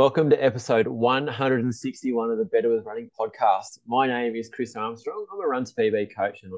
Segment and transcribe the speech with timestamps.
[0.00, 3.80] Welcome to episode 161 of the Better with Running podcast.
[3.86, 5.26] My name is Chris Armstrong.
[5.30, 6.50] I'm a Run to PB coach, and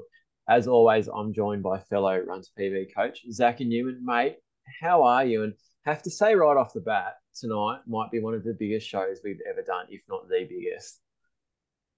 [0.48, 4.00] as always, I'm joined by fellow Run to PB coach Zacca Newman.
[4.04, 4.36] Mate,
[4.80, 5.42] how are you?
[5.42, 8.86] And have to say right off the bat, tonight might be one of the biggest
[8.86, 11.00] shows we've ever done, if not the biggest.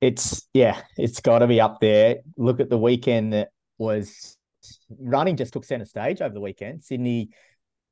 [0.00, 2.20] It's yeah, it's got to be up there.
[2.38, 4.38] Look at the weekend that was
[4.98, 6.84] running just took center stage over the weekend.
[6.84, 7.28] Sydney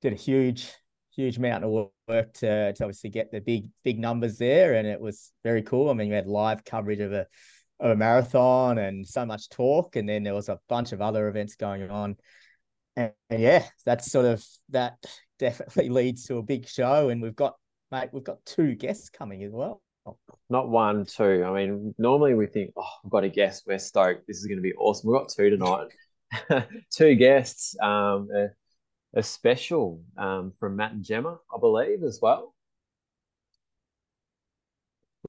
[0.00, 0.72] did a huge
[1.14, 1.70] huge amount of
[2.08, 5.90] work to, to obviously get the big big numbers there, and it was very cool.
[5.90, 7.26] I mean, we had live coverage of a
[7.80, 11.28] of a marathon and so much talk, and then there was a bunch of other
[11.28, 12.16] events going on,
[12.96, 14.96] and, and yeah, that's sort of that
[15.38, 17.54] definitely leads to a big show, and we've got
[17.90, 19.82] mate, we've got two guests coming as well.
[20.50, 21.44] Not one, two.
[21.44, 23.64] I mean, normally we think, oh, I've got a guest.
[23.66, 24.26] We're stoked.
[24.26, 25.10] This is going to be awesome.
[25.10, 25.88] We've got two tonight.
[26.90, 27.76] two guests.
[27.80, 28.28] Um,
[29.14, 32.54] a special um, from Matt and Gemma, I believe, as well.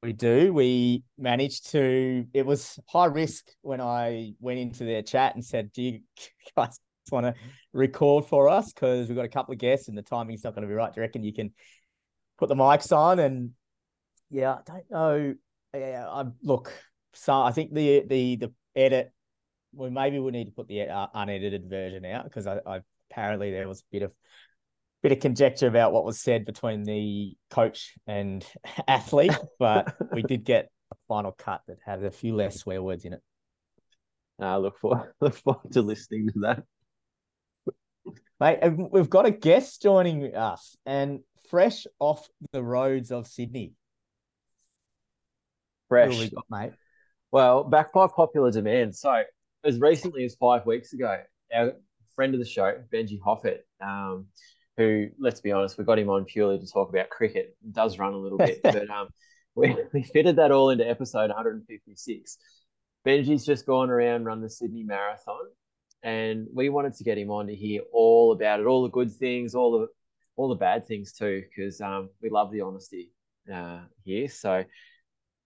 [0.01, 0.53] We do.
[0.53, 2.25] We managed to.
[2.33, 5.99] It was high risk when I went into their chat and said, "Do you
[6.57, 6.79] guys
[7.11, 7.35] want to
[7.71, 8.73] record for us?
[8.73, 10.93] Because we've got a couple of guests and the timing's not going to be right.
[10.93, 11.53] Do you reckon you can
[12.37, 13.51] put the mics on?" And
[14.29, 15.35] yeah, I don't know.
[15.73, 16.73] Yeah, I look.
[17.13, 19.11] So I think the the the edit.
[19.73, 22.81] Well, maybe we need to put the uh, unedited version out because I, I
[23.13, 24.11] apparently there was a bit of
[25.01, 28.45] bit of conjecture about what was said between the coach and
[28.87, 33.05] athlete, but we did get a final cut that had a few less swear words
[33.05, 33.21] in it.
[34.39, 36.63] I uh, look forward look forward to listening to that.
[38.39, 38.59] Mate,
[38.91, 41.19] we've got a guest joining us and
[41.49, 43.73] fresh off the roads of Sydney.
[45.87, 46.73] Fresh, we got, mate.
[47.31, 48.95] Well, back by popular demand.
[48.95, 49.21] So,
[49.63, 51.19] as recently as five weeks ago,
[51.53, 51.73] our
[52.15, 54.27] friend of the show, Benji Hoppitt, um,
[54.77, 57.55] who, let's be honest, we got him on purely to talk about cricket.
[57.71, 59.09] does run a little bit, but um,
[59.55, 62.37] we, we fitted that all into episode 156.
[63.05, 65.45] Benji's just gone around, run the Sydney Marathon,
[66.01, 69.11] and we wanted to get him on to hear all about it, all the good
[69.11, 69.87] things, all the
[70.35, 73.11] all the bad things too, because um, we love the honesty
[73.53, 74.27] uh, here.
[74.27, 74.63] So,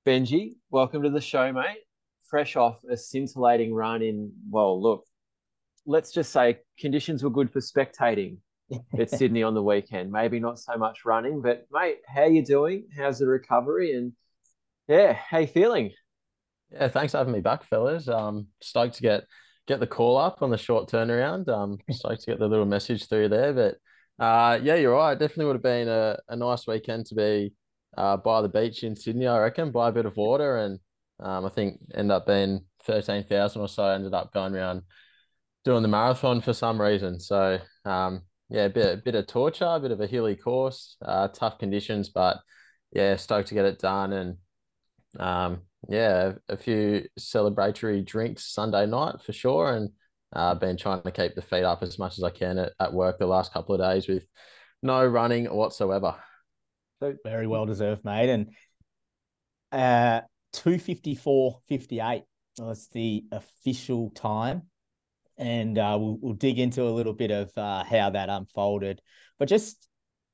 [0.05, 1.79] Benji, welcome to the show, mate.
[2.29, 5.05] Fresh off a scintillating run in, well, look,
[5.87, 8.37] let's just say conditions were good for spectating
[8.99, 10.11] at Sydney on the weekend.
[10.11, 12.87] Maybe not so much running, but mate, how you doing?
[12.95, 13.93] How's the recovery?
[13.93, 14.11] And
[14.87, 15.91] yeah, how you feeling?
[16.71, 18.09] Yeah, thanks for having me back, fellas.
[18.09, 19.23] Um, stoked to get
[19.67, 21.47] get the call up on the short turnaround.
[21.47, 23.53] Um, stoked to get the little message through there.
[23.53, 25.17] But uh, yeah, you're right.
[25.17, 27.53] Definitely would have been a, a nice weekend to be
[27.97, 30.57] uh, by the beach in Sydney, I reckon, by a bit of water.
[30.57, 30.79] And
[31.21, 33.85] um, I think end up being 13,000 or so.
[33.85, 34.81] ended up going around
[35.67, 37.19] doing the marathon for some reason.
[37.19, 40.95] So um, yeah, a bit a bit of torture, a bit of a hilly course,
[41.01, 42.37] uh, tough conditions, but
[42.93, 44.37] yeah, stoked to get it done and
[45.19, 49.89] um, yeah, a few celebratory drinks Sunday night for sure, and
[50.31, 52.93] uh, been trying to keep the feet up as much as I can at, at
[52.93, 54.25] work the last couple of days with
[54.81, 56.15] no running whatsoever.
[57.01, 58.29] So very well deserved, mate.
[58.29, 58.51] And
[59.73, 60.21] uh,
[60.53, 62.23] two fifty four fifty eight
[62.57, 64.63] was the official time
[65.37, 69.01] and uh, we'll, we'll dig into a little bit of uh, how that unfolded.
[69.39, 69.87] But just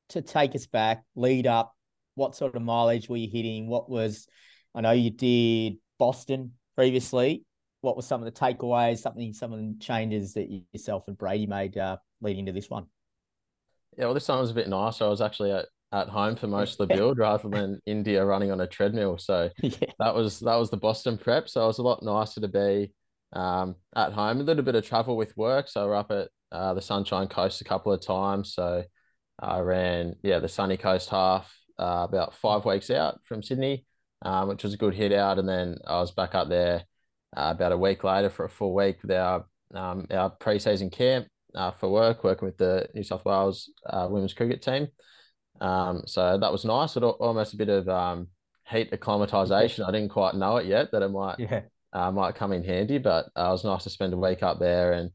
[0.09, 1.73] to take us back, lead up,
[2.15, 3.67] what sort of mileage were you hitting?
[3.67, 4.27] What was,
[4.73, 7.43] I know you did Boston previously.
[7.81, 8.99] What were some of the takeaways?
[8.99, 12.69] Something, some of the changes that you, yourself and Brady made uh, leading to this
[12.69, 12.85] one?
[13.97, 15.05] Yeah, well, this one was a bit nicer.
[15.05, 18.51] I was actually at, at home for most of the build rather than India running
[18.51, 19.17] on a treadmill.
[19.17, 19.91] So yeah.
[19.99, 21.49] that was that was the Boston prep.
[21.49, 22.91] So it was a lot nicer to be
[23.33, 24.39] um, at home.
[24.39, 27.61] A little bit of travel with work, so we're up at uh, the Sunshine Coast
[27.61, 28.53] a couple of times.
[28.53, 28.83] So
[29.39, 33.85] I ran yeah the Sunny Coast half uh, about five weeks out from Sydney,
[34.21, 36.83] um, which was a good hit out, and then I was back up there
[37.35, 41.27] uh, about a week later for a full week with our um, our pre-season camp
[41.55, 44.87] uh, for work, working with the New South Wales uh, women's cricket team.
[45.59, 46.95] Um, so that was nice.
[46.95, 48.27] It almost a bit of um,
[48.69, 49.83] heat acclimatization.
[49.83, 51.61] I didn't quite know it yet that it might yeah
[51.93, 52.97] uh, might come in handy.
[52.97, 55.11] But uh, it was nice to spend a week up there and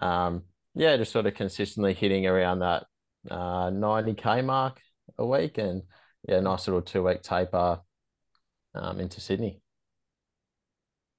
[0.00, 0.42] um,
[0.74, 2.86] yeah, just sort of consistently hitting around that
[3.30, 4.80] uh, 90k mark
[5.18, 5.82] a week, and
[6.26, 7.80] yeah, nice little two week taper
[8.74, 9.60] um, into Sydney.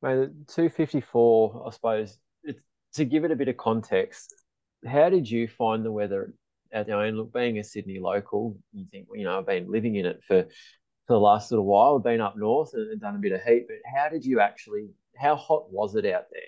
[0.01, 2.17] Mate, 254, I suppose.
[2.95, 4.35] To give it a bit of context,
[4.85, 6.33] how did you find the weather
[6.71, 7.15] at the own?
[7.15, 10.43] Look, being a Sydney local, you think, you know, I've been living in it for
[11.07, 11.95] for the last little while.
[11.97, 14.89] I've been up north and done a bit of heat, but how did you actually
[15.15, 16.41] how hot was it out there?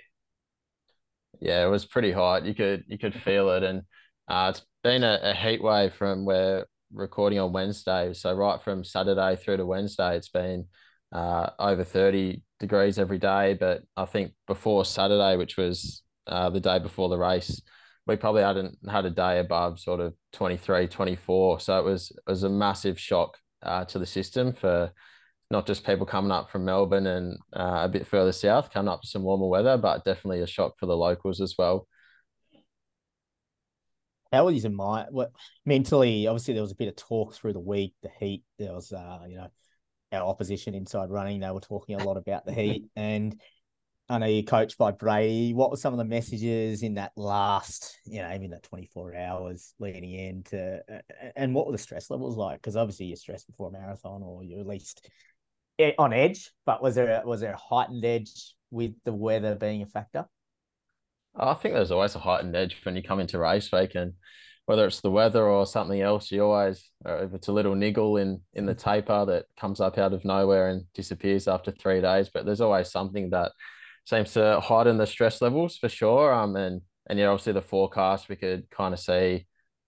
[1.39, 2.45] Yeah, it was pretty hot.
[2.45, 3.83] You could you could feel it, and
[4.27, 8.13] uh, it's been a, a, heat wave from where recording on Wednesday.
[8.13, 10.65] So right from Saturday through to Wednesday, it's been
[11.11, 13.53] uh, over 30 degrees every day.
[13.53, 17.61] But I think before Saturday, which was uh, the day before the race,
[18.07, 21.59] we probably hadn't had a day above sort of 23, 24.
[21.59, 24.91] So it was it was a massive shock uh, to the system for
[25.51, 29.01] not just people coming up from Melbourne and uh, a bit further south, coming up
[29.01, 31.87] to some warmer weather, but definitely a shock for the locals as well.
[34.31, 35.09] How was in mind?
[35.11, 35.31] What
[35.65, 36.27] mentally?
[36.27, 37.93] Obviously, there was a bit of talk through the week.
[38.01, 38.43] The heat.
[38.57, 39.47] There was, uh, you know,
[40.11, 41.39] our opposition inside running.
[41.39, 43.39] They were talking a lot about the heat, and
[44.09, 45.53] I know you're coached by Brady.
[45.53, 49.73] What were some of the messages in that last, you know, even that 24 hours
[49.79, 50.79] leading into,
[51.35, 52.61] and what were the stress levels like?
[52.61, 55.09] Because obviously you're stressed before a marathon, or you're at least
[55.97, 56.51] on edge.
[56.65, 58.31] But was there a, was there a heightened edge
[58.71, 60.25] with the weather being a factor?
[61.37, 64.13] I think there's always a heightened edge when you come into race week, and
[64.65, 68.41] whether it's the weather or something else, you always, if it's a little niggle in
[68.53, 72.45] in the taper that comes up out of nowhere and disappears after three days, but
[72.45, 73.51] there's always something that
[74.05, 76.33] seems to heighten the stress levels for sure.
[76.33, 79.45] Um, and and yeah, obviously the forecast we could kind of see,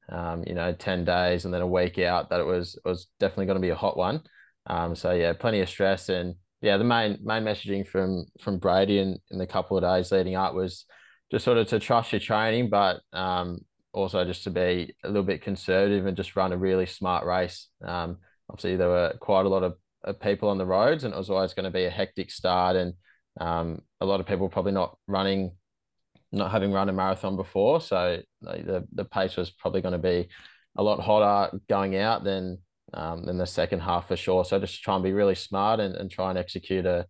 [0.10, 3.08] um, you know, ten days and then a week out that it was it was
[3.20, 4.22] definitely going to be a hot one.
[4.68, 6.10] Um, so yeah, plenty of stress.
[6.10, 10.12] And yeah, the main main messaging from from Brady in, in the couple of days
[10.12, 10.86] leading up was
[11.32, 13.60] just sort of to trust your training, but um,
[13.94, 17.68] also just to be a little bit conservative and just run a really smart race.
[17.84, 18.18] Um,
[18.50, 21.30] obviously, there were quite a lot of, of, people on the roads, and it was
[21.30, 22.94] always going to be a hectic start, and
[23.40, 25.52] um, a lot of people probably not running,
[26.32, 30.30] not having run a marathon before, so the the pace was probably going to be
[30.78, 32.60] a lot hotter going out than
[32.94, 34.46] um, than the second half for sure.
[34.46, 37.06] So just try and be really smart and, and try and execute a,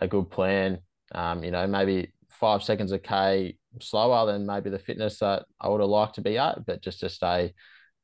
[0.00, 0.78] a good plan.
[1.14, 5.68] Um, you know, maybe five seconds a K slower than maybe the fitness that I
[5.68, 7.54] would have liked to be at, but just to stay,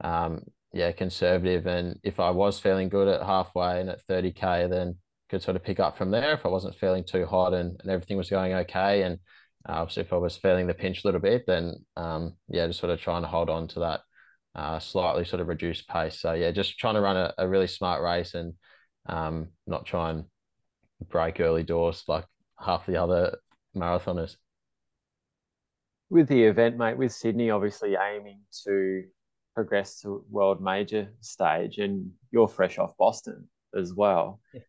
[0.02, 0.42] um,
[0.72, 1.66] yeah, conservative.
[1.66, 4.96] And if I was feeling good at halfway and at 30K, then
[5.28, 7.90] could sort of pick up from there if I wasn't feeling too hot and, and
[7.90, 9.02] everything was going okay.
[9.02, 9.18] And
[9.68, 12.80] uh, obviously, if I was feeling the pinch a little bit, then um, yeah, just
[12.80, 14.00] sort of trying to hold on to that
[14.58, 16.20] uh, slightly sort of reduced pace.
[16.20, 18.54] So yeah, just trying to run a, a really smart race and
[19.06, 20.24] um, not try and
[21.08, 22.24] break early doors like
[22.58, 23.38] half the other
[23.76, 24.34] marathoners.
[26.10, 29.04] With the event, mate, with Sydney obviously aiming to
[29.54, 34.40] progress to world major stage, and you're fresh off Boston as well.
[34.52, 34.62] Yeah.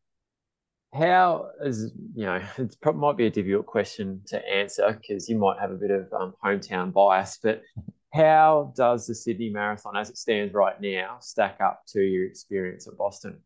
[0.94, 5.60] How is you know it might be a difficult question to answer because you might
[5.60, 7.64] have a bit of um, hometown bias, but
[8.12, 12.88] how does the Sydney Marathon, as it stands right now, stack up to your experience
[12.88, 13.40] at Boston?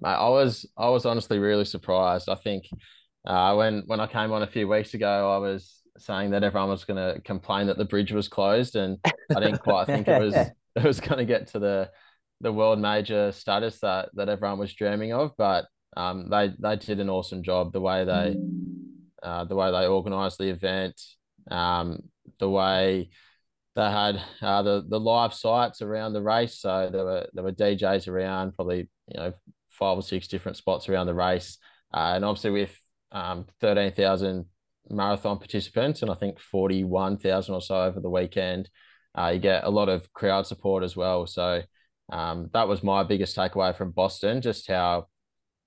[0.00, 2.28] Mate, I was I was honestly really surprised.
[2.28, 2.64] I think
[3.26, 6.70] uh, when when I came on a few weeks ago, I was saying that everyone
[6.70, 8.98] was going to complain that the bridge was closed, and
[9.34, 10.34] I didn't quite think it was
[10.76, 11.90] it was going to get to the
[12.40, 15.32] the world major status that that everyone was dreaming of.
[15.36, 15.66] But
[15.96, 17.72] um, they they did an awesome job.
[17.72, 18.36] The way they
[19.22, 21.00] uh, the way they organised the event,
[21.50, 22.00] um,
[22.38, 23.10] the way
[23.76, 26.58] they had uh, the the live sites around the race.
[26.58, 29.32] So there were there were DJs around, probably you know
[29.68, 31.58] five or six different spots around the race,
[31.94, 32.76] uh, and obviously with
[33.12, 34.44] um, 13,000
[34.88, 38.68] marathon participants and I think 41,000 or so over the weekend.
[39.16, 41.26] Uh, you get a lot of crowd support as well.
[41.26, 41.62] So
[42.12, 45.06] um, that was my biggest takeaway from Boston, just how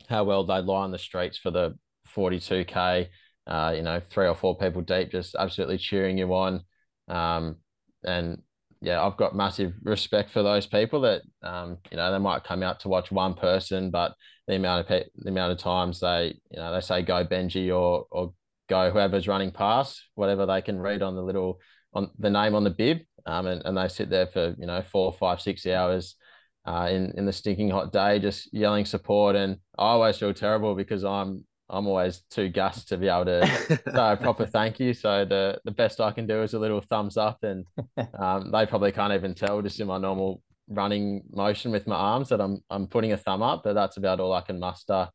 [0.10, 1.78] how well they line the streets for the
[2.16, 3.08] 42k.
[3.46, 6.62] Uh, you know, three or four people deep, just absolutely cheering you on.
[7.10, 7.58] Um,
[8.04, 8.42] and
[8.84, 12.62] yeah, I've got massive respect for those people that um, you know they might come
[12.64, 14.14] out to watch one person, but
[14.48, 17.74] the amount of pe- the amount of times they you know they say go Benji
[17.74, 18.34] or or
[18.70, 21.60] go whoever's running past whatever they can read on the little
[21.94, 24.82] on the name on the bib, um, and, and they sit there for you know
[24.82, 26.16] four, five, six hours.
[26.66, 30.76] Uh, in in the stinking hot day, just yelling support, and I always feel terrible
[30.76, 34.94] because I'm I'm always too gassed to be able to say a proper thank you.
[34.94, 37.66] So the the best I can do is a little thumbs up, and
[38.20, 42.30] um, they probably can't even tell just in my normal running motion with my arms
[42.30, 43.62] that I'm I'm putting a thumb up.
[43.64, 45.10] But that's about all I can muster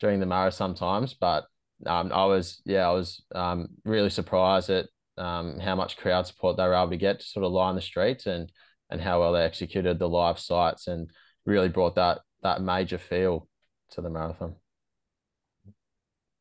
[0.00, 1.14] during the marathon sometimes.
[1.14, 1.44] But
[1.86, 4.86] um, I was yeah I was um, really surprised at
[5.16, 7.80] um, how much crowd support they were able to get to sort of line the
[7.80, 8.50] streets and
[8.90, 11.10] and how well they executed the live sites and
[11.44, 13.48] really brought that that major feel
[13.90, 14.54] to the marathon.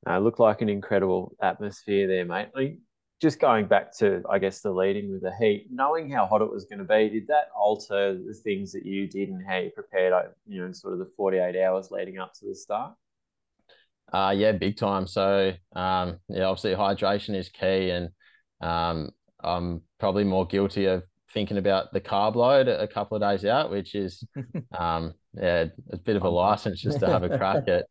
[0.05, 2.49] Uh, looked like an incredible atmosphere there, mate.
[2.53, 2.77] Like,
[3.19, 6.51] just going back to, I guess, the leading with the heat, knowing how hot it
[6.51, 9.71] was going to be, did that alter the things that you did and how you
[9.71, 10.13] prepared,
[10.47, 12.93] you know, sort of the 48 hours leading up to the start?
[14.13, 15.07] Uh, yeah, big time.
[15.07, 17.89] So, um, yeah, obviously hydration is key.
[17.89, 18.09] And
[18.61, 19.09] um,
[19.43, 23.71] I'm probably more guilty of thinking about the carb load a couple of days out,
[23.71, 24.23] which is
[24.77, 27.85] um, yeah, a bit of a license just to have a crack at.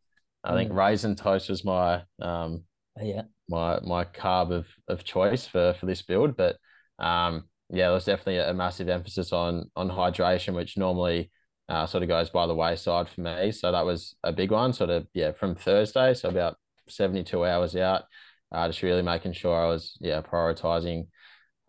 [0.47, 0.75] I think mm.
[0.75, 2.63] raisin toast was my um,
[3.01, 6.57] yeah my my carb of of choice for for this build, but
[6.99, 11.31] um, yeah, there's definitely a massive emphasis on on hydration, which normally
[11.69, 13.51] uh, sort of goes by the wayside for me.
[13.51, 14.73] So that was a big one.
[14.73, 16.55] Sort of yeah, from Thursday, so about
[16.87, 18.03] 72 hours out,
[18.51, 21.07] uh, just really making sure I was yeah prioritizing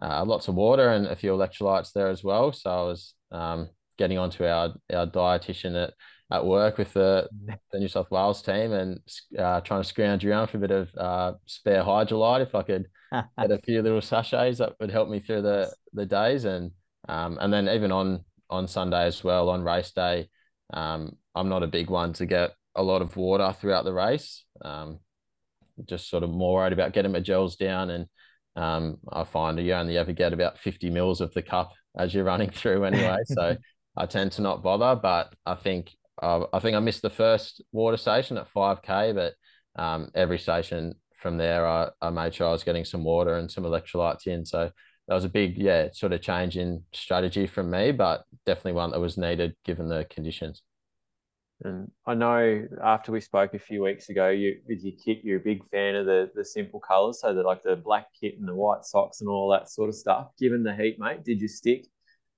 [0.00, 2.52] uh, lots of water and a few electrolytes there as well.
[2.52, 3.68] So I was um,
[3.98, 5.94] getting onto our our dietitian at
[6.30, 7.28] at work with the,
[7.72, 9.00] the New South Wales team and
[9.38, 12.42] uh, trying to scrounge around for a bit of uh, spare Hydralyte.
[12.42, 16.04] if I could get a few little sachets that would help me through the the
[16.06, 16.44] days.
[16.44, 16.72] And
[17.08, 20.28] um, and then even on on Sunday as well on race day
[20.72, 24.44] um, I'm not a big one to get a lot of water throughout the race.
[24.62, 25.00] Um,
[25.86, 28.06] just sort of more worried about getting my gels down and
[28.56, 32.24] um, I find you only ever get about 50 mils of the cup as you're
[32.24, 33.18] running through anyway.
[33.26, 33.56] So
[33.96, 35.90] I tend to not bother but I think
[36.22, 39.34] I think I missed the first water station at 5k but
[39.76, 43.50] um, every station from there, I, I made sure I was getting some water and
[43.50, 44.44] some electrolytes in.
[44.44, 44.70] So
[45.06, 48.90] that was a big, yeah, sort of change in strategy from me, but definitely one
[48.92, 50.62] that was needed given the conditions.
[51.62, 55.40] And I know after we spoke a few weeks ago, you with your kit, you're
[55.40, 58.46] a big fan of the the simple colours, so the like the black kit and
[58.46, 60.28] the white socks and all that sort of stuff.
[60.38, 61.86] Given the heat, mate, did you stick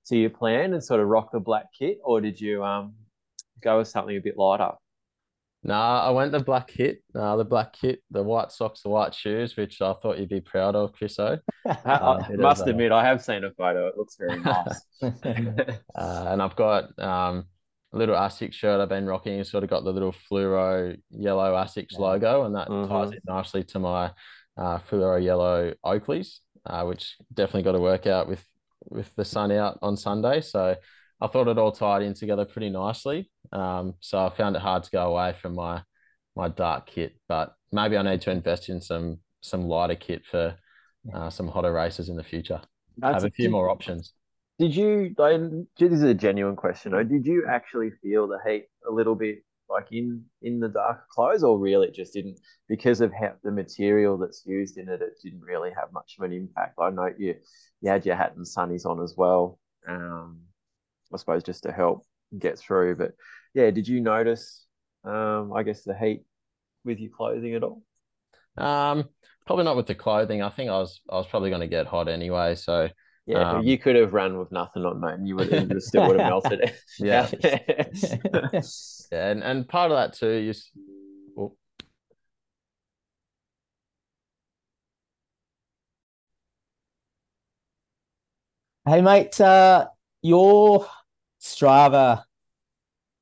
[0.07, 2.95] to your plan and sort of rock the black kit, or did you um
[3.61, 4.71] go with something a bit lighter?
[5.63, 9.13] Nah, I went the black kit, uh, the black kit, the white socks, the white
[9.13, 11.39] shoes, which I thought you'd be proud of, Chriso.
[11.63, 13.87] Uh, I must admit, I have seen a photo.
[13.87, 14.81] It looks very nice.
[15.03, 17.45] uh, and I've got um,
[17.93, 19.39] a little ASICS shirt I've been rocking.
[19.39, 21.99] It's sort of got the little fluoro yellow ASICS yeah.
[21.99, 22.91] logo, and that mm-hmm.
[22.91, 24.11] ties in nicely to my
[24.57, 28.43] uh, fluoro yellow Oakleys, uh, which definitely got to work out with
[28.89, 30.41] with the sun out on Sunday.
[30.41, 30.75] So
[31.21, 33.29] I thought it all tied in together pretty nicely.
[33.51, 35.83] Um, so I found it hard to go away from my
[36.35, 40.55] my dark kit, but maybe I need to invest in some some lighter kit for
[41.13, 42.61] uh, some hotter races in the future.
[42.97, 44.13] That's Have a few did, more options.
[44.59, 45.13] Did you?
[45.17, 46.91] This is a genuine question.
[46.91, 47.03] Though.
[47.03, 49.39] Did you actually feel the heat a little bit
[49.69, 52.39] like in in the dark clothes, or really it just didn't
[52.69, 55.01] because of how the material that's used in it?
[55.01, 56.75] It didn't really have much of an impact.
[56.79, 57.35] I know you
[57.81, 59.59] you had your hat and sunnies on as well.
[59.87, 60.41] Um,
[61.13, 62.05] I suppose just to help
[62.37, 62.95] get through.
[62.95, 63.13] But
[63.53, 64.65] yeah, did you notice,
[65.03, 66.23] um, I guess, the heat
[66.83, 67.83] with your clothing at all?
[68.57, 69.09] Um,
[69.45, 70.41] probably not with the clothing.
[70.41, 72.55] I think I was I was probably going to get hot anyway.
[72.55, 72.89] So
[73.25, 76.07] yeah, um, you could have run with nothing on, mate, and you would have still
[76.07, 76.73] would have melted.
[76.99, 77.29] yeah,
[79.11, 80.69] yeah, and and part of that too is.
[81.37, 81.55] Oh.
[88.85, 89.87] Hey mate, uh,
[90.21, 90.87] your
[91.39, 92.23] Strava,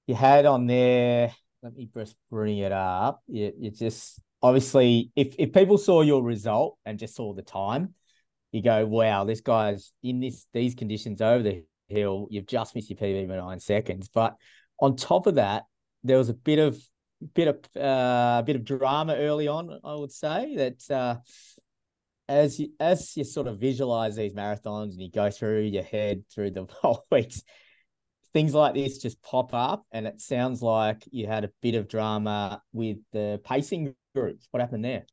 [0.10, 1.32] you had on there.
[1.62, 3.22] Let me just bring it up.
[3.28, 7.94] You, just obviously, if if people saw your result and just saw the time,
[8.52, 12.28] you go, "Wow, this guy's in this these conditions over the hill.
[12.32, 14.36] You've just missed your PB by nine seconds." But
[14.80, 15.66] on top of that,
[16.04, 16.82] there was a bit of
[17.36, 19.80] bit of uh, bit of drama early on.
[19.84, 21.18] I would say that uh,
[22.28, 26.24] as you as you sort of visualize these marathons and you go through your head
[26.34, 27.44] through the whole weeks,
[28.34, 31.88] things like this just pop up, and it sounds like you had a bit of
[31.88, 34.48] drama with the pacing groups.
[34.52, 35.06] What happened there?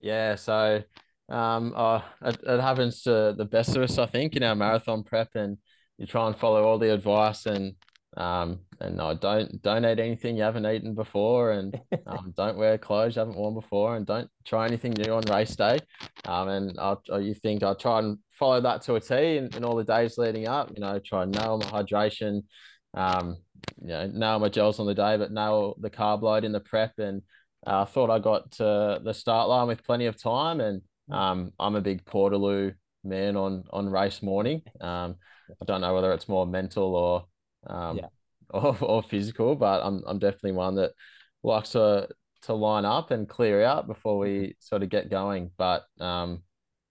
[0.00, 0.82] Yeah, so
[1.28, 5.02] um, oh, it, it happens to the best of us, I think, in our marathon
[5.02, 5.58] prep, and
[5.96, 7.74] you try and follow all the advice and
[8.16, 12.78] um, and no, don't don't eat anything you haven't eaten before, and um, don't wear
[12.78, 15.78] clothes you haven't worn before, and don't try anything new on race day.
[16.24, 19.64] Um, and I'll, you think I'll try and follow that to a T in, in
[19.64, 20.70] all the days leading up.
[20.74, 22.42] You know, try and nail my hydration,
[22.94, 23.36] um,
[23.80, 26.60] you know, nail my gels on the day, but nail the carb load in the
[26.60, 26.98] prep.
[26.98, 27.22] And
[27.66, 30.60] I uh, thought I got to the start line with plenty of time.
[30.60, 34.62] And um, I'm a big Portaloo man on on race morning.
[34.80, 35.16] Um,
[35.60, 37.24] I don't know whether it's more mental or
[37.66, 38.06] um, yeah.
[38.50, 40.92] or, or physical, but I'm I'm definitely one that
[41.42, 42.08] likes to
[42.42, 44.50] to line up and clear out before we mm-hmm.
[44.60, 45.50] sort of get going.
[45.56, 46.42] But um,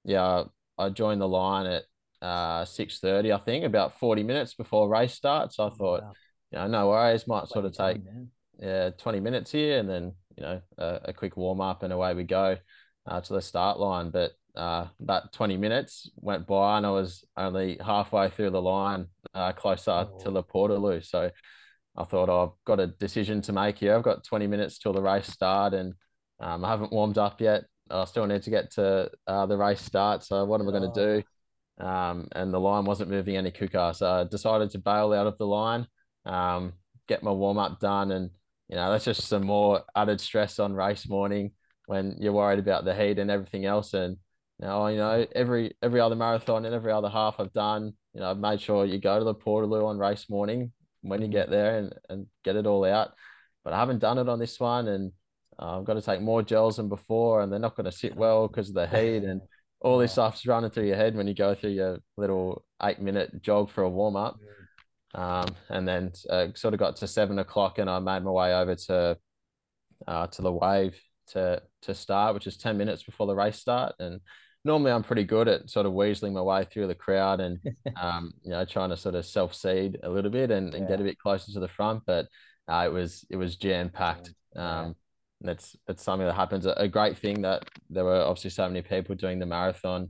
[0.04, 0.44] yeah,
[0.78, 1.84] I joined the line at
[2.22, 5.60] uh, six thirty, I think, about forty minutes before race starts.
[5.60, 6.14] I thought, wow.
[6.52, 7.98] you know, no worries, might sort of take
[8.60, 12.14] yeah twenty minutes here, and then you know a, a quick warm up and away
[12.14, 12.58] we go
[13.06, 14.10] uh, to the start line.
[14.10, 19.06] But uh, about 20 minutes went by and I was only halfway through the line,
[19.34, 20.20] uh, closer oh.
[20.24, 21.06] to the Portaloo.
[21.06, 21.30] So
[21.96, 23.96] I thought oh, I've got a decision to make here.
[23.96, 25.94] I've got 20 minutes till the race start and
[26.40, 27.66] um, I haven't warmed up yet.
[27.90, 30.24] I still need to get to uh, the race start.
[30.24, 31.24] So what am I going to do?
[31.80, 33.92] um, and the line wasn't moving any quicker.
[33.96, 35.88] So I decided to bail out of the line,
[36.26, 36.74] um,
[37.08, 38.32] get my warm up done, and
[38.68, 41.52] you know that's just some more added stress on race morning
[41.86, 43.94] when you're worried about the heat and everything else.
[43.94, 44.18] And
[44.60, 48.32] now you know every every other marathon and every other half I've done, you know
[48.32, 51.78] I've made sure you go to the Portaloo on race morning when you get there
[51.78, 53.14] and and get it all out.
[53.64, 55.12] But I haven't done it on this one, and
[55.60, 58.16] uh, I've got to take more gels than before, and they're not going to sit
[58.16, 59.42] well because of the heat and
[59.82, 63.42] all this stuff's running through your head when you go through your little eight minute
[63.42, 64.40] jog for a warm up.
[65.16, 68.54] Um, and then uh, sort of got to seven o'clock, and I made my way
[68.54, 69.18] over to
[70.08, 70.96] uh, to the wave
[71.30, 73.96] to to start, which is ten minutes before the race start.
[74.00, 74.20] And
[74.64, 77.60] normally, I'm pretty good at sort of weaseling my way through the crowd and
[78.00, 80.90] um, you know trying to sort of self seed a little bit and, and yeah.
[80.90, 82.04] get a bit closer to the front.
[82.06, 82.28] But
[82.70, 84.34] uh, it was it was jam packed.
[84.56, 84.96] Um,
[85.42, 86.66] that's that's something that happens.
[86.66, 90.10] A, great thing that there were obviously so many people doing the marathon,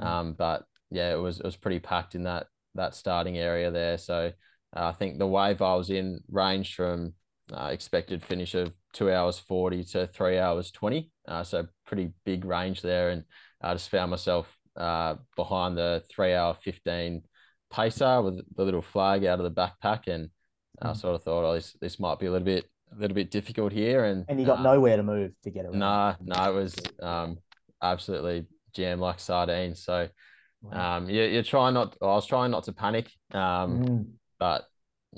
[0.00, 0.06] mm.
[0.06, 3.98] um, but yeah, it was it was pretty packed in that that starting area there.
[3.98, 4.32] So
[4.76, 7.14] uh, I think the wave I was in ranged from
[7.52, 11.10] uh, expected finish of two hours forty to three hours twenty.
[11.26, 13.24] Uh, so pretty big range there, and
[13.60, 17.22] I just found myself uh, behind the three hour fifteen
[17.70, 20.30] pacer with the little flag out of the backpack, and
[20.80, 20.96] I mm.
[20.96, 23.72] sort of thought, oh, this this might be a little bit a little bit difficult
[23.72, 25.78] here, and and you got uh, nowhere to move to get around.
[25.78, 27.38] No, no, it was um,
[27.82, 29.84] absolutely jam like sardines.
[29.84, 30.08] So,
[30.62, 30.96] wow.
[30.96, 31.96] um, you you're trying not.
[32.00, 34.06] I was trying not to panic, um, mm.
[34.38, 34.64] but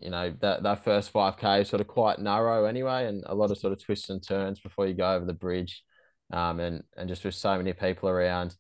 [0.01, 3.51] you know that that first five k sort of quite narrow anyway, and a lot
[3.51, 5.83] of sort of twists and turns before you go over the bridge,
[6.33, 8.55] um, and and just with so many people around,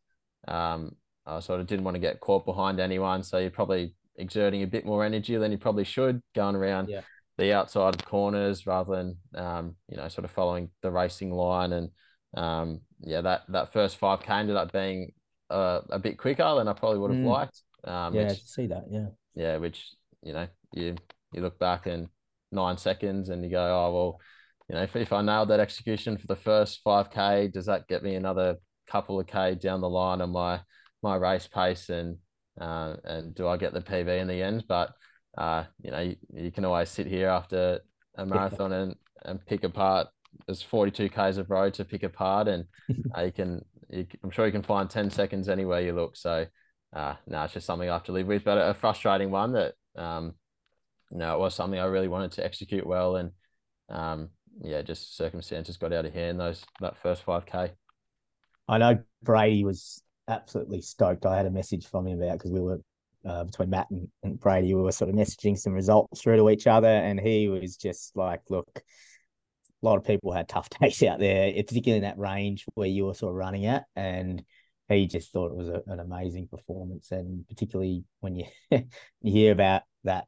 [0.48, 0.92] um,
[1.26, 3.22] I sort of didn't want to get caught behind anyone.
[3.22, 6.88] So you're probably exerting a bit more energy than you probably should going around.
[6.88, 7.02] Yeah
[7.40, 11.72] the outside corners rather than um, you know sort of following the racing line.
[11.72, 11.90] And
[12.36, 15.12] um, yeah that that first 5k ended up being
[15.48, 17.26] uh, a bit quicker than I probably would have mm.
[17.26, 17.62] liked.
[17.82, 19.06] Um, yeah which, see that yeah.
[19.34, 19.88] Yeah which
[20.22, 20.96] you know you
[21.32, 22.08] you look back and
[22.52, 24.20] nine seconds and you go oh well
[24.68, 28.02] you know if, if I nailed that execution for the first 5k does that get
[28.02, 30.60] me another couple of k down the line on my
[31.02, 32.18] my race pace and
[32.60, 34.64] uh, and do I get the PB in the end?
[34.68, 34.92] But
[35.36, 37.80] uh, you know, you, you, can always sit here after
[38.16, 40.08] a marathon and, and pick apart.
[40.46, 42.64] There's 42 k's of road to pick apart, and
[43.16, 43.64] uh, you can.
[43.88, 46.16] You, I'm sure you can find 10 seconds anywhere you look.
[46.16, 46.46] So,
[46.94, 49.74] uh, no, it's just something I have to live with, but a frustrating one that,
[49.96, 50.34] um,
[51.10, 53.32] no, it was something I really wanted to execute well, and
[53.88, 54.28] um,
[54.62, 57.72] yeah, just circumstances got out of hand those that first 5k.
[58.68, 61.26] I know Brady was absolutely stoked.
[61.26, 62.80] I had a message from him about because we were
[63.24, 66.50] uh, between Matt and, and, Brady, we were sort of messaging some results through to
[66.50, 68.82] each other, and he was just like, "Look,
[69.82, 73.06] a lot of people had tough days out there, particularly in that range where you
[73.06, 74.42] were sort of running at, and
[74.88, 78.84] he just thought it was a, an amazing performance, and particularly when you you
[79.22, 80.26] hear about that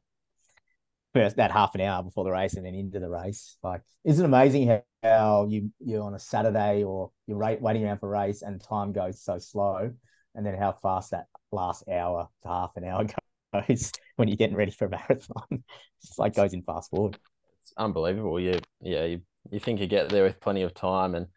[1.13, 4.23] first that half an hour before the race and then into the race, like isn't
[4.23, 8.19] it amazing how, how you you're on a Saturday or you're waiting around for a
[8.19, 9.91] race and time goes so slow,
[10.35, 13.05] and then how fast that last hour to half an hour
[13.53, 15.63] goes when you're getting ready for a marathon.
[16.03, 17.17] It's like goes in fast forward.
[17.61, 18.37] It's unbelievable.
[18.37, 21.27] You yeah, you, you think you get there with plenty of time and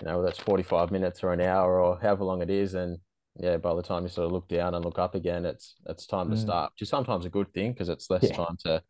[0.00, 2.98] you know that's 45 minutes or an hour or however long it is and
[3.38, 6.06] yeah by the time you sort of look down and look up again it's it's
[6.06, 6.40] time to mm.
[6.40, 8.36] start which is sometimes a good thing because it's less yeah.
[8.36, 8.82] time to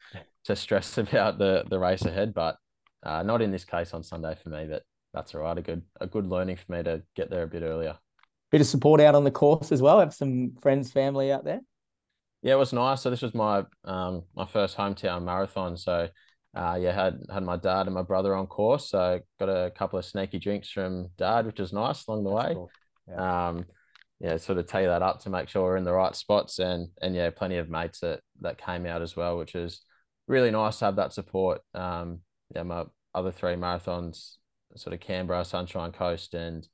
[0.45, 2.57] to stress about the the race ahead but
[3.03, 5.83] uh, not in this case on sunday for me but that's all right a good
[6.01, 7.97] a good learning for me to get there a bit earlier
[8.55, 9.99] bit of support out on the course as well.
[9.99, 11.61] Have some friends, family out there.
[12.41, 13.03] Yeah, it was nice.
[13.03, 15.77] So this was my um my first hometown marathon.
[15.77, 16.09] So
[16.55, 18.89] uh, yeah, had had my dad and my brother on course.
[18.89, 22.49] So got a couple of sneaky drinks from dad, which was nice along the That's
[22.49, 22.55] way.
[22.55, 22.71] Cool.
[23.09, 23.49] Yeah.
[23.49, 23.65] Um,
[24.21, 26.91] yeah, sort of tee that up to make sure we're in the right spots, and
[27.03, 29.81] and yeah, plenty of mates that that came out as well, which is
[30.29, 31.61] really nice to have that support.
[31.75, 32.21] Um,
[32.55, 32.85] yeah, my
[33.17, 34.37] other three marathons,
[34.77, 36.69] sort of Canberra, Sunshine Coast, and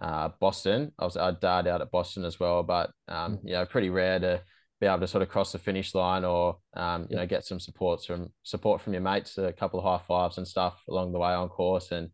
[0.00, 0.92] uh, Boston.
[0.98, 3.40] I was I dad out at Boston as well, but um, mm.
[3.44, 4.42] you know, pretty rare to
[4.80, 7.60] be able to sort of cross the finish line or um, you know get some
[7.60, 11.18] supports from support from your mates, a couple of high fives and stuff along the
[11.18, 12.08] way on course, and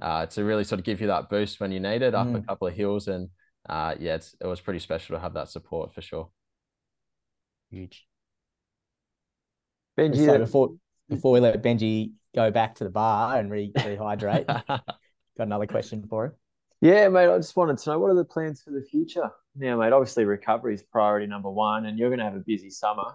[0.00, 2.36] uh, to really sort of give you that boost when you need it up mm.
[2.36, 3.28] a couple of hills, and
[3.68, 6.30] uh, yeah, it was pretty special to have that support for sure.
[7.70, 8.06] Huge.
[9.98, 10.74] Benji, so before
[11.08, 14.82] before we let Benji go back to the bar and re- rehydrate, got
[15.38, 16.32] another question for him.
[16.82, 17.32] Yeah, mate.
[17.32, 19.92] I just wanted to know what are the plans for the future now, mate.
[19.92, 23.14] Obviously, recovery is priority number one, and you're going to have a busy summer.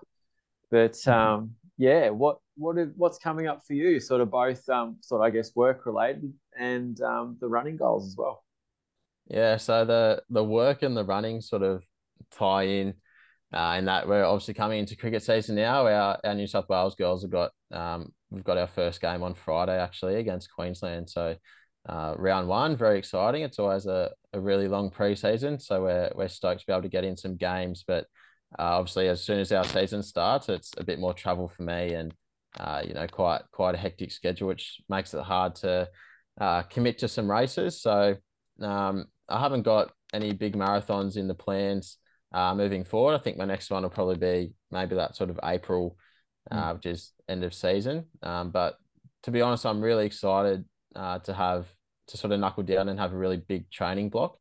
[0.71, 1.11] But mm-hmm.
[1.11, 3.99] um, yeah, what what are, what's coming up for you?
[3.99, 8.07] Sort of both, um, sort of I guess work related and um, the running goals
[8.07, 8.41] as well.
[9.27, 11.83] Yeah, so the the work and the running sort of
[12.31, 12.93] tie in.
[13.53, 15.87] uh, in that we're obviously coming into cricket season now.
[15.87, 19.33] Our, our New South Wales girls have got um, we've got our first game on
[19.33, 21.09] Friday actually against Queensland.
[21.09, 21.35] So
[21.87, 23.43] uh, round one, very exciting.
[23.43, 26.89] It's always a, a really long preseason, so we're we're stoked to be able to
[26.89, 27.83] get in some games.
[27.87, 28.05] But
[28.59, 31.93] uh, obviously, as soon as our season starts, it's a bit more travel for me,
[31.93, 32.13] and
[32.59, 35.87] uh, you know, quite quite a hectic schedule, which makes it hard to
[36.41, 37.81] uh, commit to some races.
[37.81, 38.15] So
[38.61, 41.97] um, I haven't got any big marathons in the plans
[42.33, 43.15] uh, moving forward.
[43.15, 45.97] I think my next one will probably be maybe that sort of April,
[46.51, 46.75] uh, mm.
[46.75, 48.05] which is end of season.
[48.23, 48.75] Um, but
[49.23, 51.67] to be honest, I'm really excited uh, to have
[52.07, 54.37] to sort of knuckle down and have a really big training block.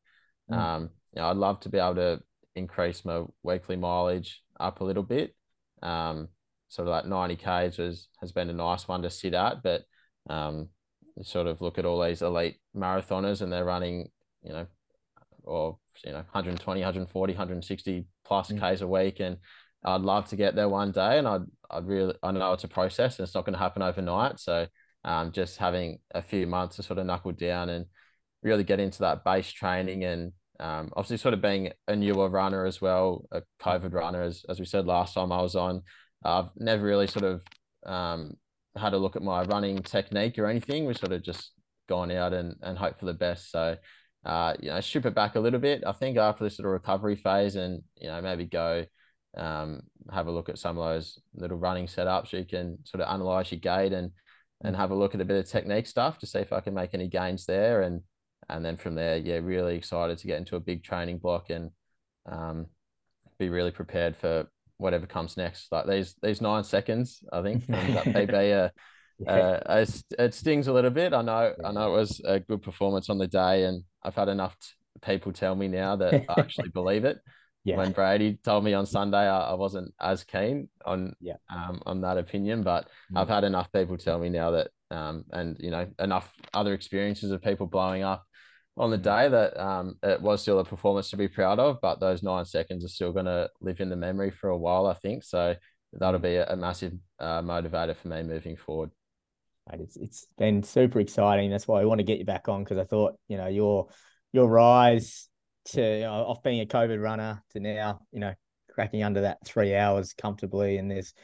[0.51, 0.57] Mm.
[0.57, 2.21] Um, you know, I'd love to be able to
[2.55, 5.35] increase my weekly mileage up a little bit.
[5.83, 6.29] Um,
[6.69, 9.83] sort of like 90 Ks was, has been a nice one to sit at, but
[10.29, 10.69] um,
[11.23, 14.11] sort of look at all these elite marathoners and they're running,
[14.43, 14.67] you know,
[15.45, 18.75] or, you know, 120, 140, 160 plus mm.
[18.75, 19.21] Ks a week.
[19.21, 19.39] And
[19.85, 21.19] I'd love to get there one day.
[21.19, 23.83] And I'd, I'd really, I know it's a process and it's not going to happen
[23.83, 24.41] overnight.
[24.41, 24.67] So
[25.07, 27.87] um, just having a few months to sort of knuckle down and
[28.43, 32.67] really get into that base training and um, obviously sort of being a newer runner
[32.67, 35.83] as well, a COVID runner, as, as we said last time I was on,
[36.25, 37.43] I've never really sort of
[37.87, 38.35] um,
[38.77, 40.87] had a look at my running technique or anything.
[40.87, 41.53] We've sort of just
[41.89, 43.53] gone out and, and hope for the best.
[43.53, 43.77] So,
[44.25, 45.85] uh, you know, strip it back a little bit.
[45.87, 48.87] I think after this sort of recovery phase and, you know, maybe go
[49.37, 52.33] um, have a look at some of those little running setups.
[52.33, 54.11] You can sort of analyze your gait and
[54.63, 56.75] and have a look at a bit of technique stuff to see if I can
[56.75, 57.83] make any gains there.
[57.83, 58.03] And
[58.49, 61.71] and then from there, yeah, really excited to get into a big training block and
[62.31, 62.67] um,
[63.39, 64.47] be really prepared for
[64.79, 65.71] whatever comes next.
[65.73, 68.69] Like these these nine seconds, I think that PB, uh,
[69.19, 69.61] yeah.
[69.67, 69.87] uh,
[70.19, 71.13] it stings a little bit.
[71.13, 74.29] I know I know it was a good performance on the day, and I've had
[74.29, 74.57] enough
[75.03, 77.19] people tell me now that I actually believe it
[77.67, 77.77] yeah.
[77.79, 81.35] when Brady told me on Sunday, I, I wasn't as keen on yeah.
[81.51, 82.63] um, on that opinion.
[82.63, 83.21] But mm.
[83.21, 87.33] I've had enough people tell me now that, um, and you know, enough other experiences
[87.33, 88.25] of people blowing up
[88.77, 89.03] on the mm.
[89.03, 91.81] day that um, it was still a performance to be proud of.
[91.83, 94.87] But those nine seconds are still going to live in the memory for a while,
[94.87, 95.25] I think.
[95.25, 95.57] So
[95.93, 98.91] that'll be a, a massive uh, motivator for me moving forward.
[99.73, 101.51] It's it's been super exciting.
[101.51, 103.89] That's why I want to get you back on because I thought you know your
[104.33, 105.29] your rise
[105.67, 108.35] to you know, off being a COVID runner to now, you know,
[108.73, 110.79] cracking under that three hours comfortably.
[110.79, 111.15] And there's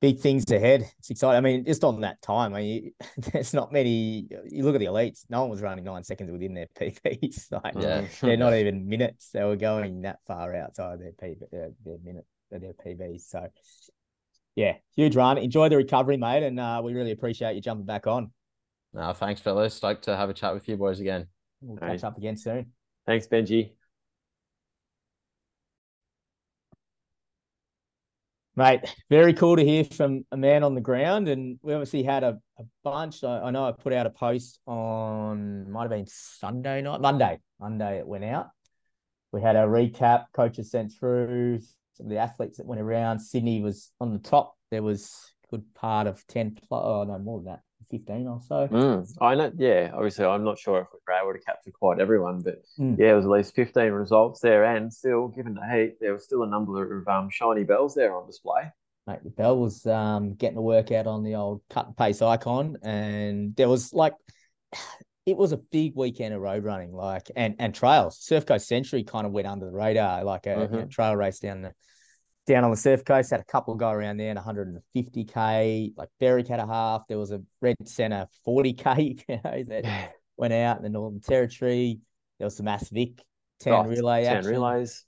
[0.00, 0.88] big things ahead.
[0.98, 1.36] It's exciting.
[1.36, 2.92] I mean, just on that time, I mean,
[3.32, 4.28] there's not many.
[4.48, 7.52] You look at the elites; no one was running nine seconds within their PBs.
[7.52, 8.06] Like, yeah.
[8.20, 9.30] they're not even minutes.
[9.30, 13.22] They were going that far outside their PB, their, their minute, their PBs.
[13.22, 13.48] So,
[14.54, 15.38] yeah, huge run.
[15.38, 18.32] Enjoy the recovery, mate, and uh, we really appreciate you jumping back on.
[18.94, 19.74] No, thanks, fellas.
[19.74, 21.26] Stoked to have a chat with you boys again.
[21.60, 22.72] We'll catch up again soon.
[23.08, 23.70] Thanks, Benji.
[28.54, 31.26] Mate, very cool to hear from a man on the ground.
[31.26, 33.24] And we obviously had a, a bunch.
[33.24, 37.38] I, I know I put out a post on, might have been Sunday night, Monday.
[37.58, 38.50] Monday it went out.
[39.32, 41.60] We had a recap, coaches sent through
[41.94, 43.20] some of the athletes that went around.
[43.20, 44.54] Sydney was on the top.
[44.70, 48.40] There was a good part of 10 plus, oh, no, more than that, 15 or
[48.46, 48.68] so.
[48.68, 49.90] Mm, I know, yeah.
[49.94, 52.98] Obviously, I'm not sure if we are able to capture quite everyone, but mm.
[52.98, 54.64] yeah, it was at least 15 results there.
[54.64, 58.14] And still, given the heat, there was still a number of um, shiny bells there
[58.14, 58.70] on display.
[59.06, 62.76] Mate, the bell was um, getting a workout on the old cut and pace icon.
[62.82, 64.14] And there was like,
[65.26, 68.18] it was a big weekend of road running, like, and, and trails.
[68.20, 70.74] Surf Coast Century kind of went under the radar, like a mm-hmm.
[70.74, 71.72] know, trail race down the
[72.48, 75.92] down on the surf coast, had a couple go around there and 150k.
[75.96, 77.02] Like Berwick had a half.
[77.06, 82.00] There was a Red Centre 40k you know, that went out in the Northern Territory.
[82.38, 83.22] There was some Mass Vic
[83.60, 84.50] 10 oh, relay 10 action.
[84.50, 85.04] relays.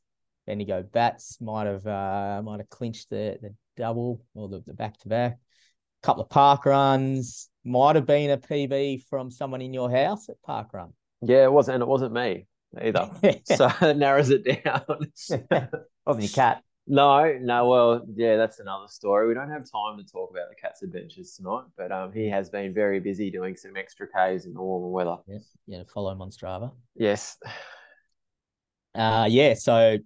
[0.47, 5.33] Bendigo Bats might have uh, might have clinched the, the double or the, the back-to-back.
[5.33, 7.49] A Couple of park runs.
[7.65, 10.93] Might have been a PB from someone in your house at park run.
[11.23, 11.77] Yeah, it wasn't.
[11.77, 12.47] And it wasn't me
[12.83, 13.11] either.
[13.45, 14.83] so it narrows it down.
[16.07, 16.63] wasn't your cat.
[16.91, 17.69] No, no.
[17.69, 19.29] Well, yeah, that's another story.
[19.29, 22.51] We don't have time to talk about the cat's adventures tonight, but um, he has
[22.51, 25.17] been very busy doing some extra Ks in the warmer weather.
[25.29, 25.83] Yeah, yeah.
[25.95, 26.73] Follow him on Strava.
[26.97, 27.39] Yes.
[28.93, 29.55] Uh, yeah.
[29.55, 29.99] So,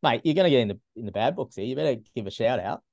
[0.00, 1.64] mate, you're gonna get in the in the bad books here.
[1.64, 2.84] You better give a shout out.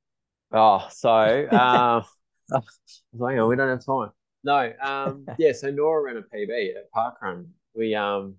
[0.52, 2.02] Oh, so uh,
[2.52, 4.10] hang on, we don't have time.
[4.44, 5.52] No, um, yeah.
[5.52, 7.46] So Nora ran a PB at Parkrun.
[7.76, 8.38] We um,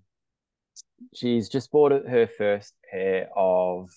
[1.15, 3.89] she's just bought her first pair of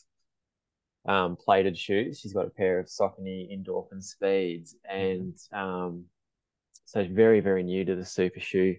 [1.06, 2.20] um, plated shoes.
[2.20, 6.04] She's got a pair of Saucony Endorphin Speeds, and um,
[6.84, 8.76] so very very new to the super shoe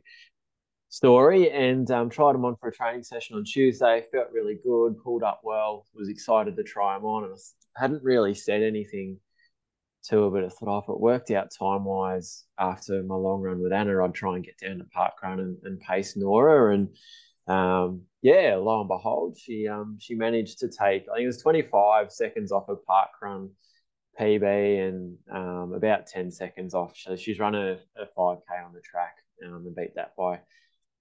[0.91, 4.03] story and um, tried them on for a training session on Tuesday.
[4.11, 7.23] Felt really good, pulled up well, was excited to try them on.
[7.23, 7.33] And
[7.77, 9.17] I hadn't really said anything
[10.09, 13.41] to her, but I thought, oh, if it worked out time wise after my long
[13.41, 16.73] run with Anna, I'd try and get down to park run and, and pace Nora.
[16.73, 16.89] And
[17.47, 21.41] um, yeah, lo and behold, she um, she managed to take, I think it was
[21.41, 23.49] 25 seconds off a park run
[24.19, 26.93] PB and um, about 10 seconds off.
[26.95, 30.39] So she's run a, a 5K on the track um, and beat that by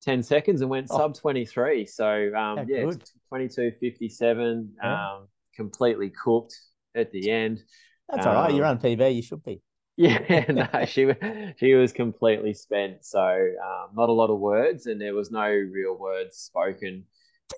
[0.02, 0.96] 10 seconds and went oh.
[0.96, 1.86] sub 23.
[1.86, 2.92] So, um, yeah, yeah
[3.28, 5.12] 22 57, yeah.
[5.12, 6.58] um, completely cooked
[6.94, 7.62] at the end.
[8.08, 8.54] That's all right.
[8.54, 9.62] You're on PB, you should be.
[10.00, 11.12] Yeah, no, she
[11.58, 13.04] she was completely spent.
[13.04, 17.04] So, um, not a lot of words, and there was no real words spoken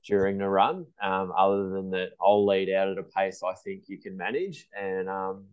[0.04, 3.84] during the run, um, other than that I'll lead out at a pace I think
[3.86, 4.68] you can manage.
[4.76, 5.44] And um,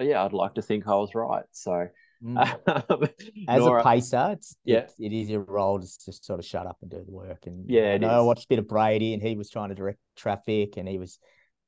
[0.00, 1.44] yeah, I'd like to think I was right.
[1.52, 1.88] So,
[2.20, 2.36] Mm.
[3.48, 6.44] As Nora, a pacer, it's yeah, it, it is your role to just sort of
[6.44, 7.46] shut up and do the work.
[7.46, 9.76] And yeah, I, know I watched a bit of Brady, and he was trying to
[9.76, 11.20] direct traffic, and he was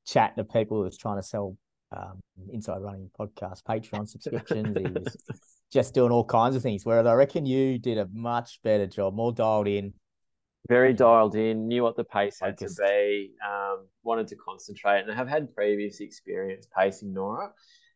[0.09, 1.57] chatting to people who was trying to sell
[1.97, 2.21] um,
[2.53, 4.77] inside running podcast Patreon subscriptions.
[4.77, 5.17] he was
[5.73, 6.85] just doing all kinds of things.
[6.85, 9.95] Whereas I reckon you did a much better job, more dialed in.
[10.69, 15.11] Very dialed in, knew what the pace had to be, um, wanted to concentrate, and
[15.11, 17.51] I have had previous experience pacing Nora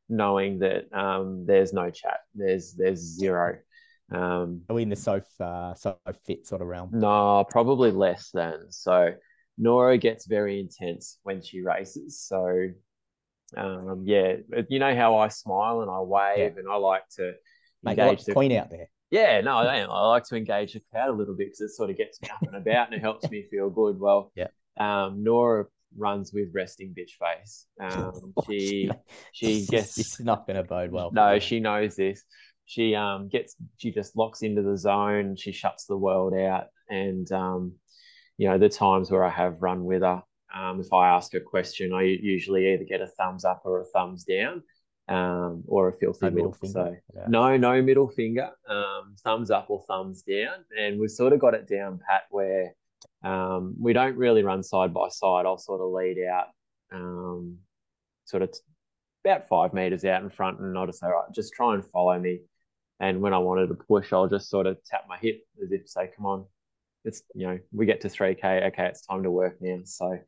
[0.08, 2.20] knowing that um, there's no chat.
[2.34, 3.58] There's there's zero.
[4.12, 6.90] Um, Are we in the so uh, so fit sort of realm?
[6.92, 8.70] No, probably less than.
[8.70, 9.14] So
[9.56, 12.20] Nora gets very intense when she races.
[12.20, 12.68] So
[13.56, 14.36] um, yeah,
[14.68, 16.60] you know how I smile and I wave yeah.
[16.60, 17.32] and I like to
[17.82, 18.88] Make engage the queen out there.
[19.10, 19.90] Yeah, no, I, don't.
[19.90, 22.30] I like to engage the crowd a little bit because it sort of gets me
[22.30, 23.98] up and about and it helps me feel good.
[23.98, 24.48] Well, yeah.
[24.78, 27.66] Um, Nora runs with resting bitch face.
[27.80, 28.90] Um, she
[29.32, 31.10] she gets it's not going to bode well.
[31.12, 32.22] No, she knows this.
[32.66, 35.36] She um gets she just locks into the zone.
[35.36, 37.74] She shuts the world out, and um,
[38.38, 40.22] you know the times where I have run with her.
[40.54, 43.84] Um, if I ask a question, I usually either get a thumbs up or a
[43.84, 44.62] thumbs down,
[45.08, 46.58] um, or a filthy no look.
[46.64, 47.24] So yeah.
[47.28, 51.54] no, no middle finger, um, thumbs up or thumbs down, and we've sort of got
[51.54, 52.74] it down pat where
[53.22, 55.44] um, we don't really run side by side.
[55.46, 56.46] I'll sort of lead out,
[56.92, 57.58] um,
[58.24, 58.60] sort of t-
[59.24, 62.18] about five meters out in front, and I'll just say, right, just try and follow
[62.18, 62.40] me.
[63.00, 65.82] And when I wanted to push, I'll just sort of tap my hip as if
[65.82, 66.44] to say, come on,
[67.04, 68.68] it's, you know, we get to 3K.
[68.68, 69.80] Okay, it's time to work now.
[69.84, 70.18] So,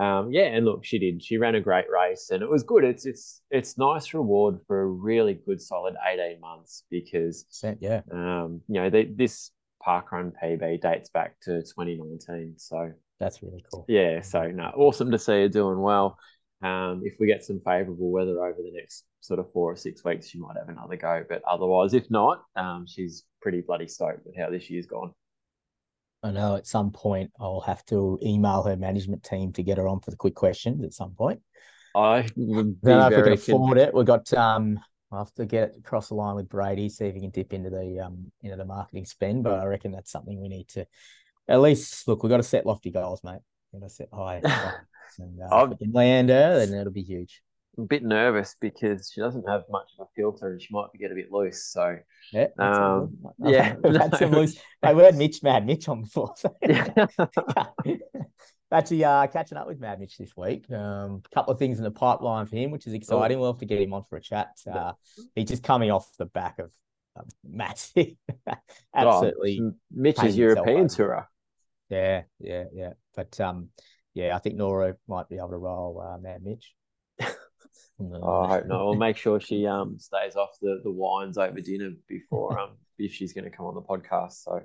[0.00, 1.22] um, yeah, and look, she did.
[1.22, 2.84] She ran a great race, and it was good.
[2.84, 7.44] It's it's it's nice reward for a really good, solid eighteen months because
[7.80, 9.50] yeah, um, you know, they, this
[9.86, 12.54] parkrun PB dates back to 2019.
[12.56, 13.84] So that's really cool.
[13.88, 14.22] Yeah.
[14.22, 16.18] So no, awesome to see her doing well.
[16.62, 20.02] Um, if we get some favourable weather over the next sort of four or six
[20.02, 21.24] weeks, she might have another go.
[21.28, 25.12] But otherwise, if not, um, she's pretty bloody stoked with how this year's gone.
[26.22, 29.88] I know at some point I'll have to email her management team to get her
[29.88, 31.40] on for the quick questions at some point.
[31.94, 33.94] I would be if we can afford it.
[33.94, 34.78] We've got um
[35.12, 37.70] I'll have to get across the line with Brady, see if he can dip into
[37.70, 39.44] the um into the marketing spend.
[39.44, 40.86] But I reckon that's something we need to
[41.48, 42.22] at least look.
[42.22, 43.40] We've got to set lofty goals, mate.
[43.72, 44.40] We've got to set high.
[45.18, 47.42] and uh, if we can land her, then it'll be huge.
[47.78, 51.12] A bit nervous because she doesn't have much of a filter and she might get
[51.12, 51.64] a bit loose.
[51.64, 51.96] So
[52.32, 54.58] yeah, um, yeah, that's some loose.
[54.82, 56.34] Hey, we had Mitch, Mad Mitch on before.
[56.36, 56.54] So.
[58.72, 60.66] actually uh, catching up with Mad Mitch this week.
[60.70, 63.36] A um, couple of things in the pipeline for him, which is exciting.
[63.36, 63.40] Oh.
[63.40, 64.50] We'll have to get him on for a chat.
[64.70, 64.92] Uh,
[65.34, 66.72] he's just coming off the back of
[67.16, 68.14] a massive,
[68.94, 69.60] absolutely.
[69.62, 71.28] Oh, Mitch is European tour.
[71.88, 72.92] Yeah, yeah, yeah.
[73.16, 73.68] But um,
[74.14, 76.74] yeah, I think Nora might be able to roll uh, Mad Mitch.
[78.22, 78.84] Oh, I hope not.
[78.84, 83.12] We'll make sure she um stays off the, the wines over dinner before um if
[83.12, 84.44] she's going to come on the podcast.
[84.44, 84.62] So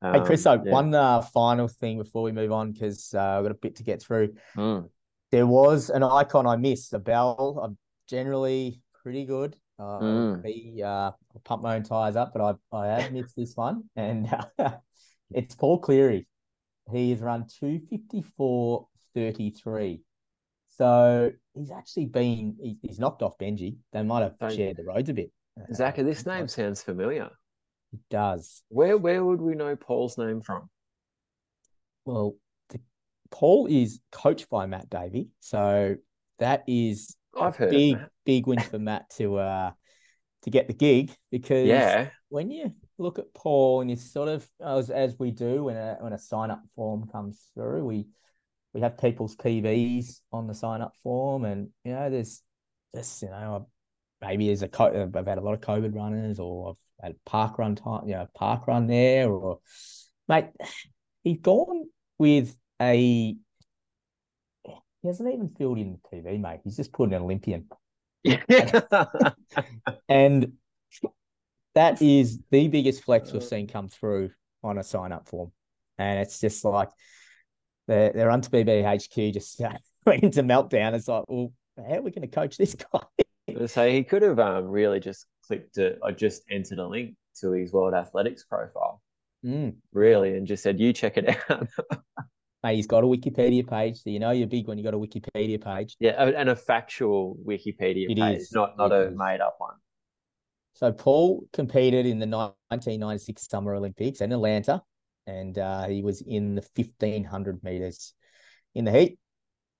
[0.00, 0.72] um, hey, Chris, so yeah.
[0.72, 3.82] one uh, final thing before we move on, because uh, I've got a bit to
[3.82, 4.34] get through.
[4.56, 4.88] Mm.
[5.32, 7.60] There was an icon I missed, a bell.
[7.62, 7.76] I'm
[8.08, 9.56] generally pretty good.
[9.78, 10.42] Uh, mm.
[10.42, 13.84] be, uh, I'll pump my own tires up, but I, I have missed this one.
[13.96, 14.28] And
[14.58, 14.72] uh,
[15.32, 16.26] it's Paul Cleary.
[16.92, 20.00] He has run 254.33.
[20.68, 23.76] So he's actually been, he's knocked off Benji.
[23.92, 25.32] They might have shared the roads a bit.
[25.74, 27.30] Zach, this name sounds familiar.
[27.92, 28.62] It does.
[28.68, 30.68] Where where would we know Paul's name from?
[32.04, 32.36] Well,
[32.68, 32.80] the,
[33.30, 35.96] Paul is coached by Matt Davy, so
[36.38, 39.70] that is I've heard big big win for Matt to uh
[40.42, 44.46] to get the gig because yeah, when you look at Paul and you sort of
[44.64, 48.06] as as we do when a when a sign up form comes through, we
[48.74, 52.42] we have people's PBs on the sign up form, and you know there's
[52.94, 53.68] just you know
[54.20, 57.58] maybe there's a co- I've had a lot of COVID runners, or I've at park
[57.58, 59.60] run time, you know, park run there, or
[60.28, 60.46] mate,
[61.22, 61.84] he's gone
[62.18, 63.36] with a.
[65.00, 66.60] He hasn't even filled in the TV, mate.
[66.64, 67.68] He's just put an Olympian.
[70.08, 70.52] and
[71.76, 73.46] that is the biggest flex we've uh.
[73.46, 74.30] seen come through
[74.64, 75.52] on a sign up form.
[75.98, 76.88] And it's just like
[77.88, 79.60] they're, they're onto BBHQ just
[80.06, 80.92] went into meltdown.
[80.92, 83.66] It's like, well, how are we going to coach this guy?
[83.66, 87.52] So he could have um, really just clicked it or just entered a link to
[87.52, 89.00] his World Athletics profile,
[89.44, 89.74] mm.
[89.92, 91.66] really, and just said, you check it out.
[92.62, 94.98] Mate, he's got a Wikipedia page, so you know you're big when you got a
[94.98, 95.96] Wikipedia page.
[96.00, 98.52] Yeah, and a factual Wikipedia it page, is.
[98.52, 99.16] not not it a is.
[99.16, 99.76] made up one.
[100.74, 104.82] So Paul competed in the 1996 Summer Olympics in Atlanta,
[105.28, 108.14] and uh, he was in the 1500 meters
[108.74, 109.18] in the heat.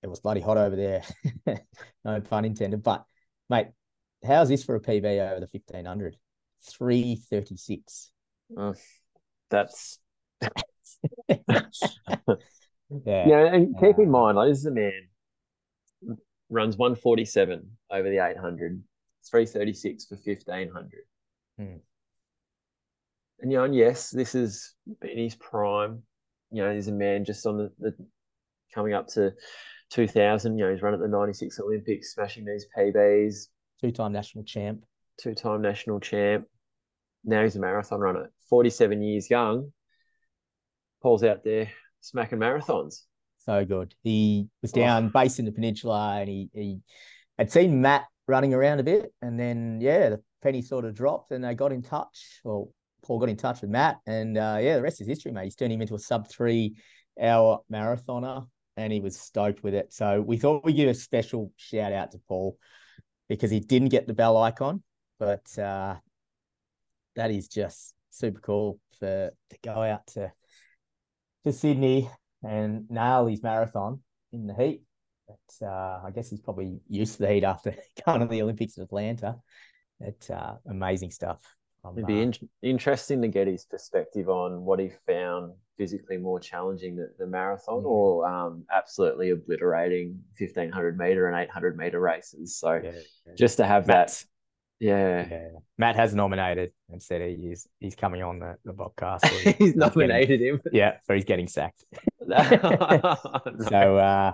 [0.01, 1.03] It was bloody hot over there,
[2.05, 2.83] no pun intended.
[2.83, 3.03] But
[3.49, 3.67] mate,
[4.25, 6.15] how's this for a PB over the 1500?
[6.61, 8.11] 336.
[8.57, 8.73] Uh,
[9.49, 9.99] that's
[13.05, 13.27] Yeah.
[13.27, 15.09] Yeah, and keep in mind, like this is a man
[16.49, 18.83] runs 147 over the 800,
[19.29, 20.89] 336 for 1500.
[21.57, 21.77] Hmm.
[23.41, 26.03] And you know, and yes, this is in his prime.
[26.51, 27.95] You know, he's a man just on the, the
[28.73, 29.33] coming up to
[29.91, 30.57] 2000.
[30.57, 33.47] You know, he's run at the 96 Olympics, smashing these PBs.
[33.81, 34.83] Two time national champ.
[35.17, 36.45] Two time national champ.
[37.23, 38.31] Now he's a marathon runner.
[38.49, 39.71] 47 years young.
[41.01, 41.69] Paul's out there
[42.01, 43.03] smacking marathons.
[43.37, 43.95] So good.
[44.03, 44.79] He was oh.
[44.79, 45.09] down oh.
[45.21, 46.79] based in the peninsula and he, he
[47.37, 49.13] had seen Matt running around a bit.
[49.21, 52.41] And then, yeah, the penny sort of dropped and they got in touch.
[52.43, 53.99] Well, Paul got in touch with Matt.
[54.05, 55.45] And uh, yeah, the rest is history, mate.
[55.45, 56.75] He's turned him into a sub three
[57.21, 59.93] hour marathoner and he was stoked with it.
[59.93, 62.57] So we thought we'd give a special shout out to Paul
[63.27, 64.83] because he didn't get the bell icon,
[65.19, 65.95] but uh,
[67.15, 70.31] that is just super cool for to go out to
[71.45, 72.09] to Sydney
[72.43, 74.81] and nail his marathon in the heat.
[75.27, 78.77] But uh, I guess he's probably used to the heat after going to the Olympics
[78.77, 79.35] in Atlanta.
[79.99, 81.39] It's uh, amazing stuff.
[81.93, 86.39] It'd be uh, in- interesting to get his perspective on what he found physically more
[86.39, 87.87] challenging the, the marathon yeah.
[87.87, 92.57] or um, absolutely obliterating 1500 meter and 800 meter races.
[92.57, 93.33] So yeah, yeah.
[93.37, 94.23] just to have that
[94.79, 95.27] yeah.
[95.29, 95.47] yeah.
[95.77, 99.21] Matt has nominated and said he's he's coming on the, the podcast.
[99.25, 100.61] So he's nominated getting, him.
[100.71, 101.83] Yeah, so he's getting sacked.
[103.69, 104.31] So uh,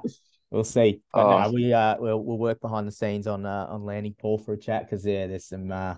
[0.52, 1.02] we'll see.
[1.14, 1.44] But oh.
[1.44, 4.54] no, we uh we'll we'll work behind the scenes on uh, on landing Paul for
[4.54, 5.96] a chat because yeah, there's some uh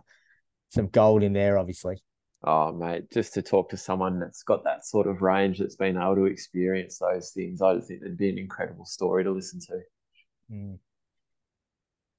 [0.69, 2.01] some gold in there, obviously.
[2.43, 5.97] Oh mate, just to talk to someone that's got that sort of range that's been
[5.97, 9.59] able to experience those things, I just think it'd be an incredible story to listen
[9.61, 9.79] to.
[10.51, 10.79] Mm.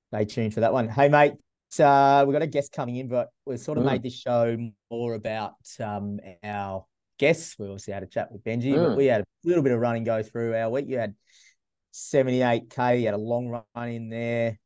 [0.08, 0.88] Stay tuned for that one.
[0.88, 1.34] Hey mate,
[1.78, 3.92] uh, we've got a guest coming in, but we've sort of mm.
[3.92, 4.56] made this show
[4.90, 6.84] more about um, our
[7.18, 7.56] guests.
[7.56, 8.88] We obviously had a chat with Benji, mm.
[8.88, 10.87] but we had a little bit of running go through our week.
[10.88, 11.14] You had
[11.94, 14.58] 78K, you had a long run in there.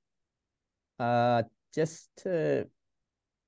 [0.99, 1.43] Uh,
[1.75, 2.67] just to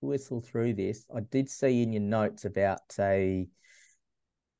[0.04, 3.46] whistle through this, I did see in your notes about a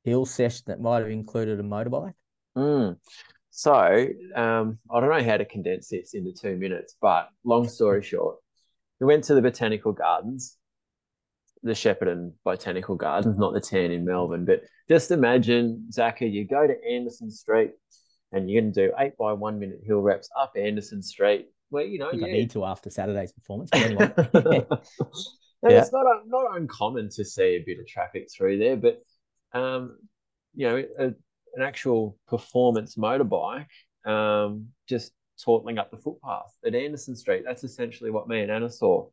[0.03, 2.13] hill session that might have included a motorbike.
[2.57, 2.97] Mm.
[3.49, 3.73] So
[4.35, 8.37] um, I don't know how to condense this into two minutes, but long story short,
[8.99, 10.57] we went to the botanical gardens,
[11.63, 14.45] the Shepparton Botanical Gardens, not the Tan in Melbourne.
[14.45, 17.71] But just imagine, Zacca, you go to Anderson Street
[18.31, 21.47] and you're going to do eight by one minute hill reps up Anderson Street.
[21.69, 22.27] Where you know, I, yeah.
[22.27, 23.69] I need to after Saturday's performance.
[23.73, 24.61] yeah.
[25.63, 29.01] It's not not uncommon to see a bit of traffic through there, but
[29.53, 29.97] um,
[30.53, 33.67] you know, a, an actual performance motorbike
[34.05, 35.11] um, just
[35.43, 37.43] tortling up the footpath at Anderson Street.
[37.45, 39.07] That's essentially what me and Anna saw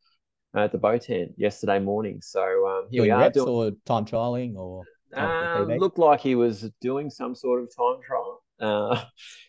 [0.55, 2.21] at the Botan yesterday morning.
[2.23, 4.85] So um, here doing we are doing or time trialing or
[5.15, 9.03] um, looked like he was doing some sort of time trial because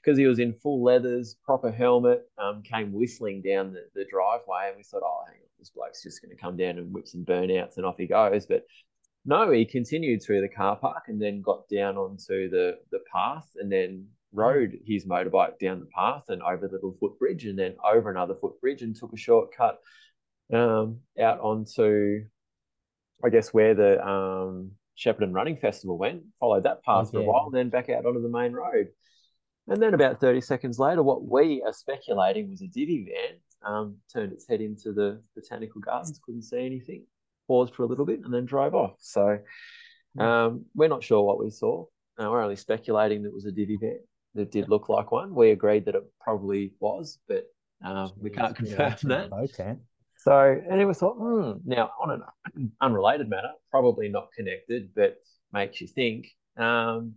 [0.07, 4.69] uh, he was in full leathers, proper helmet, um, came whistling down the, the driveway,
[4.69, 7.07] and we thought, oh, hang on, this bloke's just going to come down and whip
[7.07, 8.47] some burnouts, and off he goes.
[8.47, 8.65] But
[9.23, 13.47] no, he continued through the car park and then got down onto the the path,
[13.55, 17.75] and then rode his motorbike down the path and over the little footbridge and then
[17.85, 19.77] over another footbridge and took a shortcut
[20.51, 22.25] um, out onto,
[23.23, 27.49] I guess, where the um, Shepparton Running Festival went, followed that path for a while,
[27.49, 28.89] then back out onto the main road.
[29.67, 33.97] And then about 30 seconds later, what we are speculating was a divvy van um,
[34.11, 37.05] turned its head into the botanical gardens, couldn't see anything,
[37.47, 38.95] paused for a little bit, and then drove off.
[38.99, 39.39] So
[40.19, 41.85] um, we're not sure what we saw.
[42.21, 43.99] Uh, we're only speculating that it was a divvy van
[44.35, 45.33] that did look like one.
[45.33, 47.45] We agreed that it probably was, but
[47.83, 49.31] um, we can't confirm that.
[49.31, 49.75] Okay.
[50.23, 52.11] So, and it was thought, hmm, now on
[52.55, 55.17] an unrelated matter, probably not connected, but
[55.51, 56.27] makes you think.
[56.57, 57.15] um,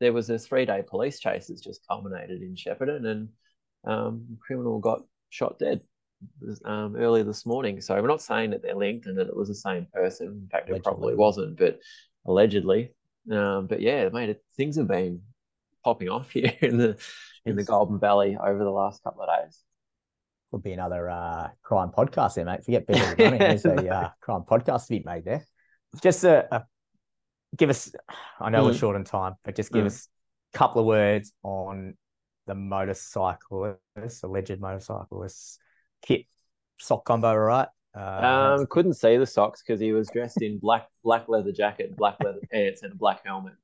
[0.00, 3.28] there was a three day police chase that's just culminated in Shepparton, and
[3.84, 5.80] um, criminal got shot dead
[6.64, 7.80] um, earlier this morning.
[7.80, 10.28] So we're not saying that they're linked and that it was the same person.
[10.28, 10.78] In fact, allegedly.
[10.78, 11.80] it probably wasn't, but
[12.24, 12.94] allegedly.
[13.32, 15.22] Um, but yeah, mate, things have been
[15.84, 16.96] popping off here in the
[17.44, 19.64] in the Goulburn Valley over the last couple of days.
[20.50, 22.64] Could be another uh, crime podcast there, mate.
[22.64, 23.38] Forget better running.
[23.38, 25.44] There's a uh, crime podcast to be made there.
[26.02, 26.64] Just a, a
[27.56, 27.92] give us.
[28.40, 28.66] I know mm.
[28.66, 29.88] we're short on time, but just give mm.
[29.88, 30.08] us
[30.54, 31.96] a couple of words on
[32.46, 33.78] the motorcyclist,
[34.22, 35.58] alleged motorcyclist
[36.02, 36.24] kit
[36.80, 37.68] sock combo, right?
[37.96, 41.96] Uh, um, couldn't see the socks because he was dressed in black black leather jacket,
[41.96, 43.54] black leather pants, and a black helmet.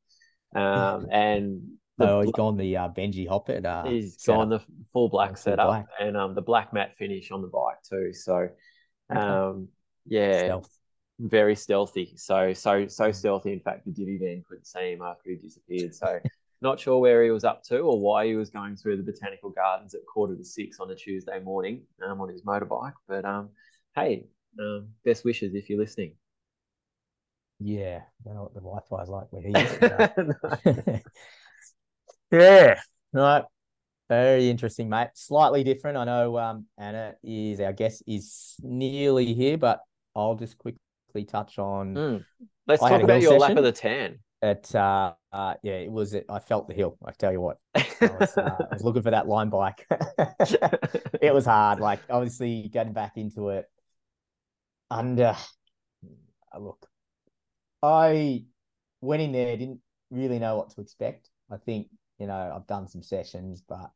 [0.55, 1.63] Um, and
[1.99, 3.65] the, oh, he's gone the uh, Benji Hoppitt.
[3.65, 4.61] Uh, he's gone the
[4.93, 5.87] full black setup black.
[6.01, 8.13] and um the black matte finish on the bike too.
[8.13, 8.49] So,
[9.11, 9.69] um,
[10.07, 10.79] yeah, Stealth.
[11.21, 12.15] very stealthy.
[12.17, 13.53] So so so stealthy.
[13.53, 15.95] In fact, the divvy van couldn't see him after he disappeared.
[15.95, 16.19] So.
[16.63, 19.51] Not sure where he was up to or why he was going through the botanical
[19.51, 22.95] gardens at quarter to six on a Tuesday morning um, on his motorbike.
[23.07, 23.51] But um,
[23.95, 24.29] hey,
[24.59, 26.15] um, best wishes if you're listening.
[27.61, 29.53] Yeah, I don't know what the Wi-Fi is like where he
[30.95, 31.03] is.
[32.35, 32.81] yeah,
[33.13, 33.45] right.
[34.09, 35.09] Very interesting, mate.
[35.15, 35.97] Slightly different.
[35.97, 39.81] I know um, Anna is our guest is nearly here, but
[40.15, 41.95] I'll just quickly touch on.
[41.95, 42.25] Mm.
[42.67, 46.13] Let's I talk about your lap of the tan it uh, uh, yeah it was
[46.13, 49.03] it, i felt the hill i tell you what I was, uh, I was looking
[49.03, 49.87] for that line bike
[51.21, 53.67] it was hard like obviously getting back into it
[54.91, 55.35] under
[56.55, 56.87] uh, look
[57.83, 58.45] i
[59.01, 59.81] went in there didn't
[60.11, 63.91] really know what to expect i think you know i've done some sessions but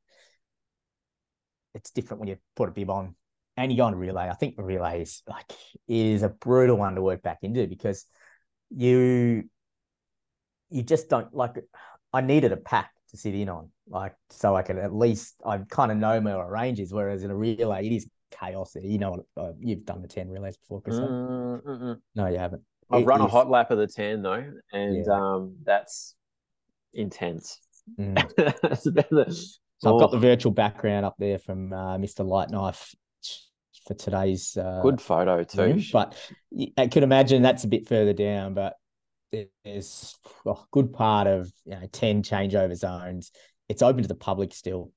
[1.75, 3.15] it's different when you put a bib on
[3.57, 5.53] and you go on a relay i think the relay is like
[5.87, 8.07] is a brutal one to work back into because
[8.71, 9.45] you
[10.71, 11.57] you just don't like
[12.13, 15.59] I needed a pack to sit in on, like so I could at least I
[15.59, 16.93] kind of know my ranges.
[16.93, 18.77] Whereas in a relay, it is chaos.
[18.81, 20.97] You know, uh, you've done the Tan relays before, Chris.
[20.97, 22.63] Mm, no, you haven't.
[22.91, 23.27] I've it run is...
[23.27, 25.13] a hot lap of the Tan though, and yeah.
[25.13, 26.15] um, that's
[26.93, 27.61] intense.
[27.99, 28.61] Mm.
[28.63, 29.33] that's about the...
[29.81, 29.95] So oh.
[29.95, 32.27] I've got the virtual background up there from uh, Mr.
[32.27, 32.95] Lightknife
[33.87, 35.63] for today's uh, good photo too.
[35.63, 35.83] Room.
[35.93, 36.17] But
[36.77, 38.75] I could imagine that's a bit further down, but
[39.65, 40.17] there's
[40.47, 43.31] a good part of you know 10 changeover zones
[43.69, 44.91] it's open to the public still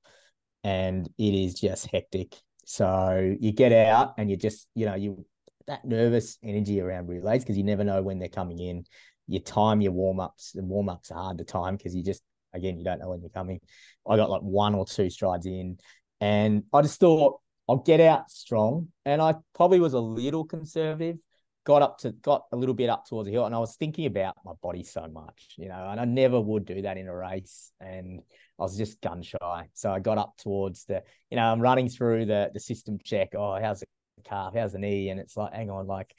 [0.64, 2.34] and it is just hectic
[2.64, 5.24] so you get out and you just you know you
[5.66, 8.84] that nervous energy around relays because you never know when they're coming in
[9.26, 12.22] you time your warm-ups the warm-ups are hard to time because you just
[12.54, 13.60] again you don't know when you're coming
[14.08, 15.78] i got like one or two strides in
[16.20, 21.16] and i just thought i'll get out strong and i probably was a little conservative
[21.64, 24.06] got up to got a little bit up towards the hill and I was thinking
[24.06, 27.14] about my body so much, you know, and I never would do that in a
[27.14, 28.20] race and
[28.58, 29.68] I was just gun shy.
[29.74, 33.34] So I got up towards the, you know, I'm running through the the system check.
[33.36, 33.86] Oh, how's the
[34.24, 34.54] calf?
[34.54, 35.10] How's the knee?
[35.10, 36.14] And it's like, hang on, like,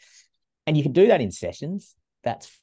[0.66, 1.96] and you can do that in sessions.
[2.24, 2.60] That's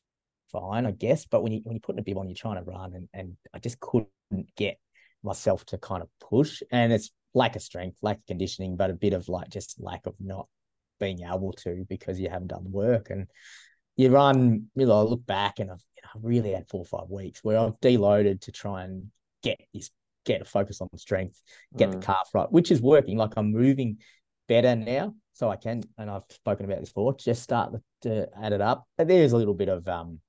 [0.52, 1.26] fine, I guess.
[1.26, 3.36] But when you when you put a bib on, you're trying to run and and
[3.54, 4.08] I just couldn't
[4.56, 4.78] get
[5.22, 6.62] myself to kind of push.
[6.70, 10.06] And it's lack of strength, lack of conditioning, but a bit of like just lack
[10.06, 10.48] of not
[10.98, 13.10] being able to because you haven't done the work.
[13.10, 13.26] And
[13.96, 16.84] you run, you know, I look back and I've you know, really had four or
[16.84, 19.10] five weeks where I've deloaded to try and
[19.42, 19.90] get this,
[20.24, 21.40] get a focus on strength,
[21.76, 21.92] get mm.
[21.92, 23.16] the calf right, which is working.
[23.16, 23.98] Like I'm moving
[24.48, 25.14] better now.
[25.32, 27.72] So I can, and I've spoken about this before, just start
[28.02, 28.84] to add it up.
[28.98, 30.20] But there's a little bit of, um,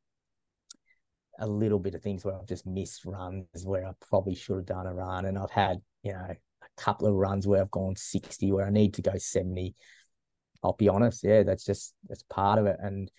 [1.40, 4.66] a little bit of things where I've just missed runs where I probably should have
[4.66, 5.26] done a run.
[5.26, 8.70] And I've had, you know, a couple of runs where I've gone 60 where I
[8.70, 9.76] need to go 70
[10.64, 11.24] I'll be honest.
[11.24, 12.78] Yeah, that's just that's part of it.
[12.80, 13.12] And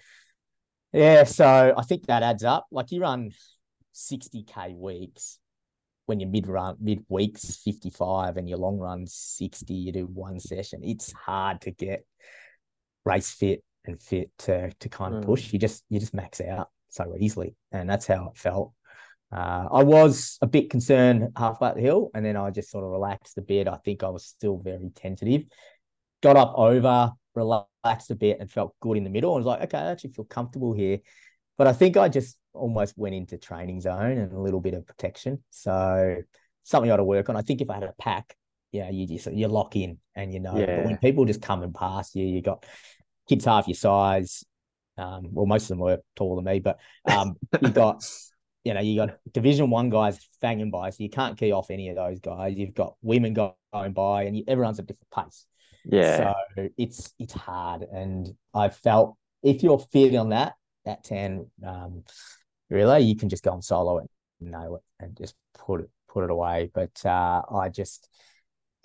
[0.92, 2.66] yeah, so I think that adds up.
[2.70, 3.30] Like you run
[3.94, 5.38] 60k weeks
[6.06, 10.38] when your mid run mid weeks 55 and your long run 60, you do one
[10.38, 10.80] session.
[10.82, 12.04] It's hard to get
[13.04, 15.26] race fit and fit to to kind of mm.
[15.26, 15.52] push.
[15.52, 17.54] You just you just max out so easily.
[17.70, 18.72] And that's how it felt.
[19.32, 22.84] Uh, I was a bit concerned halfway up the hill, and then I just sort
[22.84, 23.66] of relaxed a bit.
[23.66, 25.44] I think I was still very tentative.
[26.22, 29.32] Got up over relaxed a bit and felt good in the middle.
[29.32, 30.98] I was like, okay, I actually feel comfortable here.
[31.58, 34.86] But I think I just almost went into training zone and a little bit of
[34.86, 35.42] protection.
[35.50, 36.16] So
[36.62, 37.36] something I ought to work on.
[37.36, 38.36] I think if I had a pack,
[38.70, 40.56] yeah, you just you lock in and you know.
[40.56, 40.76] Yeah.
[40.76, 42.64] But when people just come and pass you, you got
[43.28, 44.44] kids half your size.
[44.98, 48.04] Um, well, most of them were taller than me, but um, you got
[48.64, 51.88] you know, you got Division One guys fanging by, so you can't key off any
[51.88, 52.56] of those guys.
[52.56, 55.46] You've got women going by, and you, everyone's at a different pace.
[55.84, 56.34] Yeah.
[56.56, 62.04] So it's it's hard, and I felt if you're feeling on that that Tan, um,
[62.70, 65.90] really, you can just go and solo it and nail it and just put it
[66.08, 66.70] put it away.
[66.72, 68.08] But uh, I just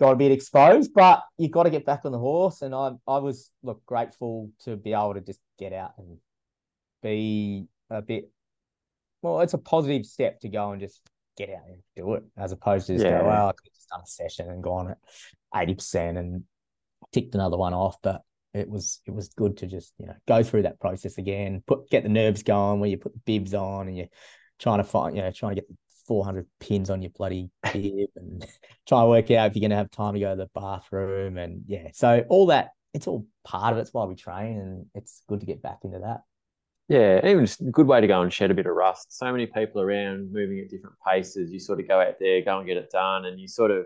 [0.00, 2.62] got a bit exposed, but you've got to get back on the horse.
[2.62, 6.18] And I I was look grateful to be able to just get out and
[7.02, 8.30] be a bit
[9.22, 11.00] well, it's a positive step to go and just
[11.36, 13.20] get out and do it, as opposed to just yeah.
[13.20, 14.98] go, well, I could have just done a session and gone at
[15.56, 16.44] eighty percent and
[17.12, 17.96] ticked another one off.
[18.02, 18.22] But
[18.54, 21.90] it was it was good to just you know go through that process again, put
[21.90, 24.08] get the nerves going where you put the bibs on and you're
[24.58, 25.70] trying to find you know trying to get
[26.08, 28.44] 400 pins on your bloody bib and
[28.88, 31.38] try and work out if you're going to have time to go to the bathroom
[31.38, 33.82] and yeah so all that it's all part of it.
[33.82, 36.22] it's why we train and it's good to get back into that
[36.88, 39.16] yeah, even just a good way to go and shed a bit of rust.
[39.16, 41.52] So many people around moving at different paces.
[41.52, 43.84] You sort of go out there, go and get it done, and you sort of